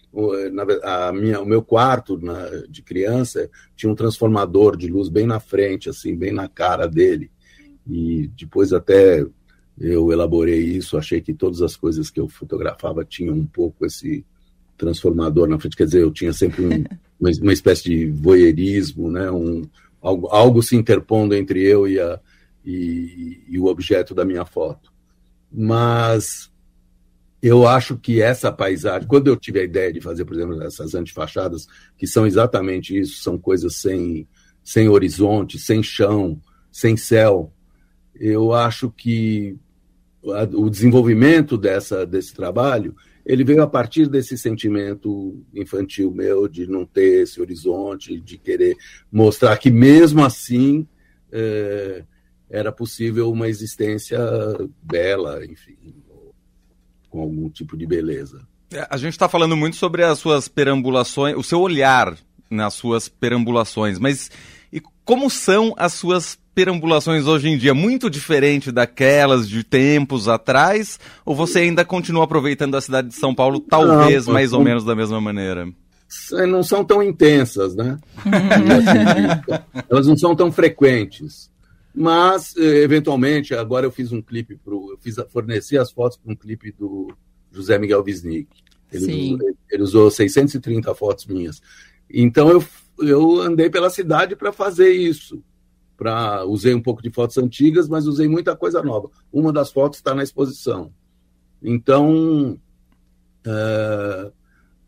A 0.82 1.12
minha, 1.12 1.40
o 1.40 1.46
meu 1.46 1.62
quarto 1.62 2.18
na, 2.18 2.46
de 2.68 2.82
criança 2.82 3.48
tinha 3.74 3.90
um 3.90 3.94
transformador 3.94 4.76
de 4.76 4.88
luz 4.88 5.08
bem 5.08 5.26
na 5.26 5.40
frente, 5.40 5.88
assim, 5.88 6.14
bem 6.14 6.32
na 6.32 6.48
cara 6.48 6.86
dele. 6.86 7.30
E 7.86 8.30
depois 8.36 8.72
até 8.72 9.24
eu 9.78 10.12
elaborei 10.12 10.60
isso, 10.60 10.98
achei 10.98 11.22
que 11.22 11.32
todas 11.32 11.62
as 11.62 11.74
coisas 11.74 12.10
que 12.10 12.20
eu 12.20 12.28
fotografava 12.28 13.02
tinham 13.02 13.34
um 13.34 13.46
pouco 13.46 13.86
esse 13.86 14.26
transformador 14.80 15.46
na 15.46 15.58
frente, 15.58 15.76
quer 15.76 15.84
dizer, 15.84 16.00
eu 16.00 16.10
tinha 16.10 16.32
sempre 16.32 16.64
um, 16.64 16.84
uma, 17.20 17.30
uma, 17.42 17.52
espécie 17.52 17.84
de 17.84 18.06
voyeurismo, 18.06 19.10
né? 19.10 19.30
um, 19.30 19.62
algo, 20.00 20.26
algo 20.28 20.62
se 20.62 20.74
interpondo 20.74 21.34
entre 21.34 21.62
eu 21.62 21.86
e, 21.86 22.00
a, 22.00 22.18
e, 22.64 23.42
e, 23.46 23.58
o 23.58 23.66
objeto 23.66 24.14
da 24.14 24.24
minha 24.24 24.46
foto. 24.46 24.90
Mas 25.52 26.50
eu 27.42 27.68
acho 27.68 27.98
que 27.98 28.22
essa 28.22 28.50
paisagem, 28.50 29.06
quando 29.06 29.28
eu 29.28 29.36
tive 29.36 29.60
a 29.60 29.64
ideia 29.64 29.92
de 29.92 30.00
fazer, 30.00 30.24
por 30.24 30.34
exemplo, 30.34 30.62
essas 30.62 30.94
antifachadas, 30.94 31.66
que 31.98 32.06
são 32.06 32.26
exatamente 32.26 32.98
isso, 32.98 33.22
são 33.22 33.36
coisas 33.36 33.76
sem, 33.76 34.26
sem 34.64 34.88
horizonte, 34.88 35.58
sem 35.58 35.82
chão, 35.82 36.40
sem 36.72 36.96
céu, 36.96 37.52
eu 38.14 38.52
acho 38.52 38.90
que 38.90 39.56
o 40.22 40.68
desenvolvimento 40.68 41.56
dessa, 41.56 42.06
desse 42.06 42.34
trabalho 42.34 42.94
ele 43.24 43.44
veio 43.44 43.62
a 43.62 43.66
partir 43.66 44.09
desse 44.09 44.37
sentimento 44.37 45.42
infantil 45.54 46.11
meu 46.11 46.48
de 46.48 46.66
não 46.66 46.85
ter 46.85 47.22
esse 47.22 47.40
horizonte, 47.40 48.20
de 48.20 48.38
querer 48.38 48.76
mostrar 49.11 49.56
que 49.59 49.70
mesmo 49.70 50.24
assim 50.24 50.87
é, 51.33 52.04
era 52.48 52.72
possível 52.72 53.30
uma 53.30 53.48
existência 53.48 54.18
bela, 54.83 55.44
enfim, 55.44 55.94
com 57.09 57.20
algum 57.20 57.48
tipo 57.48 57.76
de 57.76 57.87
beleza. 57.87 58.46
É, 58.72 58.87
a 58.88 58.96
gente 58.96 59.12
está 59.12 59.28
falando 59.28 59.56
muito 59.56 59.76
sobre 59.76 60.02
as 60.04 60.18
suas 60.18 60.48
perambulações, 60.48 61.37
o 61.37 61.42
seu 61.42 61.61
olhar 61.61 62.16
nas 62.50 62.74
suas 62.74 63.09
perambulações, 63.09 63.98
mas 63.98 64.30
e 64.72 64.80
como 65.04 65.28
são 65.30 65.74
as 65.76 65.92
suas 65.92 66.38
perambulações 66.60 67.26
hoje 67.26 67.48
em 67.48 67.56
dia? 67.56 67.72
Muito 67.72 68.10
diferente 68.10 68.70
daquelas 68.70 69.48
de 69.48 69.64
tempos 69.64 70.28
atrás? 70.28 71.00
Ou 71.24 71.34
você 71.34 71.60
ainda 71.60 71.86
continua 71.86 72.24
aproveitando 72.24 72.74
a 72.74 72.80
cidade 72.82 73.08
de 73.08 73.14
São 73.14 73.34
Paulo, 73.34 73.60
talvez 73.60 74.26
não, 74.26 74.34
mais 74.34 74.52
ou 74.52 74.62
menos 74.62 74.84
da 74.84 74.94
mesma 74.94 75.18
maneira? 75.20 75.66
Não 76.46 76.62
são 76.62 76.84
tão 76.84 77.02
intensas, 77.02 77.74
né? 77.74 77.98
Elas 79.88 80.06
não 80.06 80.18
são 80.18 80.36
tão 80.36 80.52
frequentes. 80.52 81.50
Mas, 81.94 82.54
eh, 82.58 82.82
eventualmente, 82.82 83.54
agora 83.54 83.86
eu 83.86 83.90
fiz 83.90 84.12
um 84.12 84.20
clipe, 84.20 84.54
pro, 84.56 84.92
eu 84.92 84.98
fiz, 84.98 85.16
forneci 85.32 85.78
as 85.78 85.90
fotos 85.90 86.18
para 86.18 86.30
um 86.30 86.36
clipe 86.36 86.72
do 86.78 87.08
José 87.50 87.78
Miguel 87.78 88.04
Wisnik. 88.04 88.48
Ele, 88.92 89.06
usou, 89.06 89.38
ele 89.70 89.82
usou 89.82 90.10
630 90.10 90.94
fotos 90.94 91.24
minhas. 91.24 91.62
Então 92.12 92.50
eu, 92.50 92.64
eu 93.00 93.40
andei 93.40 93.70
pela 93.70 93.88
cidade 93.88 94.36
para 94.36 94.52
fazer 94.52 94.90
isso. 94.90 95.42
Pra, 96.00 96.46
usei 96.46 96.72
um 96.74 96.80
pouco 96.80 97.02
de 97.02 97.10
fotos 97.10 97.36
antigas, 97.36 97.86
mas 97.86 98.06
usei 98.06 98.26
muita 98.26 98.56
coisa 98.56 98.82
nova. 98.82 99.10
Uma 99.30 99.52
das 99.52 99.70
fotos 99.70 99.98
está 99.98 100.14
na 100.14 100.22
exposição. 100.22 100.90
Então, 101.62 102.58
é, 103.46 104.32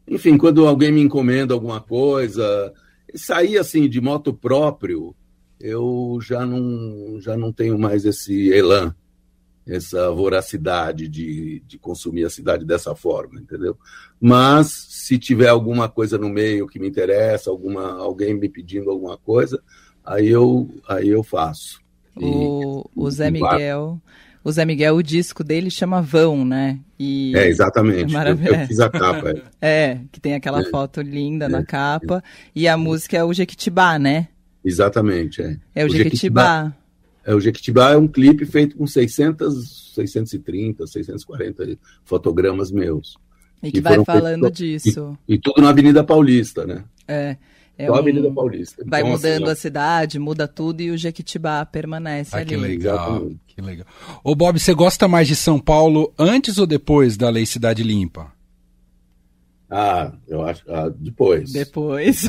enfim, 0.08 0.38
quando 0.38 0.66
alguém 0.66 0.90
me 0.90 1.02
encomenda 1.02 1.52
alguma 1.52 1.82
coisa, 1.82 2.72
sair 3.14 3.58
assim 3.58 3.90
de 3.90 4.00
moto 4.00 4.32
próprio, 4.32 5.14
eu 5.60 6.18
já 6.22 6.46
não, 6.46 7.20
já 7.20 7.36
não 7.36 7.52
tenho 7.52 7.78
mais 7.78 8.06
esse 8.06 8.50
elan, 8.50 8.94
essa 9.66 10.10
voracidade 10.12 11.08
de, 11.08 11.60
de 11.66 11.78
consumir 11.78 12.24
a 12.24 12.30
cidade 12.30 12.64
dessa 12.64 12.94
forma, 12.94 13.38
entendeu? 13.38 13.76
Mas 14.18 14.68
se 14.88 15.18
tiver 15.18 15.48
alguma 15.48 15.90
coisa 15.90 16.16
no 16.16 16.30
meio 16.30 16.66
que 16.66 16.78
me 16.78 16.88
interessa, 16.88 17.50
alguma, 17.50 17.98
alguém 17.98 18.32
me 18.32 18.48
pedindo 18.48 18.90
alguma 18.90 19.18
coisa, 19.18 19.62
aí 20.04 20.28
eu, 20.28 20.68
aí 20.88 21.08
eu 21.08 21.22
faço. 21.22 21.80
O, 22.16 22.88
e, 22.96 23.00
o 23.00 23.10
Zé 23.10 23.30
Miguel. 23.30 24.00
O 24.44 24.50
Zé 24.50 24.64
Miguel, 24.64 24.96
o 24.96 25.02
disco 25.02 25.44
dele 25.44 25.70
chama 25.70 26.02
Vão, 26.02 26.44
né? 26.44 26.80
E 26.98 27.32
é, 27.36 27.48
exatamente. 27.48 28.16
É 28.16 28.30
eu, 28.30 28.38
eu, 28.38 28.66
fiz 28.66 28.80
a 28.80 28.90
capa. 28.90 29.30
É, 29.60 29.84
é 29.92 30.00
que 30.10 30.20
tem 30.20 30.34
aquela 30.34 30.60
é. 30.60 30.64
foto 30.64 31.00
linda 31.00 31.48
na 31.48 31.60
é. 31.60 31.64
capa. 31.64 32.22
E 32.54 32.66
a 32.66 32.76
música 32.76 33.16
é 33.16 33.24
o 33.24 33.32
Jequitibá, 33.32 33.98
né? 33.98 34.28
Exatamente, 34.64 35.42
é. 35.42 35.56
É 35.74 35.84
o, 35.84 35.86
o 35.86 35.90
Jequitibá. 35.90 36.64
Jequitibá. 36.64 36.82
É, 37.24 37.34
o 37.34 37.40
Jequitibá 37.40 37.92
é 37.92 37.96
um 37.96 38.08
clipe 38.08 38.44
feito 38.44 38.76
com 38.76 38.86
600, 38.86 39.92
630, 39.94 40.86
640 40.86 41.78
fotogramas 42.04 42.72
meus. 42.72 43.16
E 43.62 43.66
que, 43.66 43.72
que 43.72 43.80
vai 43.80 44.04
falando 44.04 44.42
feitos, 44.42 44.58
disso. 44.58 45.16
E, 45.28 45.34
e, 45.34 45.38
tudo 45.38 45.62
na 45.62 45.68
Avenida 45.68 46.02
Paulista, 46.02 46.66
né? 46.66 46.84
É. 47.06 47.36
É 47.78 47.86
Só 47.86 47.92
um... 47.92 47.96
a 47.96 47.98
Avenida 47.98 48.30
Paulista. 48.30 48.84
Vai 48.86 49.02
mudando 49.02 49.44
assim, 49.44 49.52
a 49.52 49.56
cidade, 49.56 50.18
muda 50.18 50.46
tudo 50.46 50.80
e 50.82 50.90
o 50.90 50.98
Jequitibá 50.98 51.64
permanece 51.64 52.36
ah, 52.36 52.40
ali. 52.40 52.48
Que 52.48 52.56
legal, 52.56 53.30
que 53.46 53.60
legal. 53.60 53.86
Ô 54.22 54.34
Bob, 54.34 54.58
você 54.58 54.74
gosta 54.74 55.08
mais 55.08 55.26
de 55.26 55.36
São 55.36 55.58
Paulo 55.58 56.12
antes 56.18 56.58
ou 56.58 56.66
depois 56.66 57.16
da 57.16 57.30
Lei 57.30 57.46
Cidade 57.46 57.82
Limpa? 57.82 58.30
Ah, 59.74 60.12
eu 60.28 60.44
acho. 60.44 60.62
Ah, 60.70 60.90
depois. 60.94 61.50
Depois. 61.50 62.18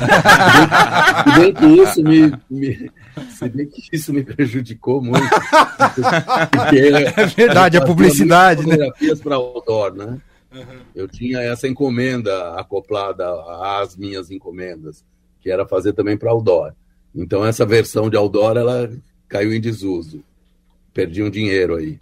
bem 1.38 1.52
que 1.52 1.66
isso 1.66 2.02
me, 2.02 2.32
me, 2.48 2.90
se 3.28 3.48
bem 3.50 3.66
que 3.66 3.82
isso 3.94 4.14
me 4.14 4.24
prejudicou 4.24 5.02
muito. 5.02 5.22
É 7.16 7.26
verdade, 7.26 7.76
a 7.76 7.84
publicidade, 7.84 8.66
né? 8.66 8.76
Fotografias 8.76 9.20
para 9.20 9.36
outdoor, 9.36 9.94
né? 9.94 10.18
Uhum. 10.54 10.62
Eu 10.94 11.06
tinha 11.06 11.40
essa 11.40 11.68
encomenda 11.68 12.54
acoplada 12.54 13.26
às 13.80 13.94
minhas 13.96 14.30
encomendas, 14.30 15.04
que 15.44 15.50
era 15.50 15.68
fazer 15.68 15.92
também 15.92 16.16
para 16.16 16.30
outdoor. 16.30 16.72
Então 17.14 17.44
essa 17.44 17.66
versão 17.66 18.08
de 18.08 18.16
outdoor 18.16 18.56
ela 18.56 18.90
caiu 19.28 19.52
em 19.52 19.60
desuso 19.60 20.24
perdi 20.94 21.24
um 21.24 21.28
dinheiro 21.28 21.74
aí. 21.74 21.98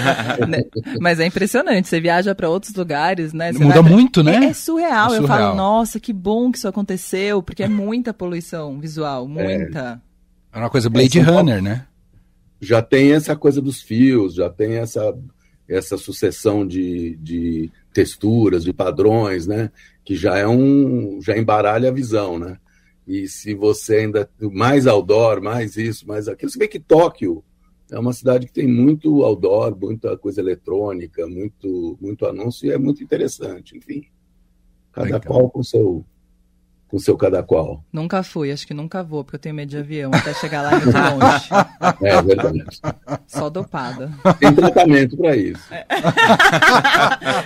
Mas 1.00 1.18
é 1.18 1.26
impressionante, 1.26 1.88
você 1.88 1.98
viaja 1.98 2.34
para 2.34 2.50
outros 2.50 2.74
lugares, 2.74 3.32
né? 3.32 3.50
Você 3.50 3.64
Muda 3.64 3.82
muito, 3.82 4.22
né? 4.22 4.36
É, 4.36 4.44
é, 4.50 4.52
surreal. 4.52 5.06
é, 5.06 5.16
surreal. 5.16 5.22
Eu 5.22 5.26
falo, 5.26 5.54
nossa, 5.56 5.98
que 5.98 6.12
bom 6.12 6.52
que 6.52 6.58
isso 6.58 6.68
aconteceu, 6.68 7.42
porque 7.42 7.62
é 7.62 7.68
muita 7.68 8.12
poluição 8.12 8.78
visual, 8.78 9.26
muita. 9.26 10.02
É, 10.52 10.58
é 10.58 10.60
uma 10.60 10.68
coisa 10.68 10.90
Blade 10.90 11.18
Runner, 11.18 11.62
né? 11.62 11.86
Já 12.60 12.82
tem 12.82 13.12
essa 13.12 13.34
coisa 13.34 13.60
dos 13.62 13.80
fios, 13.80 14.34
já 14.34 14.50
tem 14.50 14.74
essa, 14.74 15.16
essa 15.66 15.96
sucessão 15.96 16.66
de, 16.66 17.16
de 17.16 17.72
texturas, 17.94 18.64
de 18.64 18.72
padrões, 18.74 19.46
né? 19.46 19.70
Que 20.04 20.14
já 20.14 20.36
é 20.36 20.46
um. 20.46 21.20
já 21.20 21.36
embaralha 21.36 21.88
a 21.88 21.92
visão, 21.92 22.38
né? 22.38 22.58
E 23.06 23.26
se 23.28 23.54
você 23.54 23.96
ainda. 23.96 24.28
mais 24.40 24.86
outdoor, 24.86 25.40
mais 25.40 25.76
isso, 25.76 26.06
mais 26.06 26.28
aquilo. 26.28 26.50
Se 26.50 26.58
bem 26.58 26.68
que 26.68 26.80
Tóquio 26.80 27.42
é 27.90 27.98
uma 27.98 28.12
cidade 28.12 28.46
que 28.46 28.52
tem 28.52 28.66
muito 28.66 29.22
outdoor, 29.22 29.76
muita 29.78 30.16
coisa 30.16 30.40
eletrônica, 30.40 31.26
muito, 31.26 31.98
muito 32.00 32.26
anúncio 32.26 32.66
e 32.66 32.72
é 32.72 32.78
muito 32.78 33.02
interessante. 33.02 33.76
Enfim, 33.76 34.04
cada 34.92 35.06
Legal. 35.06 35.22
qual 35.22 35.50
com 35.50 35.62
seu 35.62 36.04
com 36.94 36.98
seu 37.00 37.16
cada 37.16 37.42
qual. 37.42 37.84
Nunca 37.92 38.22
fui, 38.22 38.52
acho 38.52 38.64
que 38.64 38.72
nunca 38.72 39.02
vou, 39.02 39.24
porque 39.24 39.34
eu 39.34 39.40
tenho 39.40 39.54
medo 39.56 39.70
de 39.70 39.78
avião, 39.78 40.12
até 40.14 40.32
chegar 40.32 40.62
lá 40.62 40.74
é 40.74 40.76
muito 40.76 40.96
longe. 40.96 41.48
É 42.00 42.22
verdade. 42.22 42.64
Só 43.26 43.50
dopada. 43.50 44.12
Tem 44.38 44.54
tratamento 44.54 45.16
para 45.16 45.36
isso. 45.36 45.60
É. 45.74 45.84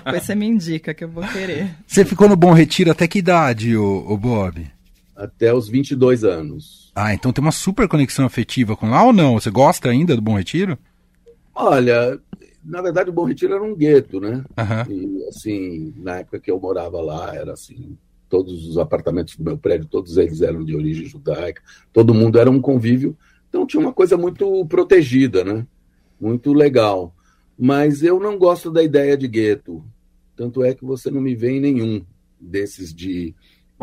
Pois 0.05 0.23
você 0.23 0.35
me 0.35 0.47
indica 0.47 0.93
que 0.93 1.03
eu 1.03 1.09
vou 1.09 1.27
querer. 1.29 1.75
Você 1.87 2.05
ficou 2.05 2.29
no 2.29 2.37
Bom 2.37 2.53
Retiro 2.53 2.91
até 2.91 3.09
que 3.09 3.21
idade, 3.21 3.75
o, 3.75 4.05
o 4.07 4.19
Bob? 4.19 4.71
Até 5.17 5.55
os 5.55 5.67
22 5.67 6.25
anos. 6.25 6.93
Ah, 6.95 7.15
então 7.15 7.33
tem 7.33 7.43
uma 7.43 7.51
super 7.51 7.89
conexão 7.89 8.27
afetiva 8.27 8.77
com 8.77 8.91
lá 8.91 9.03
ou 9.03 9.15
não? 9.15 9.41
Você 9.41 9.51
gosta 9.51 9.89
ainda 9.89 10.15
do 10.15 10.21
Bom 10.21 10.37
Retiro? 10.37 10.79
Olha, 11.55 12.21
na 12.63 12.83
verdade 12.83 13.09
o 13.09 13.15
Bom 13.15 13.25
Retiro 13.25 13.55
era 13.55 13.63
um 13.63 13.75
gueto, 13.75 14.21
né? 14.21 14.45
Uhum. 14.59 14.93
E 14.93 15.25
assim, 15.29 15.95
na 15.97 16.19
época 16.19 16.39
que 16.39 16.51
eu 16.51 16.61
morava 16.61 17.01
lá, 17.01 17.35
era 17.35 17.55
assim, 17.55 17.97
todos 18.29 18.67
os 18.67 18.79
apartamentos 18.79 19.37
do 19.37 19.45
meu 19.45 19.57
prédio, 19.57 19.89
todos 19.89 20.17
eles 20.17 20.41
eram 20.41 20.65
de 20.65 20.75
origem 20.75 21.07
judaica, 21.07 21.63
todo 21.93 22.15
mundo 22.15 22.39
era 22.39 22.51
um 22.51 22.61
convívio, 22.61 23.17
então 23.49 23.67
tinha 23.67 23.81
uma 23.81 23.93
coisa 23.93 24.17
muito 24.17 24.65
protegida, 24.67 25.43
né? 25.43 25.67
Muito 26.21 26.53
legal. 26.53 27.15
Mas 27.59 28.03
eu 28.03 28.21
não 28.21 28.39
gosto 28.39 28.71
da 28.71 28.83
ideia 28.83 29.17
de 29.17 29.27
gueto. 29.27 29.83
Tanto 30.37 30.63
é 30.63 30.75
que 30.75 30.85
você 30.85 31.11
não 31.11 31.21
me 31.21 31.35
vê 31.35 31.53
em 31.53 31.61
nenhum 31.61 32.05
desses 32.39 32.95
de, 32.95 33.35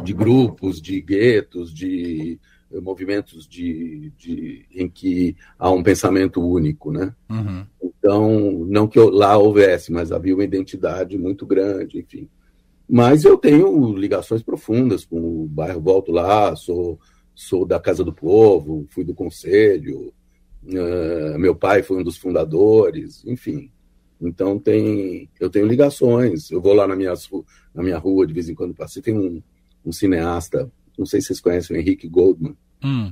de 0.04 0.14
grupos, 0.14 0.82
de 0.82 1.02
guetos, 1.02 1.74
de 1.74 2.40
movimentos 2.82 3.48
de, 3.48 4.12
de, 4.18 4.66
em 4.74 4.90
que 4.90 5.36
há 5.58 5.70
um 5.72 5.84
pensamento 5.84 6.42
único, 6.42 6.92
né? 6.92 7.14
Uhum. 7.30 7.66
Então, 7.82 8.66
não 8.68 8.88
que 8.88 9.00
lá 9.00 9.38
houvesse, 9.38 9.92
mas 9.92 10.12
havia 10.12 10.34
uma 10.34 10.44
identidade 10.44 11.18
muito 11.18 11.46
grande, 11.46 12.00
enfim. 12.00 12.28
Mas 12.88 13.26
eu 13.26 13.38
tenho 13.38 13.94
ligações 13.96 14.44
profundas 14.44 15.06
com 15.06 15.20
o 15.20 15.48
bairro 15.48 15.82
Volto 15.82 16.12
Lá, 16.12 16.56
sou, 16.56 17.00
sou 17.34 17.66
da 17.66 17.80
Casa 17.80 18.04
do 18.04 18.14
Povo, 18.14 18.86
fui 18.90 19.04
do 19.04 19.14
Conselho, 19.14 20.14
uh, 20.64 21.40
meu 21.40 21.56
pai 21.56 21.82
foi 21.82 21.98
um 21.98 22.04
dos 22.04 22.18
fundadores, 22.18 23.24
enfim. 23.26 23.72
Então 24.22 24.60
tem, 24.60 25.30
eu 25.40 25.50
tenho 25.50 25.68
ligações. 25.68 26.50
Eu 26.52 26.62
vou 26.62 26.74
lá 26.74 26.88
na 26.88 26.96
minha, 26.96 27.14
na 27.74 27.84
minha 27.84 27.98
rua 27.98 28.26
de 28.26 28.34
vez 28.34 28.50
em 28.50 28.56
quando 28.56 28.74
passei, 28.74 29.02
tem 29.02 29.18
um, 29.18 29.42
um 29.86 29.92
cineasta 29.92 30.72
não 30.98 31.06
sei 31.06 31.22
se 31.22 31.28
vocês 31.28 31.42
conhecem 31.42 31.76
o 31.76 31.80
Henrique 31.80 32.08
Goldman, 32.08 32.56
hum. 32.84 33.12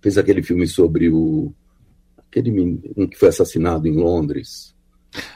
fez 0.00 0.16
aquele 0.16 0.42
filme 0.42 0.66
sobre 0.66 1.10
o 1.10 1.52
aquele 2.16 2.50
um 2.96 3.06
que 3.06 3.16
foi 3.16 3.28
assassinado 3.28 3.86
em 3.86 3.92
Londres. 3.92 4.74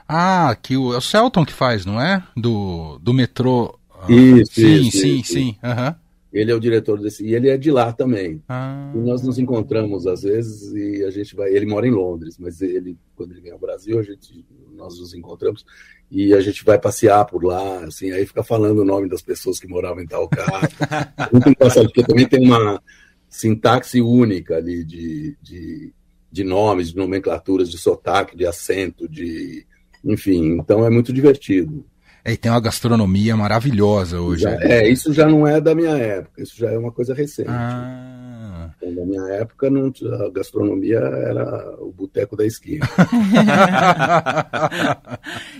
Ah, 0.08 0.56
que 0.60 0.76
o, 0.76 0.92
é 0.92 0.96
o 0.96 1.00
Celton 1.00 1.44
que 1.44 1.52
faz, 1.52 1.86
não 1.86 2.00
é? 2.00 2.24
Do, 2.36 2.98
do 2.98 3.14
metrô. 3.14 3.77
Ah, 4.00 4.12
isso, 4.12 4.52
sim, 4.54 4.80
isso, 4.80 4.98
sim, 4.98 5.20
isso. 5.20 5.32
sim. 5.32 5.56
Uhum. 5.62 5.94
Ele 6.32 6.52
é 6.52 6.54
o 6.54 6.60
diretor 6.60 7.00
desse. 7.00 7.24
E 7.24 7.34
ele 7.34 7.48
é 7.48 7.56
de 7.56 7.70
lá 7.70 7.92
também. 7.92 8.42
Ah. 8.48 8.92
E 8.94 8.98
nós 8.98 9.22
nos 9.22 9.38
encontramos 9.38 10.06
às 10.06 10.22
vezes 10.22 10.72
e 10.72 11.04
a 11.04 11.10
gente 11.10 11.34
vai. 11.34 11.52
Ele 11.54 11.66
mora 11.66 11.86
em 11.86 11.90
Londres, 11.90 12.36
mas 12.38 12.60
ele, 12.60 12.96
quando 13.16 13.32
ele 13.32 13.40
vem 13.40 13.52
ao 13.52 13.58
Brasil, 13.58 13.98
a 13.98 14.02
gente 14.02 14.44
nós 14.78 14.98
nos 14.98 15.12
encontramos, 15.12 15.66
e 16.10 16.32
a 16.32 16.40
gente 16.40 16.64
vai 16.64 16.78
passear 16.78 17.26
por 17.26 17.44
lá, 17.44 17.84
assim, 17.84 18.12
aí 18.12 18.24
fica 18.24 18.42
falando 18.42 18.78
o 18.78 18.84
nome 18.84 19.08
das 19.08 19.20
pessoas 19.20 19.58
que 19.58 19.66
moravam 19.66 20.02
em 20.02 20.06
tal 20.06 20.28
casa. 20.28 20.70
Muito 21.32 21.50
engraçado, 21.50 21.86
porque 21.86 22.04
também 22.04 22.26
tem 22.26 22.46
uma 22.46 22.80
sintaxe 23.28 24.00
única 24.00 24.56
ali 24.56 24.84
de, 24.84 25.36
de, 25.42 25.92
de 26.32 26.44
nomes, 26.44 26.90
de 26.90 26.96
nomenclaturas, 26.96 27.68
de 27.68 27.76
sotaque, 27.76 28.36
de 28.36 28.46
acento, 28.46 29.08
de. 29.08 29.66
Enfim, 30.02 30.58
então 30.60 30.86
é 30.86 30.88
muito 30.88 31.12
divertido. 31.12 31.84
É, 32.28 32.32
e 32.32 32.36
tem 32.36 32.52
uma 32.52 32.60
gastronomia 32.60 33.34
maravilhosa 33.34 34.20
hoje. 34.20 34.42
Já, 34.42 34.50
é, 34.60 34.86
isso 34.86 35.14
já 35.14 35.26
não 35.26 35.46
é 35.46 35.62
da 35.62 35.74
minha 35.74 35.96
época, 35.96 36.42
isso 36.42 36.58
já 36.58 36.70
é 36.70 36.76
uma 36.76 36.92
coisa 36.92 37.14
recente. 37.14 37.48
Ah. 37.48 38.68
Então, 38.76 38.92
na 38.92 39.06
minha 39.06 39.22
época, 39.32 39.70
não, 39.70 39.90
a 40.26 40.30
gastronomia 40.30 40.98
era 40.98 41.74
o 41.80 41.90
boteco 41.90 42.36
da 42.36 42.44
esquina. 42.44 42.84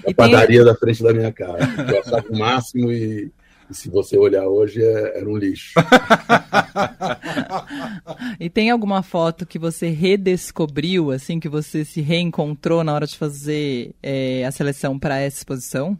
a 0.06 0.14
padaria 0.14 0.58
tem... 0.58 0.66
da 0.66 0.74
frente 0.74 1.02
da 1.02 1.14
minha 1.14 1.32
casa. 1.32 1.60
Eu 1.90 2.00
achava 2.00 2.26
o 2.28 2.38
máximo 2.38 2.92
e, 2.92 3.32
e 3.70 3.74
se 3.74 3.88
você 3.88 4.18
olhar 4.18 4.46
hoje, 4.46 4.82
é, 4.82 5.20
era 5.20 5.28
um 5.28 5.38
lixo. 5.38 5.72
e 8.38 8.50
tem 8.50 8.68
alguma 8.68 9.02
foto 9.02 9.46
que 9.46 9.58
você 9.58 9.88
redescobriu, 9.88 11.12
assim, 11.12 11.40
que 11.40 11.48
você 11.48 11.82
se 11.82 12.02
reencontrou 12.02 12.84
na 12.84 12.92
hora 12.92 13.06
de 13.06 13.16
fazer 13.16 13.94
é, 14.02 14.44
a 14.44 14.50
seleção 14.50 14.98
para 14.98 15.18
essa 15.18 15.38
exposição? 15.38 15.98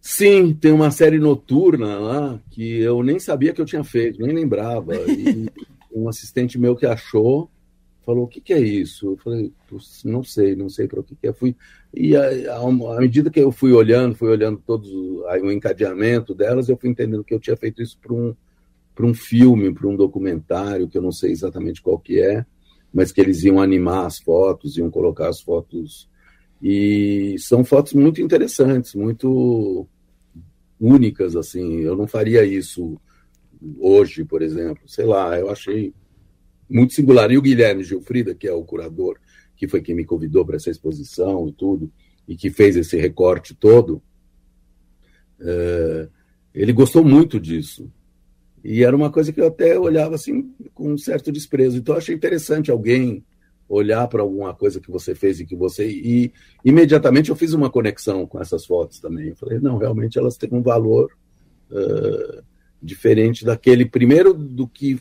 Sim, 0.00 0.54
tem 0.54 0.72
uma 0.72 0.90
série 0.90 1.18
noturna 1.18 1.98
lá 1.98 2.40
que 2.50 2.80
eu 2.80 3.02
nem 3.02 3.18
sabia 3.18 3.52
que 3.52 3.60
eu 3.60 3.66
tinha 3.66 3.84
feito, 3.84 4.22
nem 4.22 4.34
lembrava. 4.34 4.94
E 4.94 5.48
um 5.94 6.08
assistente 6.08 6.58
meu 6.58 6.76
que 6.76 6.86
achou 6.86 7.50
falou: 8.08 8.24
O 8.24 8.28
que, 8.28 8.40
que 8.40 8.54
é 8.54 8.60
isso? 8.60 9.06
Eu 9.06 9.16
falei: 9.18 9.52
Não 10.04 10.24
sei, 10.24 10.56
não 10.56 10.70
sei 10.70 10.88
para 10.88 11.00
o 11.00 11.04
que, 11.04 11.14
que 11.14 11.26
é. 11.26 11.32
Fui, 11.32 11.54
e 11.94 12.16
à 12.16 12.98
medida 12.98 13.30
que 13.30 13.38
eu 13.38 13.52
fui 13.52 13.72
olhando, 13.72 14.14
fui 14.14 14.28
olhando 14.28 14.62
todos 14.66 14.88
aí, 15.26 15.42
o 15.42 15.52
encadeamento 15.52 16.34
delas, 16.34 16.68
eu 16.68 16.76
fui 16.78 16.88
entendendo 16.88 17.22
que 17.22 17.34
eu 17.34 17.40
tinha 17.40 17.56
feito 17.56 17.82
isso 17.82 17.98
para 18.00 18.14
um, 18.14 18.34
um 19.00 19.14
filme, 19.14 19.72
para 19.74 19.86
um 19.86 19.96
documentário, 19.96 20.88
que 20.88 20.96
eu 20.96 21.02
não 21.02 21.12
sei 21.12 21.32
exatamente 21.32 21.82
qual 21.82 21.98
que 21.98 22.20
é, 22.20 22.46
mas 22.92 23.12
que 23.12 23.20
eles 23.20 23.42
iam 23.44 23.60
animar 23.60 24.06
as 24.06 24.18
fotos, 24.18 24.78
iam 24.78 24.90
colocar 24.90 25.28
as 25.28 25.40
fotos 25.40 26.08
e 26.60 27.36
são 27.38 27.64
fotos 27.64 27.92
muito 27.92 28.20
interessantes, 28.20 28.94
muito 28.94 29.86
únicas, 30.80 31.36
assim. 31.36 31.80
Eu 31.80 31.96
não 31.96 32.06
faria 32.06 32.44
isso 32.44 33.00
hoje, 33.78 34.24
por 34.24 34.42
exemplo. 34.42 34.82
Sei 34.86 35.04
lá, 35.04 35.38
eu 35.38 35.50
achei 35.50 35.92
muito 36.68 36.94
singular. 36.94 37.30
E 37.30 37.38
o 37.38 37.42
Guilherme 37.42 37.84
Gilfrida, 37.84 38.34
que 38.34 38.48
é 38.48 38.52
o 38.52 38.64
curador, 38.64 39.18
que 39.56 39.68
foi 39.68 39.80
quem 39.80 39.94
me 39.94 40.04
convidou 40.04 40.44
para 40.44 40.56
essa 40.56 40.70
exposição 40.70 41.48
e 41.48 41.52
tudo, 41.52 41.90
e 42.26 42.36
que 42.36 42.50
fez 42.50 42.76
esse 42.76 42.96
recorte 42.96 43.54
todo, 43.54 44.02
é, 45.40 46.08
ele 46.54 46.72
gostou 46.72 47.04
muito 47.04 47.38
disso. 47.38 47.90
E 48.64 48.82
era 48.82 48.94
uma 48.94 49.10
coisa 49.10 49.32
que 49.32 49.40
eu 49.40 49.46
até 49.46 49.78
olhava 49.78 50.16
assim 50.16 50.52
com 50.74 50.92
um 50.92 50.98
certo 50.98 51.30
desprezo. 51.30 51.78
Então 51.78 51.94
eu 51.94 51.98
achei 51.98 52.14
interessante 52.14 52.70
alguém 52.70 53.24
olhar 53.68 54.08
para 54.08 54.22
alguma 54.22 54.54
coisa 54.54 54.80
que 54.80 54.90
você 54.90 55.14
fez 55.14 55.40
e 55.40 55.46
que 55.46 55.54
você. 55.54 55.88
E 55.88 56.32
imediatamente 56.64 57.30
eu 57.30 57.36
fiz 57.36 57.52
uma 57.52 57.70
conexão 57.70 58.26
com 58.26 58.40
essas 58.40 58.64
fotos 58.64 58.98
também. 58.98 59.28
Eu 59.28 59.36
falei, 59.36 59.58
não, 59.58 59.76
realmente 59.76 60.18
elas 60.18 60.36
têm 60.36 60.48
um 60.52 60.62
valor 60.62 61.10
uh, 61.70 62.42
diferente 62.82 63.44
daquele, 63.44 63.84
primeiro, 63.84 64.32
do 64.32 64.66
que, 64.66 64.98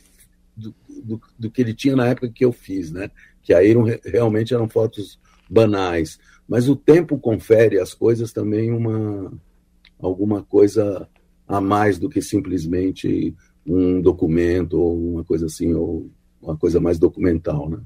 do, 0.55 0.75
do, 1.03 1.21
do, 1.39 1.51
que 1.51 1.61
ele 1.61 1.73
tinha 1.73 1.95
na 1.95 2.07
época 2.07 2.29
que 2.29 2.43
eu 2.43 2.51
fiz, 2.51 2.91
né? 2.91 3.09
Que 3.41 3.53
aí 3.53 3.71
eram, 3.71 3.85
realmente 4.03 4.53
eram 4.53 4.67
fotos 4.67 5.19
banais. 5.49 6.19
Mas 6.47 6.67
o 6.67 6.75
tempo 6.75 7.17
confere 7.17 7.79
às 7.79 7.93
coisas 7.93 8.33
também 8.33 8.71
uma 8.71 9.31
alguma 9.99 10.43
coisa 10.43 11.09
a 11.47 11.59
mais 11.59 11.97
do 11.97 12.07
que 12.07 12.21
simplesmente 12.21 13.35
um 13.65 13.99
documento 13.99 14.79
ou 14.79 15.13
uma 15.13 15.23
coisa 15.23 15.47
assim, 15.47 15.73
ou 15.73 16.09
uma 16.41 16.55
coisa 16.55 16.79
mais 16.79 16.99
documental, 16.99 17.69
né? 17.69 17.79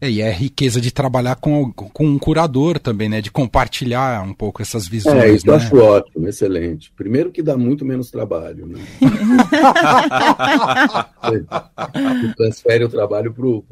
É, 0.00 0.10
e 0.10 0.20
é 0.20 0.28
a 0.28 0.32
riqueza 0.32 0.80
de 0.80 0.90
trabalhar 0.90 1.36
com, 1.36 1.72
com 1.72 2.04
um 2.04 2.18
curador 2.18 2.78
também, 2.78 3.08
né? 3.08 3.20
De 3.20 3.30
compartilhar 3.30 4.22
um 4.22 4.32
pouco 4.32 4.62
essas 4.62 4.88
visões. 4.88 5.22
É, 5.22 5.30
isso 5.30 5.46
né? 5.46 5.52
eu 5.52 5.56
acho 5.56 5.76
ótimo, 5.76 6.28
excelente. 6.28 6.92
Primeiro 6.96 7.30
que 7.30 7.42
dá 7.42 7.56
muito 7.56 7.84
menos 7.84 8.10
trabalho, 8.10 8.66
né? 8.66 8.80
transfere 12.36 12.84
o 12.84 12.88
trabalho 12.88 13.32
para 13.32 13.46
o 13.46 13.64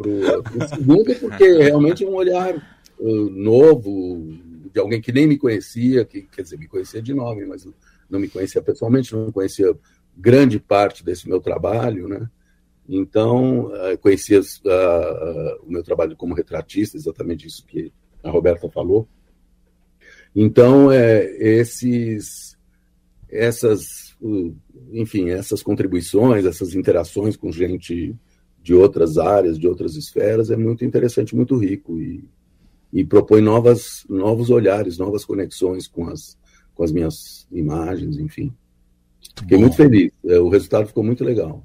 segundo, 0.69 1.15
porque 1.17 1.63
realmente 1.63 2.05
é 2.05 2.09
um 2.09 2.15
olhar 2.15 2.55
uh, 2.99 3.31
novo, 3.31 4.39
de 4.73 4.79
alguém 4.79 5.01
que 5.01 5.13
nem 5.13 5.27
me 5.27 5.39
conhecia, 5.39 6.05
que 6.05 6.23
quer 6.23 6.43
dizer, 6.43 6.59
me 6.59 6.69
conhecia 6.69 7.01
de 7.01 7.15
nome, 7.15 7.47
mas 7.47 7.67
não 8.09 8.21
me 8.21 8.29
conhecia 8.29 8.63
pessoalmente, 8.63 9.15
não 9.15 9.33
conhecia 9.33 9.75
grande 10.17 10.59
parte 10.59 11.05
desse 11.05 11.29
meu 11.29 11.41
trabalho, 11.41 12.09
né? 12.09 12.29
Então, 12.89 13.71
eh, 13.75 13.97
conhecia 13.99 14.41
uh, 14.41 15.67
o 15.67 15.71
meu 15.71 15.83
trabalho 15.83 16.17
como 16.17 16.35
retratista, 16.35 16.97
exatamente 16.97 17.47
isso 17.47 17.67
que 17.67 17.93
a 18.23 18.31
Roberta 18.31 18.71
falou. 18.71 19.07
Então, 20.35 20.91
é, 20.91 21.25
esses, 21.39 22.57
essas, 23.29 24.17
enfim, 24.91 25.29
essas 25.31 25.63
contribuições, 25.63 26.45
essas 26.45 26.75
interações 26.75 27.37
com 27.37 27.53
gente 27.53 28.17
de 28.63 28.75
outras 28.75 29.19
áreas, 29.19 29.59
de 29.59 29.67
outras 29.67 29.95
esferas, 29.95 30.51
é 30.51 30.57
muito 30.57 30.85
interessante, 30.85 31.37
muito 31.37 31.57
rico 31.57 31.99
e, 32.01 32.25
e 32.93 33.05
propõe 33.05 33.41
novas, 33.41 34.05
novos 34.09 34.51
olhares, 34.51 34.99
novas 34.99 35.25
conexões 35.25 35.87
com 35.87 36.09
as, 36.09 36.39
com 36.75 36.83
as 36.83 36.93
minhas 36.93 37.47
imagens, 37.51 38.19
enfim. 38.19 38.53
Fiquei 39.39 39.59
muito 39.59 39.77
feliz. 39.77 40.11
É, 40.25 40.39
o 40.39 40.49
resultado 40.49 40.87
ficou 40.87 41.03
muito 41.03 41.25
legal. 41.25 41.65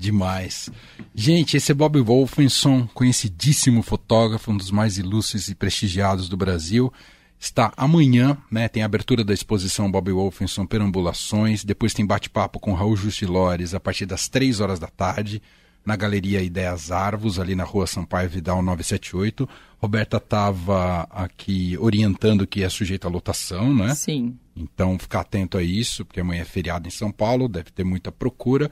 Demais. 0.00 0.70
Gente, 1.14 1.58
esse 1.58 1.72
é 1.72 1.74
Bob 1.74 2.00
Wolfenson, 2.00 2.86
conhecidíssimo 2.94 3.82
fotógrafo, 3.82 4.50
um 4.50 4.56
dos 4.56 4.70
mais 4.70 4.96
ilustres 4.96 5.48
e 5.48 5.54
prestigiados 5.54 6.26
do 6.26 6.38
Brasil. 6.38 6.90
Está 7.38 7.70
amanhã, 7.76 8.38
né? 8.50 8.66
Tem 8.66 8.82
a 8.82 8.86
abertura 8.86 9.22
da 9.22 9.34
exposição 9.34 9.90
Bob 9.90 10.10
Wolfenson 10.10 10.64
Perambulações. 10.64 11.64
Depois 11.64 11.92
tem 11.92 12.06
bate-papo 12.06 12.58
com 12.58 12.72
Raul 12.72 12.96
Justilores 12.96 13.74
a 13.74 13.80
partir 13.80 14.06
das 14.06 14.26
3 14.26 14.60
horas 14.60 14.78
da 14.78 14.86
tarde, 14.86 15.42
na 15.84 15.96
Galeria 15.96 16.40
Ideias 16.40 16.90
Arvos, 16.90 17.38
ali 17.38 17.54
na 17.54 17.64
rua 17.64 17.86
Sampaio 17.86 18.30
Vidal 18.30 18.62
978. 18.62 19.46
Roberta 19.76 20.16
estava 20.16 21.06
aqui 21.10 21.76
orientando 21.78 22.46
que 22.46 22.62
é 22.62 22.70
sujeito 22.70 23.06
à 23.06 23.10
lotação, 23.10 23.74
né? 23.74 23.94
Sim. 23.94 24.34
Então, 24.56 24.98
ficar 24.98 25.20
atento 25.20 25.58
a 25.58 25.62
isso, 25.62 26.06
porque 26.06 26.20
amanhã 26.20 26.40
é 26.40 26.46
feriado 26.46 26.88
em 26.88 26.90
São 26.90 27.12
Paulo, 27.12 27.48
deve 27.48 27.70
ter 27.70 27.84
muita 27.84 28.10
procura. 28.10 28.70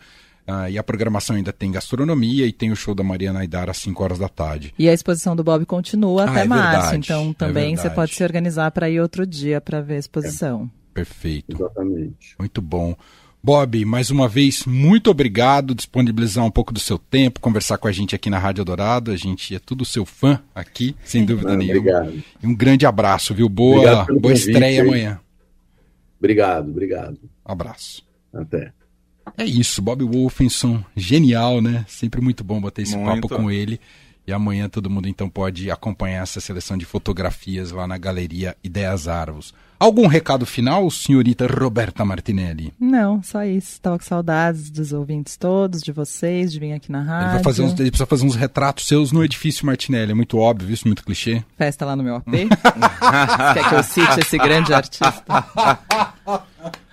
Ah, 0.50 0.70
e 0.70 0.78
a 0.78 0.82
programação 0.82 1.36
ainda 1.36 1.52
tem 1.52 1.70
gastronomia 1.70 2.46
e 2.46 2.52
tem 2.52 2.72
o 2.72 2.76
show 2.76 2.94
da 2.94 3.04
Mariana 3.04 3.40
Aidar 3.40 3.68
às 3.68 3.76
5 3.76 4.02
horas 4.02 4.18
da 4.18 4.30
tarde. 4.30 4.72
E 4.78 4.88
a 4.88 4.94
exposição 4.94 5.36
do 5.36 5.44
Bob 5.44 5.66
continua 5.66 6.22
ah, 6.22 6.30
até 6.30 6.40
é 6.40 6.44
março, 6.44 6.72
verdade, 6.72 6.96
então 6.96 7.30
é 7.30 7.34
também 7.34 7.74
é 7.74 7.76
você 7.76 7.90
pode 7.90 8.14
se 8.14 8.24
organizar 8.24 8.70
para 8.70 8.88
ir 8.88 8.98
outro 8.98 9.26
dia 9.26 9.60
para 9.60 9.82
ver 9.82 9.96
a 9.96 9.98
exposição. 9.98 10.70
É, 10.90 10.94
perfeito. 10.94 11.54
Exatamente. 11.54 12.34
Muito 12.38 12.62
bom. 12.62 12.96
Bob, 13.42 13.84
mais 13.84 14.10
uma 14.10 14.26
vez, 14.26 14.64
muito 14.64 15.10
obrigado 15.10 15.74
disponibilizar 15.74 16.44
um 16.44 16.50
pouco 16.50 16.72
do 16.72 16.80
seu 16.80 16.98
tempo, 16.98 17.40
conversar 17.40 17.76
com 17.76 17.86
a 17.86 17.92
gente 17.92 18.14
aqui 18.14 18.30
na 18.30 18.38
Rádio 18.38 18.64
Dourado. 18.64 19.10
A 19.10 19.16
gente 19.16 19.54
é 19.54 19.58
tudo 19.58 19.84
seu 19.84 20.06
fã 20.06 20.40
aqui, 20.54 20.96
sem 21.04 21.26
dúvida 21.26 21.54
nenhuma. 21.56 21.78
Obrigado. 21.78 22.22
E 22.42 22.46
um 22.46 22.54
grande 22.54 22.86
abraço, 22.86 23.34
viu? 23.34 23.48
Boa, 23.50 24.06
boa 24.06 24.32
estreia 24.32 24.82
aí. 24.82 24.88
amanhã. 24.88 25.20
Obrigado, 26.18 26.70
obrigado. 26.70 27.18
abraço. 27.44 28.02
Até. 28.32 28.72
É 29.36 29.44
isso, 29.44 29.82
Bob 29.82 30.04
Wolfenson, 30.04 30.82
genial, 30.96 31.60
né? 31.60 31.84
Sempre 31.88 32.20
muito 32.20 32.42
bom 32.42 32.60
bater 32.60 32.82
esse 32.82 32.96
muito. 32.96 33.28
papo 33.28 33.28
com 33.28 33.50
ele. 33.50 33.80
E 34.28 34.32
amanhã 34.32 34.68
todo 34.68 34.90
mundo 34.90 35.08
então 35.08 35.26
pode 35.26 35.70
acompanhar 35.70 36.22
essa 36.22 36.38
seleção 36.38 36.76
de 36.76 36.84
fotografias 36.84 37.70
lá 37.70 37.86
na 37.86 37.96
Galeria 37.96 38.54
Ideias 38.62 39.08
Arvos. 39.08 39.54
Algum 39.80 40.06
recado 40.06 40.44
final, 40.44 40.90
senhorita 40.90 41.46
Roberta 41.46 42.04
Martinelli? 42.04 42.74
Não, 42.78 43.22
só 43.22 43.42
isso. 43.44 43.72
Estava 43.72 43.96
com 43.96 44.04
saudades 44.04 44.68
dos 44.68 44.92
ouvintes 44.92 45.38
todos, 45.38 45.80
de 45.80 45.92
vocês, 45.92 46.52
de 46.52 46.60
vir 46.60 46.74
aqui 46.74 46.92
na 46.92 47.00
rádio. 47.00 47.26
Ele, 47.26 47.34
vai 47.36 47.42
fazer 47.42 47.62
uns, 47.62 47.72
ele 47.80 47.90
precisa 47.90 48.06
fazer 48.06 48.26
uns 48.26 48.34
retratos 48.34 48.86
seus 48.86 49.12
no 49.12 49.24
edifício 49.24 49.64
Martinelli. 49.64 50.10
É 50.12 50.14
muito 50.14 50.36
óbvio 50.36 50.74
isso, 50.74 50.86
muito 50.86 51.02
clichê. 51.02 51.42
Festa 51.56 51.86
lá 51.86 51.96
no 51.96 52.02
meu 52.02 52.16
AP. 52.16 52.26
Quer 53.54 53.68
que 53.68 53.74
eu 53.74 53.82
cite 53.82 54.20
esse 54.20 54.36
grande 54.36 54.74
artista? 54.74 55.22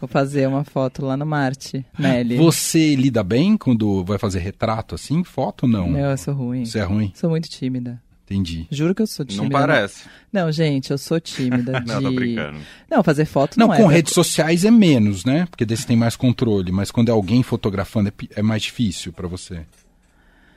Vou 0.00 0.08
fazer 0.08 0.48
uma 0.48 0.64
foto 0.64 1.04
lá 1.04 1.16
no 1.16 1.26
Marte, 1.26 1.84
Nelly. 1.98 2.36
Você 2.36 2.94
lida 2.94 3.22
bem 3.22 3.56
quando 3.56 4.04
vai 4.04 4.18
fazer 4.18 4.40
retrato 4.40 4.94
assim? 4.94 5.24
Foto 5.24 5.66
não? 5.66 5.90
Não, 5.90 6.10
eu 6.10 6.16
sou 6.16 6.34
ruim. 6.34 6.64
Você 6.64 6.78
é 6.78 6.84
ruim? 6.84 7.12
Sou 7.14 7.30
muito 7.30 7.48
tímida. 7.48 8.00
Entendi. 8.24 8.66
Juro 8.70 8.94
que 8.94 9.02
eu 9.02 9.06
sou 9.06 9.26
tímida. 9.26 9.44
Não 9.44 9.50
parece. 9.50 10.06
Não, 10.32 10.50
gente, 10.50 10.90
eu 10.90 10.98
sou 10.98 11.20
tímida. 11.20 11.80
de... 11.80 11.86
Não, 11.86 12.02
tô 12.02 12.12
brincando. 12.12 12.58
Não, 12.90 13.02
fazer 13.02 13.24
foto 13.26 13.58
não, 13.58 13.68
não, 13.68 13.76
com 13.76 13.90
é. 13.90 13.94
redes 13.94 14.14
sociais 14.14 14.64
é 14.64 14.70
menos, 14.70 15.24
né? 15.24 15.46
Porque 15.50 15.66
desse 15.66 15.86
tem 15.86 15.96
mais 15.96 16.16
controle. 16.16 16.72
Mas 16.72 16.90
quando 16.90 17.08
é 17.08 17.12
alguém 17.12 17.42
fotografando 17.42 18.08
é, 18.08 18.12
é 18.36 18.42
mais 18.42 18.62
difícil 18.62 19.12
para 19.12 19.28
você. 19.28 19.66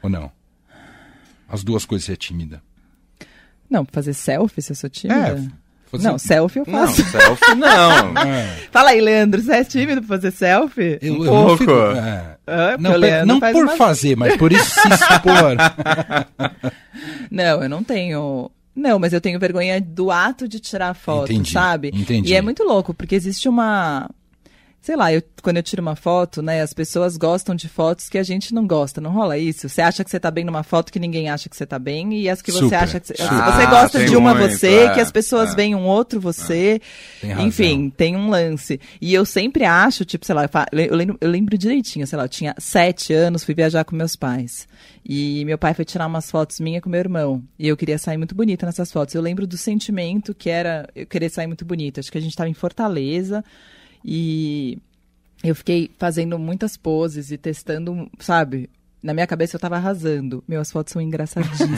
Ou 0.01 0.09
não? 0.09 0.31
As 1.49 1.63
duas 1.63 1.85
coisas 1.85 2.09
é 2.09 2.15
tímida. 2.15 2.61
Não, 3.69 3.85
fazer 3.91 4.13
selfie 4.13 4.61
se 4.61 4.71
eu 4.71 4.75
sou 4.75 4.89
tímida? 4.89 5.29
É, 5.29 5.64
fazer- 5.91 6.07
Não, 6.07 6.17
selfie 6.17 6.59
eu 6.59 6.65
Não, 6.67 6.87
faço. 6.87 7.03
selfie 7.03 7.55
não. 7.55 8.17
É. 8.21 8.55
Fala 8.71 8.89
aí, 8.89 9.01
Leandro, 9.01 9.41
você 9.41 9.51
é 9.53 9.63
tímido 9.63 10.01
pra 10.01 10.15
fazer 10.17 10.31
selfie? 10.31 10.97
Eu, 11.01 11.13
Um 11.13 11.25
eu 11.25 11.33
não 11.33 11.45
pouco. 11.45 11.57
fico- 11.57 11.71
é. 11.71 12.35
Ah, 12.47 12.75
Não, 12.79 12.91
o 12.91 12.93
pe- 12.93 12.99
Leandro 12.99 13.25
não 13.27 13.39
faz 13.39 13.53
por 13.53 13.63
uma- 13.65 13.75
fazer, 13.77 14.15
mas 14.15 14.37
por 14.37 14.51
isso 14.51 14.69
se 14.69 14.87
expor. 14.87 15.55
Não, 17.31 17.63
eu 17.63 17.69
não 17.69 17.83
tenho. 17.83 18.49
Não, 18.75 18.99
mas 18.99 19.13
eu 19.13 19.21
tenho 19.21 19.39
vergonha 19.39 19.79
do 19.79 20.11
ato 20.11 20.47
de 20.47 20.59
tirar 20.59 20.93
foto, 20.93 21.31
Entendi, 21.31 21.51
sabe? 21.51 21.91
entendi. 21.93 22.31
E 22.31 22.35
é 22.35 22.41
muito 22.41 22.63
louco, 22.63 22.93
porque 22.93 23.15
existe 23.15 23.47
uma. 23.47 24.09
Sei 24.85 24.95
lá, 24.95 25.11
eu, 25.11 25.19
quando 25.41 25.57
eu 25.57 25.63
tiro 25.63 25.81
uma 25.81 25.95
foto, 25.95 26.43
né, 26.43 26.61
as 26.61 26.71
pessoas 26.71 27.17
gostam 27.17 27.55
de 27.55 27.67
fotos 27.67 28.07
que 28.07 28.19
a 28.19 28.23
gente 28.23 28.53
não 28.53 28.67
gosta, 28.67 29.01
não 29.01 29.09
rola 29.09 29.35
isso? 29.35 29.67
Você 29.67 29.81
acha 29.81 30.03
que 30.03 30.11
você 30.11 30.19
tá 30.19 30.29
bem 30.29 30.43
numa 30.45 30.61
foto 30.61 30.93
que 30.93 30.99
ninguém 30.99 31.27
acha 31.27 31.49
que 31.49 31.57
você 31.57 31.65
tá 31.65 31.79
bem, 31.79 32.13
e 32.13 32.29
as 32.29 32.39
que 32.39 32.51
você 32.51 32.59
Super, 32.65 32.75
acha 32.75 32.99
que 32.99 33.07
você. 33.07 33.15
super. 33.15 33.33
você 33.33 33.63
Ah, 33.63 33.65
gosta 33.65 33.97
tem 33.97 34.07
de 34.09 34.15
uma 34.15 34.35
muito, 34.35 34.51
você, 34.51 34.83
é, 34.83 34.93
que 34.93 34.99
as 34.99 35.11
pessoas 35.11 35.53
é. 35.53 35.55
veem 35.55 35.73
um 35.73 35.87
outro 35.87 36.21
você. 36.21 36.79
Tem 37.19 37.31
razão. 37.31 37.47
Enfim, 37.47 37.89
tem 37.89 38.15
um 38.15 38.29
lance. 38.29 38.79
E 39.01 39.11
eu 39.11 39.25
sempre 39.25 39.65
acho, 39.65 40.05
tipo, 40.05 40.23
sei 40.23 40.35
lá, 40.35 40.47
eu 40.71 40.95
lembro, 40.95 41.17
eu 41.19 41.31
lembro 41.31 41.57
direitinho, 41.57 42.05
sei 42.05 42.17
lá, 42.17 42.25
eu 42.25 42.29
tinha 42.29 42.53
sete 42.59 43.11
anos, 43.11 43.43
fui 43.43 43.55
viajar 43.55 43.85
com 43.85 43.95
meus 43.95 44.15
pais. 44.15 44.67
E 45.03 45.43
meu 45.45 45.57
pai 45.57 45.73
foi 45.73 45.83
tirar 45.83 46.05
umas 46.05 46.29
fotos 46.29 46.59
minha 46.59 46.79
com 46.79 46.91
meu 46.91 46.99
irmão. 46.99 47.41
E 47.57 47.67
eu 47.67 47.75
queria 47.75 47.97
sair 47.97 48.17
muito 48.17 48.35
bonita 48.35 48.67
nessas 48.67 48.91
fotos. 48.91 49.15
Eu 49.15 49.21
lembro 49.23 49.47
do 49.47 49.57
sentimento 49.57 50.35
que 50.35 50.47
era 50.47 50.87
eu 50.95 51.07
querer 51.07 51.29
sair 51.29 51.47
muito 51.47 51.65
bonita. 51.65 52.01
Acho 52.01 52.11
que 52.11 52.19
a 52.19 52.21
gente 52.21 52.33
estava 52.33 52.51
em 52.51 52.53
Fortaleza 52.53 53.43
e 54.05 54.77
eu 55.43 55.55
fiquei 55.55 55.89
fazendo 55.97 56.37
muitas 56.39 56.77
poses 56.77 57.31
e 57.31 57.37
testando, 57.37 58.09
sabe? 58.19 58.69
Na 59.03 59.13
minha 59.13 59.27
cabeça 59.27 59.55
eu 59.55 59.59
tava 59.59 59.75
arrasando. 59.75 60.43
Meu, 60.47 60.59
as 60.59 60.71
fotos 60.71 60.91
são 60.93 60.99
engraçadíssimas. 60.99 61.77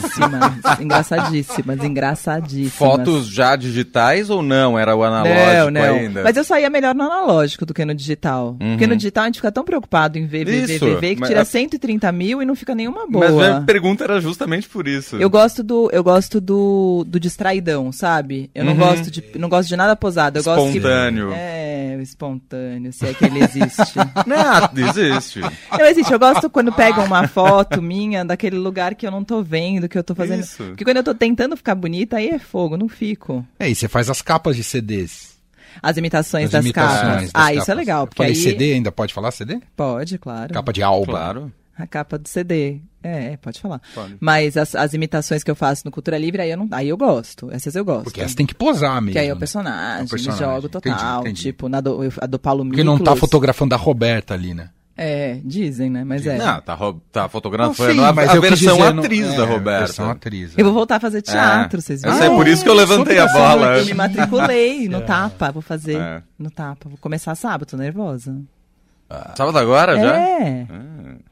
engraçadíssimas, 0.80 1.84
engraçadíssimas. 1.84 2.72
Fotos 2.72 3.28
já 3.28 3.54
digitais 3.54 4.30
ou 4.30 4.42
não? 4.42 4.78
Era 4.78 4.96
o 4.96 5.02
analógico 5.04 5.70
Não, 5.70 5.70
não. 5.70 5.94
ainda? 5.98 6.22
Mas 6.22 6.36
eu 6.38 6.44
saía 6.44 6.70
melhor 6.70 6.94
no 6.94 7.02
analógico 7.04 7.66
do 7.66 7.74
que 7.74 7.84
no 7.84 7.94
digital. 7.94 8.56
Porque 8.58 8.86
no 8.86 8.96
digital 8.96 9.24
a 9.24 9.26
gente 9.26 9.36
fica 9.36 9.52
tão 9.52 9.62
preocupado 9.62 10.18
em 10.18 10.26
ver, 10.26 10.46
ver, 10.46 10.66
ver, 10.66 10.74
Isso, 10.76 10.84
ver, 10.86 11.00
ver, 11.00 11.14
que 11.16 11.20
mas 11.20 11.28
tira 11.28 11.42
a- 11.42 11.44
130 11.44 12.10
mil 12.12 12.40
e 12.42 12.46
não 12.46 12.54
fica 12.54 12.74
nenhuma 12.74 13.06
boa. 13.06 13.26
Mas 13.26 13.34
minha 13.34 13.60
pergunta 13.62 14.04
era 14.04 14.18
justamente 14.22 14.66
por 14.66 14.88
isso. 14.88 15.16
Eu 15.16 15.28
gosto 15.28 15.62
do, 15.62 15.90
eu 15.92 16.02
gosto 16.02 16.40
do, 16.40 17.04
do 17.06 17.20
distraidão, 17.20 17.92
sabe? 17.92 18.50
Eu 18.54 18.64
não 18.64 18.72
Uhum. 18.72 18.78
gosto 18.78 19.10
de, 19.10 19.22
não 19.38 19.50
gosto 19.50 19.68
de 19.68 19.76
nada 19.76 19.94
posado. 19.94 20.38
Eu 20.38 20.44
gosto 20.44 20.62
que 20.72 20.78
Espontâneo. 20.78 21.30
é 21.34 21.67
o 21.98 22.02
espontâneo, 22.02 22.92
se 22.92 23.06
é 23.06 23.14
que 23.14 23.24
ele 23.24 23.40
existe. 23.42 23.98
Não, 24.26 24.88
existe. 24.88 25.40
Não 25.40 25.86
existe. 25.86 26.12
Eu 26.12 26.18
gosto 26.18 26.48
quando 26.50 26.72
pegam 26.72 27.04
uma 27.04 27.26
foto 27.28 27.80
minha 27.82 28.24
daquele 28.24 28.56
lugar 28.56 28.94
que 28.94 29.06
eu 29.06 29.10
não 29.10 29.22
tô 29.24 29.42
vendo, 29.42 29.88
que 29.88 29.96
eu 29.98 30.04
tô 30.04 30.14
fazendo. 30.14 30.40
Isso. 30.40 30.64
Porque 30.64 30.84
quando 30.84 30.98
eu 30.98 31.04
tô 31.04 31.14
tentando 31.14 31.56
ficar 31.56 31.74
bonita, 31.74 32.16
aí 32.16 32.28
é 32.28 32.38
fogo, 32.38 32.76
não 32.76 32.88
fico. 32.88 33.44
É, 33.58 33.68
e 33.68 33.74
você 33.74 33.88
faz 33.88 34.08
as 34.10 34.22
capas 34.22 34.56
de 34.56 34.64
CDs. 34.64 35.36
As 35.82 35.96
imitações 35.96 36.46
As 36.46 36.50
das 36.50 36.64
imitações 36.64 37.00
capas. 37.00 37.22
das 37.22 37.30
ah, 37.34 37.50
isso 37.52 37.60
capas. 37.60 37.68
é 37.68 37.74
legal, 37.74 38.02
Eu 38.02 38.06
porque 38.08 38.22
Falei 38.22 38.32
aí 38.32 38.42
CD, 38.42 38.72
ainda 38.74 38.90
pode 38.90 39.14
falar 39.14 39.30
CD? 39.30 39.60
pode, 39.76 40.18
claro. 40.18 40.52
Capa 40.52 40.72
de 40.72 40.82
álbum. 40.82 41.12
Claro. 41.12 41.52
A 41.78 41.86
capa 41.86 42.18
do 42.18 42.28
CD. 42.28 42.80
É, 43.02 43.36
pode 43.36 43.60
falar. 43.60 43.80
Pode. 43.94 44.16
Mas 44.18 44.56
as, 44.56 44.74
as 44.74 44.92
imitações 44.94 45.44
que 45.44 45.50
eu 45.50 45.54
faço 45.54 45.82
no 45.84 45.90
Cultura 45.92 46.18
Livre, 46.18 46.42
aí 46.42 46.50
eu, 46.50 46.56
não, 46.56 46.68
aí 46.72 46.88
eu 46.88 46.96
gosto. 46.96 47.48
Essas 47.52 47.76
eu 47.76 47.84
gosto. 47.84 48.04
Porque 48.04 48.20
essa 48.20 48.34
tem 48.34 48.44
que 48.44 48.54
posar 48.54 49.00
mesmo. 49.00 49.12
Que 49.12 49.18
aí 49.20 49.28
é 49.28 49.32
o 49.32 49.36
né? 49.36 49.38
personagem, 49.38 50.00
É 50.02 50.04
o 50.04 50.08
personagem. 50.08 50.46
me 50.46 50.52
jogo 50.54 50.68
total. 50.68 50.92
Entendi, 50.92 51.20
entendi. 51.20 51.42
Tipo, 51.42 51.68
na 51.68 51.80
do, 51.80 52.00
a 52.20 52.26
do 52.26 52.38
Paulo 52.38 52.66
Porque 52.66 52.82
não 52.82 52.98
tá 52.98 53.14
fotografando 53.14 53.74
a 53.74 53.78
Roberta 53.78 54.34
ali, 54.34 54.52
né? 54.54 54.70
É, 55.00 55.38
dizem, 55.44 55.88
né? 55.88 56.02
Mas 56.02 56.26
é. 56.26 56.36
Não, 56.36 56.60
tá, 56.60 56.76
tá 57.12 57.22
Não, 57.22 57.28
fotografando 57.28 57.92
sim, 57.92 58.04
a, 58.04 58.12
mas 58.12 58.28
a 58.30 58.40
versão 58.40 58.76
dizer, 58.76 58.92
não- 58.94 59.02
atriz 59.04 59.28
é, 59.32 59.36
da 59.36 59.42
a 59.44 59.46
Roberta. 59.46 59.78
versão 59.86 60.10
atriz. 60.10 60.52
Eu 60.58 60.64
vou 60.64 60.74
voltar 60.74 60.96
a 60.96 61.00
fazer 61.00 61.22
teatro, 61.22 61.78
É. 61.78 61.80
vocês 61.80 62.02
Eu 62.02 62.10
viram? 62.12 62.26
sei, 62.26 62.36
por 62.36 62.48
isso 62.48 62.64
que 62.64 62.68
eu 62.68 62.74
levantei 62.74 63.20
a 63.20 63.28
bola. 63.28 63.78
Eu 63.78 63.86
me 63.86 63.94
matriculei 63.94 64.88
no 64.90 65.00
Tapa, 65.02 65.52
vou 65.52 65.62
fazer 65.62 66.00
É. 66.00 66.20
no 66.36 66.50
Tapa. 66.50 66.88
Vou 66.88 66.98
começar 66.98 67.32
sábado, 67.36 67.68
tô 67.68 67.76
nervosa. 67.76 68.36
Sábado 69.36 69.56
agora 69.56 69.96
já? 69.96 70.16
É. 70.18 70.66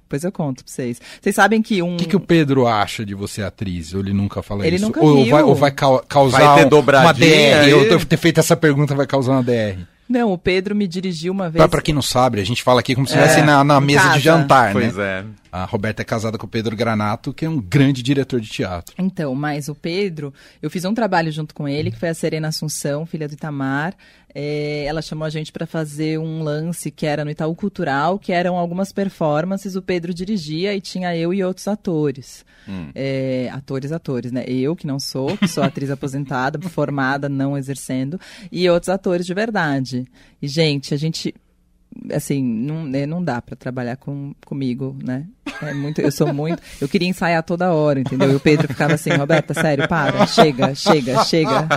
Depois 0.07 0.23
eu 0.23 0.31
conto 0.31 0.63
pra 0.65 0.73
vocês. 0.73 1.01
Vocês 1.21 1.35
sabem 1.35 1.61
que 1.61 1.83
um. 1.83 1.95
O 1.95 1.97
que, 1.99 2.05
que 2.07 2.15
o 2.17 2.21
Pedro 2.21 2.67
acha 2.67 3.05
de 3.05 3.13
você 3.15 3.43
atriz? 3.43 3.93
Ou 3.93 4.01
ele 4.01 4.13
nunca 4.13 4.41
fala 4.43 4.65
Ele 4.65 4.77
isso? 4.77 4.85
nunca 4.85 5.01
ou, 5.05 5.25
viu. 5.25 5.31
vai, 5.33 5.43
ou 5.43 5.55
vai 5.55 5.71
cau- 5.73 6.05
causar 6.09 6.39
Vai 6.39 6.65
ter 6.69 6.75
um- 6.75 6.79
uma 6.81 7.13
DR? 7.13 7.69
Eu 7.69 8.05
ter 8.07 8.17
feito 8.17 8.39
essa 8.39 8.57
pergunta 8.57 8.95
vai 8.95 9.07
causar 9.07 9.33
uma 9.33 9.43
DR. 9.43 9.79
Não, 10.09 10.33
o 10.33 10.39
Pedro 10.39 10.77
me 10.77 10.87
dirigiu 10.87 11.33
uma 11.33 11.51
vez. 11.51 11.57
Pra, 11.57 11.69
pra 11.69 11.83
quem 11.83 11.93
não 11.93 12.01
sabe, 12.03 12.41
a 12.41 12.45
gente 12.45 12.63
fala 12.63 12.79
aqui 12.79 12.95
como 12.95 13.09
se 13.09 13.15
É, 13.15 13.17
estivesse 13.19 13.43
na, 13.45 13.65
na 13.65 13.79
em 13.79 13.85
mesa 13.85 14.03
casa. 14.03 14.15
de 14.15 14.21
jantar, 14.21 14.67
né? 14.67 14.81
Pois 14.81 14.97
é. 14.99 15.25
A 15.57 15.65
Roberta 15.65 16.03
é 16.03 16.05
casada 16.05 16.37
com 16.37 16.45
o 16.45 16.51
Pedro 16.51 16.77
Granato, 16.77 17.33
que 17.33 17.47
é 17.47 17.49
um 17.49 17.59
grande 17.59 18.03
diretor 18.03 18.39
de 18.43 18.49
teatro. 18.49 18.95
Então, 18.99 19.35
mas 19.35 19.69
o 19.69 19.75
Pedro, 19.75 20.35
eu 20.61 20.69
fiz 20.69 20.85
um 20.85 20.93
trabalho 20.93 21.33
junto 21.33 21.55
com 21.55 21.67
ele, 21.67 21.91
que 21.91 21.99
foi 21.99 22.11
a 22.11 22.15
Serena 22.15 22.49
Assunção, 22.49 23.07
filha 23.07 23.27
do 23.27 23.33
Itamar. 23.33 23.95
É, 24.35 24.85
ela 24.85 25.01
chamou 25.01 25.25
a 25.25 25.31
gente 25.31 25.51
para 25.51 25.67
fazer 25.67 26.19
um 26.19 26.43
lance 26.43 26.91
que 26.91 27.07
era 27.07 27.25
no 27.25 27.31
Itaú 27.31 27.55
Cultural, 27.55 28.19
que 28.19 28.33
eram 28.33 28.57
algumas 28.57 28.93
performances, 28.93 29.77
o 29.77 29.83
Pedro 29.83 30.13
dirigia 30.13 30.75
e 30.75 30.81
tinha 30.81 31.17
eu 31.17 31.33
e 31.33 31.43
outros 31.43 31.67
atores. 31.67 32.45
É, 32.95 33.49
atores, 33.51 33.93
atores, 33.93 34.33
né? 34.33 34.45
Eu, 34.47 34.77
que 34.77 34.87
não 34.87 35.01
sou, 35.01 35.39
que 35.39 35.49
sou 35.49 35.65
atriz 35.65 35.89
aposentada, 35.91 36.61
formada, 36.69 37.31
não 37.31 37.57
exercendo, 37.57 38.21
e 38.53 38.69
outros 38.69 38.91
atores 38.91 39.25
de 39.25 39.33
verdade. 39.33 40.05
E, 40.43 40.49
gente, 40.49 40.93
a 40.93 40.99
gente 40.99 41.35
assim, 42.13 42.43
não, 42.43 42.85
né, 42.85 43.07
não 43.07 43.25
dá 43.25 43.41
pra 43.41 43.57
trabalhar 43.57 43.97
com, 43.97 44.35
comigo, 44.45 44.95
né? 45.03 45.27
É 45.63 45.73
muito, 45.73 46.01
eu 46.01 46.11
sou 46.11 46.33
muito. 46.33 46.63
Eu 46.81 46.89
queria 46.89 47.09
ensaiar 47.09 47.43
toda 47.43 47.73
hora, 47.73 48.01
entendeu? 48.01 48.33
E 48.33 48.35
o 48.35 48.41
Pedro 48.41 48.69
ficava 48.69 48.95
assim, 48.95 49.11
Roberta, 49.11 49.55
sério, 49.55 49.89
para, 49.89 50.27
chega, 50.27 50.75
chega, 50.75 51.25
chega. 51.25 51.69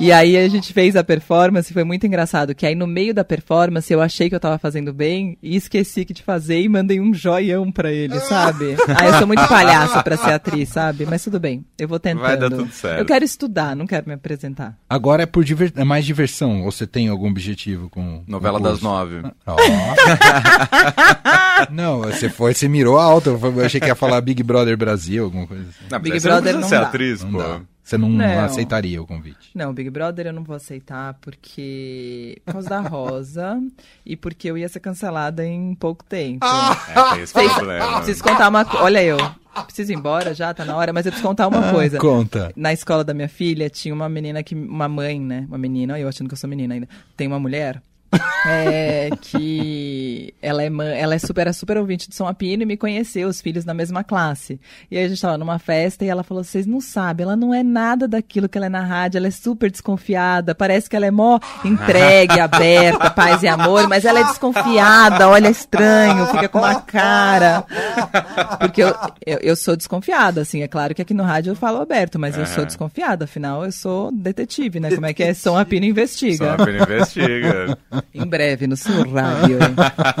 E 0.00 0.10
aí 0.10 0.36
a 0.36 0.48
gente 0.48 0.72
fez 0.72 0.96
a 0.96 1.04
performance, 1.04 1.72
foi 1.72 1.84
muito 1.84 2.06
engraçado, 2.06 2.54
que 2.54 2.66
aí 2.66 2.74
no 2.74 2.86
meio 2.86 3.14
da 3.14 3.24
performance 3.24 3.92
eu 3.92 4.00
achei 4.00 4.28
que 4.28 4.34
eu 4.34 4.40
tava 4.40 4.58
fazendo 4.58 4.92
bem 4.92 5.36
e 5.42 5.56
esqueci 5.56 6.04
que 6.04 6.12
de 6.12 6.22
fazer 6.22 6.60
e 6.60 6.68
mandei 6.68 7.00
um 7.00 7.14
joião 7.14 7.70
pra 7.70 7.92
ele, 7.92 8.18
sabe? 8.20 8.76
Ah, 8.88 9.06
eu 9.06 9.18
sou 9.18 9.26
muito 9.26 9.46
palhaça 9.48 10.02
pra 10.02 10.16
ser 10.16 10.32
atriz, 10.32 10.68
sabe? 10.68 11.06
Mas 11.06 11.22
tudo 11.22 11.38
bem, 11.38 11.64
eu 11.78 11.86
vou 11.86 11.98
tentando. 11.98 12.22
Vai 12.22 12.36
dar 12.36 12.50
tudo 12.50 12.72
certo. 12.72 12.98
Eu 12.98 13.04
quero 13.04 13.24
estudar, 13.24 13.76
não 13.76 13.86
quero 13.86 14.06
me 14.06 14.14
apresentar. 14.14 14.76
Agora 14.88 15.22
é 15.22 15.26
por 15.26 15.44
diver... 15.44 15.72
é 15.76 15.84
mais 15.84 16.04
diversão, 16.04 16.64
ou 16.64 16.72
você 16.72 16.86
tem 16.86 17.08
algum 17.08 17.28
objetivo 17.28 17.88
com 17.88 18.22
Novela 18.26 18.60
das 18.60 18.80
nove. 18.80 19.22
Ó. 19.46 19.56
não, 21.70 22.00
você 22.00 22.28
foi, 22.28 22.54
você 22.62 22.68
mirou 22.68 22.98
alto. 22.98 23.30
Eu 23.30 23.64
achei 23.64 23.80
que 23.80 23.86
ia 23.86 23.94
falar 23.94 24.20
Big 24.20 24.42
Brother 24.42 24.76
Brasil, 24.76 25.24
alguma 25.24 25.46
coisa 25.46 25.64
assim. 25.68 25.84
Não, 25.90 25.98
Big 26.00 26.16
não 26.16 26.22
Brother 26.22 26.42
precisa 26.54 26.60
não 26.60 26.68
ser 26.68 26.80
dá. 26.80 26.86
atriz, 26.88 27.22
Não 27.24 27.30
pô. 27.32 27.38
dá. 27.38 27.60
Você 27.84 27.98
não, 27.98 28.08
Não. 28.08 28.44
aceitaria 28.44 29.02
o 29.02 29.06
convite. 29.06 29.50
Não, 29.54 29.74
Big 29.74 29.90
Brother 29.90 30.26
eu 30.28 30.32
não 30.32 30.44
vou 30.44 30.54
aceitar 30.54 31.14
porque. 31.20 32.40
Por 32.44 32.52
causa 32.52 32.68
da 32.70 32.80
Rosa 32.80 33.60
e 34.06 34.16
porque 34.16 34.48
eu 34.48 34.56
ia 34.56 34.68
ser 34.68 34.78
cancelada 34.80 35.44
em 35.44 35.74
pouco 35.74 36.04
tempo. 36.04 36.46
É, 36.46 37.14
tem 37.14 37.22
esse 37.24 37.32
Vocês- 37.32 37.52
problema. 37.52 37.96
Preciso 37.96 38.22
contar 38.22 38.48
uma 38.48 38.64
coisa. 38.64 38.84
Olha 38.84 39.02
eu. 39.02 39.16
Preciso 39.66 39.92
ir 39.92 39.96
embora 39.96 40.32
já, 40.32 40.54
tá 40.54 40.64
na 40.64 40.74
hora, 40.76 40.92
mas 40.94 41.04
eu 41.04 41.12
preciso 41.12 41.28
contar 41.28 41.46
uma 41.48 41.70
coisa. 41.72 41.98
Conta. 41.98 42.52
Na 42.56 42.72
escola 42.72 43.04
da 43.04 43.12
minha 43.12 43.28
filha 43.28 43.68
tinha 43.68 43.92
uma 43.92 44.08
menina 44.08 44.42
que. 44.42 44.54
Uma 44.54 44.88
mãe, 44.88 45.20
né? 45.20 45.44
Uma 45.48 45.58
menina, 45.58 45.98
eu 45.98 46.08
achando 46.08 46.28
que 46.28 46.34
eu 46.34 46.38
sou 46.38 46.48
menina 46.48 46.72
ainda. 46.74 46.88
Tem 47.16 47.26
uma 47.26 47.38
mulher. 47.40 47.82
É, 48.46 49.10
que 49.20 50.34
ela 50.42 50.62
é, 50.62 50.70
ela 50.98 51.14
é 51.14 51.18
super, 51.18 51.52
super 51.54 51.78
ouvinte 51.78 52.08
de 52.08 52.14
São 52.14 52.26
Apino 52.26 52.62
e 52.62 52.66
me 52.66 52.76
conheceu, 52.76 53.28
os 53.28 53.40
filhos 53.40 53.64
na 53.64 53.72
mesma 53.72 54.04
classe. 54.04 54.60
E 54.90 54.98
aí 54.98 55.04
a 55.04 55.08
gente 55.08 55.20
tava 55.20 55.38
numa 55.38 55.58
festa 55.58 56.04
e 56.04 56.08
ela 56.08 56.22
falou: 56.22 56.44
vocês 56.44 56.66
não 56.66 56.80
sabem, 56.80 57.24
ela 57.24 57.36
não 57.36 57.54
é 57.54 57.62
nada 57.62 58.06
daquilo 58.08 58.48
que 58.48 58.58
ela 58.58 58.66
é 58.66 58.70
na 58.70 58.82
rádio, 58.82 59.18
ela 59.18 59.28
é 59.28 59.30
super 59.30 59.70
desconfiada, 59.70 60.54
parece 60.54 60.90
que 60.90 60.96
ela 60.96 61.06
é 61.06 61.10
mó 61.10 61.38
entregue, 61.64 62.38
aberta, 62.40 63.10
paz 63.10 63.42
e 63.42 63.48
amor, 63.48 63.88
mas 63.88 64.04
ela 64.04 64.20
é 64.20 64.24
desconfiada, 64.24 65.28
olha 65.28 65.48
estranho, 65.48 66.26
fica 66.26 66.48
com 66.48 66.58
uma 66.58 66.80
cara. 66.80 67.64
Porque 68.58 68.82
eu, 68.82 68.94
eu, 69.24 69.38
eu 69.38 69.56
sou 69.56 69.76
desconfiada, 69.76 70.42
assim, 70.42 70.62
é 70.62 70.68
claro 70.68 70.94
que 70.94 71.02
aqui 71.02 71.14
no 71.14 71.22
rádio 71.22 71.52
eu 71.52 71.56
falo 71.56 71.80
aberto, 71.80 72.18
mas 72.18 72.36
eu 72.36 72.46
sou 72.46 72.64
desconfiada, 72.64 73.24
afinal 73.24 73.64
eu 73.64 73.72
sou 73.72 74.10
detetive, 74.12 74.80
né? 74.80 74.90
Como 74.90 75.06
é 75.06 75.14
que 75.14 75.22
é? 75.22 75.34
São 75.34 75.56
Apino 75.56 75.86
investiga. 75.86 76.56
Só 76.56 76.56
pra 76.56 76.72
investiga. 76.72 77.78
Em 78.14 78.26
breve, 78.26 78.66
no 78.66 78.76
seu 78.76 79.08
rádio. 79.10 79.58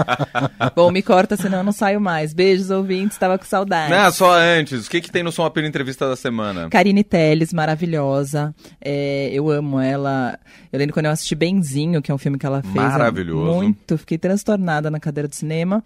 Bom, 0.74 0.90
me 0.90 1.02
corta, 1.02 1.36
senão 1.36 1.58
eu 1.58 1.64
não 1.64 1.72
saio 1.72 2.00
mais. 2.00 2.32
Beijos, 2.32 2.70
ouvintes, 2.70 3.18
tava 3.18 3.38
com 3.38 3.44
saudade. 3.44 3.90
Não, 3.90 4.10
só 4.10 4.32
antes. 4.38 4.86
O 4.86 4.90
que, 4.90 5.00
que 5.00 5.10
tem 5.10 5.22
no 5.22 5.32
Som 5.32 5.44
Apelo 5.44 5.66
Entrevista 5.66 6.08
da 6.08 6.16
Semana? 6.16 6.68
Karine 6.70 7.04
Telles, 7.04 7.52
maravilhosa. 7.52 8.54
É, 8.80 9.30
eu 9.32 9.50
amo 9.50 9.80
ela. 9.80 10.38
Eu 10.72 10.78
lembro 10.78 10.94
quando 10.94 11.06
eu 11.06 11.12
assisti 11.12 11.34
Benzinho, 11.34 12.00
que 12.00 12.10
é 12.10 12.14
um 12.14 12.18
filme 12.18 12.38
que 12.38 12.46
ela 12.46 12.62
fez. 12.62 12.74
Maravilhoso. 12.74 13.52
Muito, 13.52 13.98
fiquei 13.98 14.18
transtornada 14.18 14.90
na 14.90 15.00
cadeira 15.00 15.28
do 15.28 15.34
cinema. 15.34 15.82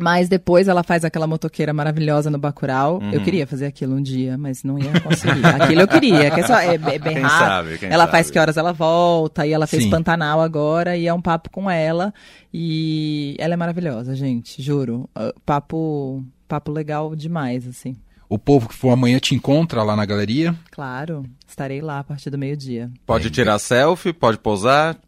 Mas 0.00 0.28
depois 0.28 0.68
ela 0.68 0.82
faz 0.82 1.04
aquela 1.04 1.26
motoqueira 1.26 1.72
maravilhosa 1.72 2.30
no 2.30 2.38
Bacurau. 2.38 2.98
Uhum. 3.00 3.10
Eu 3.12 3.20
queria 3.22 3.46
fazer 3.46 3.66
aquilo 3.66 3.94
um 3.96 4.02
dia, 4.02 4.36
mas 4.38 4.62
não 4.62 4.78
ia 4.78 5.00
conseguir. 5.00 5.44
Aquilo 5.60 5.80
eu 5.82 5.88
queria, 5.88 6.30
que 6.30 6.40
é, 6.40 6.46
só, 6.46 6.58
é, 6.58 6.74
é 6.74 6.78
bem 6.78 7.00
Quem 7.00 7.22
rápido. 7.22 7.28
sabe, 7.38 7.78
quem 7.78 7.88
ela 7.90 8.04
sabe. 8.04 8.12
faz 8.12 8.30
que 8.30 8.38
horas 8.38 8.56
ela 8.56 8.72
volta, 8.72 9.46
e 9.46 9.52
ela 9.52 9.66
fez 9.66 9.84
Sim. 9.84 9.90
Pantanal 9.90 10.40
agora, 10.40 10.96
e 10.96 11.06
é 11.06 11.12
um 11.14 11.20
papo 11.20 11.50
com 11.50 11.70
ela. 11.70 12.12
E 12.52 13.36
ela 13.38 13.54
é 13.54 13.56
maravilhosa, 13.56 14.14
gente, 14.14 14.62
juro. 14.62 15.08
Ah, 15.14 15.32
Papo, 15.44 16.22
papo 16.46 16.70
legal 16.72 17.14
demais, 17.14 17.66
assim. 17.66 17.96
O 18.28 18.38
povo 18.38 18.68
que 18.68 18.74
for 18.74 18.90
amanhã 18.90 19.18
te 19.18 19.34
encontra 19.34 19.82
lá 19.82 19.96
na 19.96 20.04
galeria? 20.04 20.54
Claro, 20.70 21.24
estarei 21.46 21.80
lá 21.80 22.00
a 22.00 22.04
partir 22.04 22.28
do 22.28 22.36
meio-dia. 22.36 22.90
Pode 23.06 23.30
tirar 23.30 23.58
selfie, 23.58 24.12
pode 24.12 24.36
posar, 24.38 24.98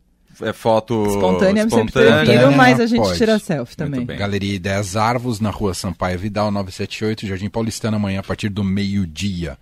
é 0.43 0.53
foto 0.53 1.07
espontânea, 1.07 1.64
espontânea. 1.64 2.24
prefiro, 2.24 2.53
mas 2.53 2.80
a 2.80 2.86
gente 2.86 3.03
pode. 3.03 3.18
tira 3.18 3.38
selfie 3.38 3.76
também. 3.76 4.05
Galeria 4.05 4.55
Ideias 4.55 4.97
Arvos, 4.97 5.41
na 5.41 5.51
rua 5.51 5.74
Sampaio 5.74 6.18
Vidal, 6.18 6.51
978, 6.51 7.26
Jardim 7.26 7.49
Paulistano, 7.49 7.97
amanhã 7.97 8.20
a 8.20 8.22
partir 8.22 8.49
do 8.49 8.64
meio-dia. 8.64 9.59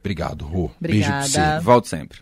Obrigado, 0.00 0.44
Rô. 0.44 0.70
Obrigada. 0.78 1.20
Beijo 1.20 1.32
pra 1.32 1.58
você. 1.58 1.64
Volto 1.64 1.88
sempre. 1.88 2.18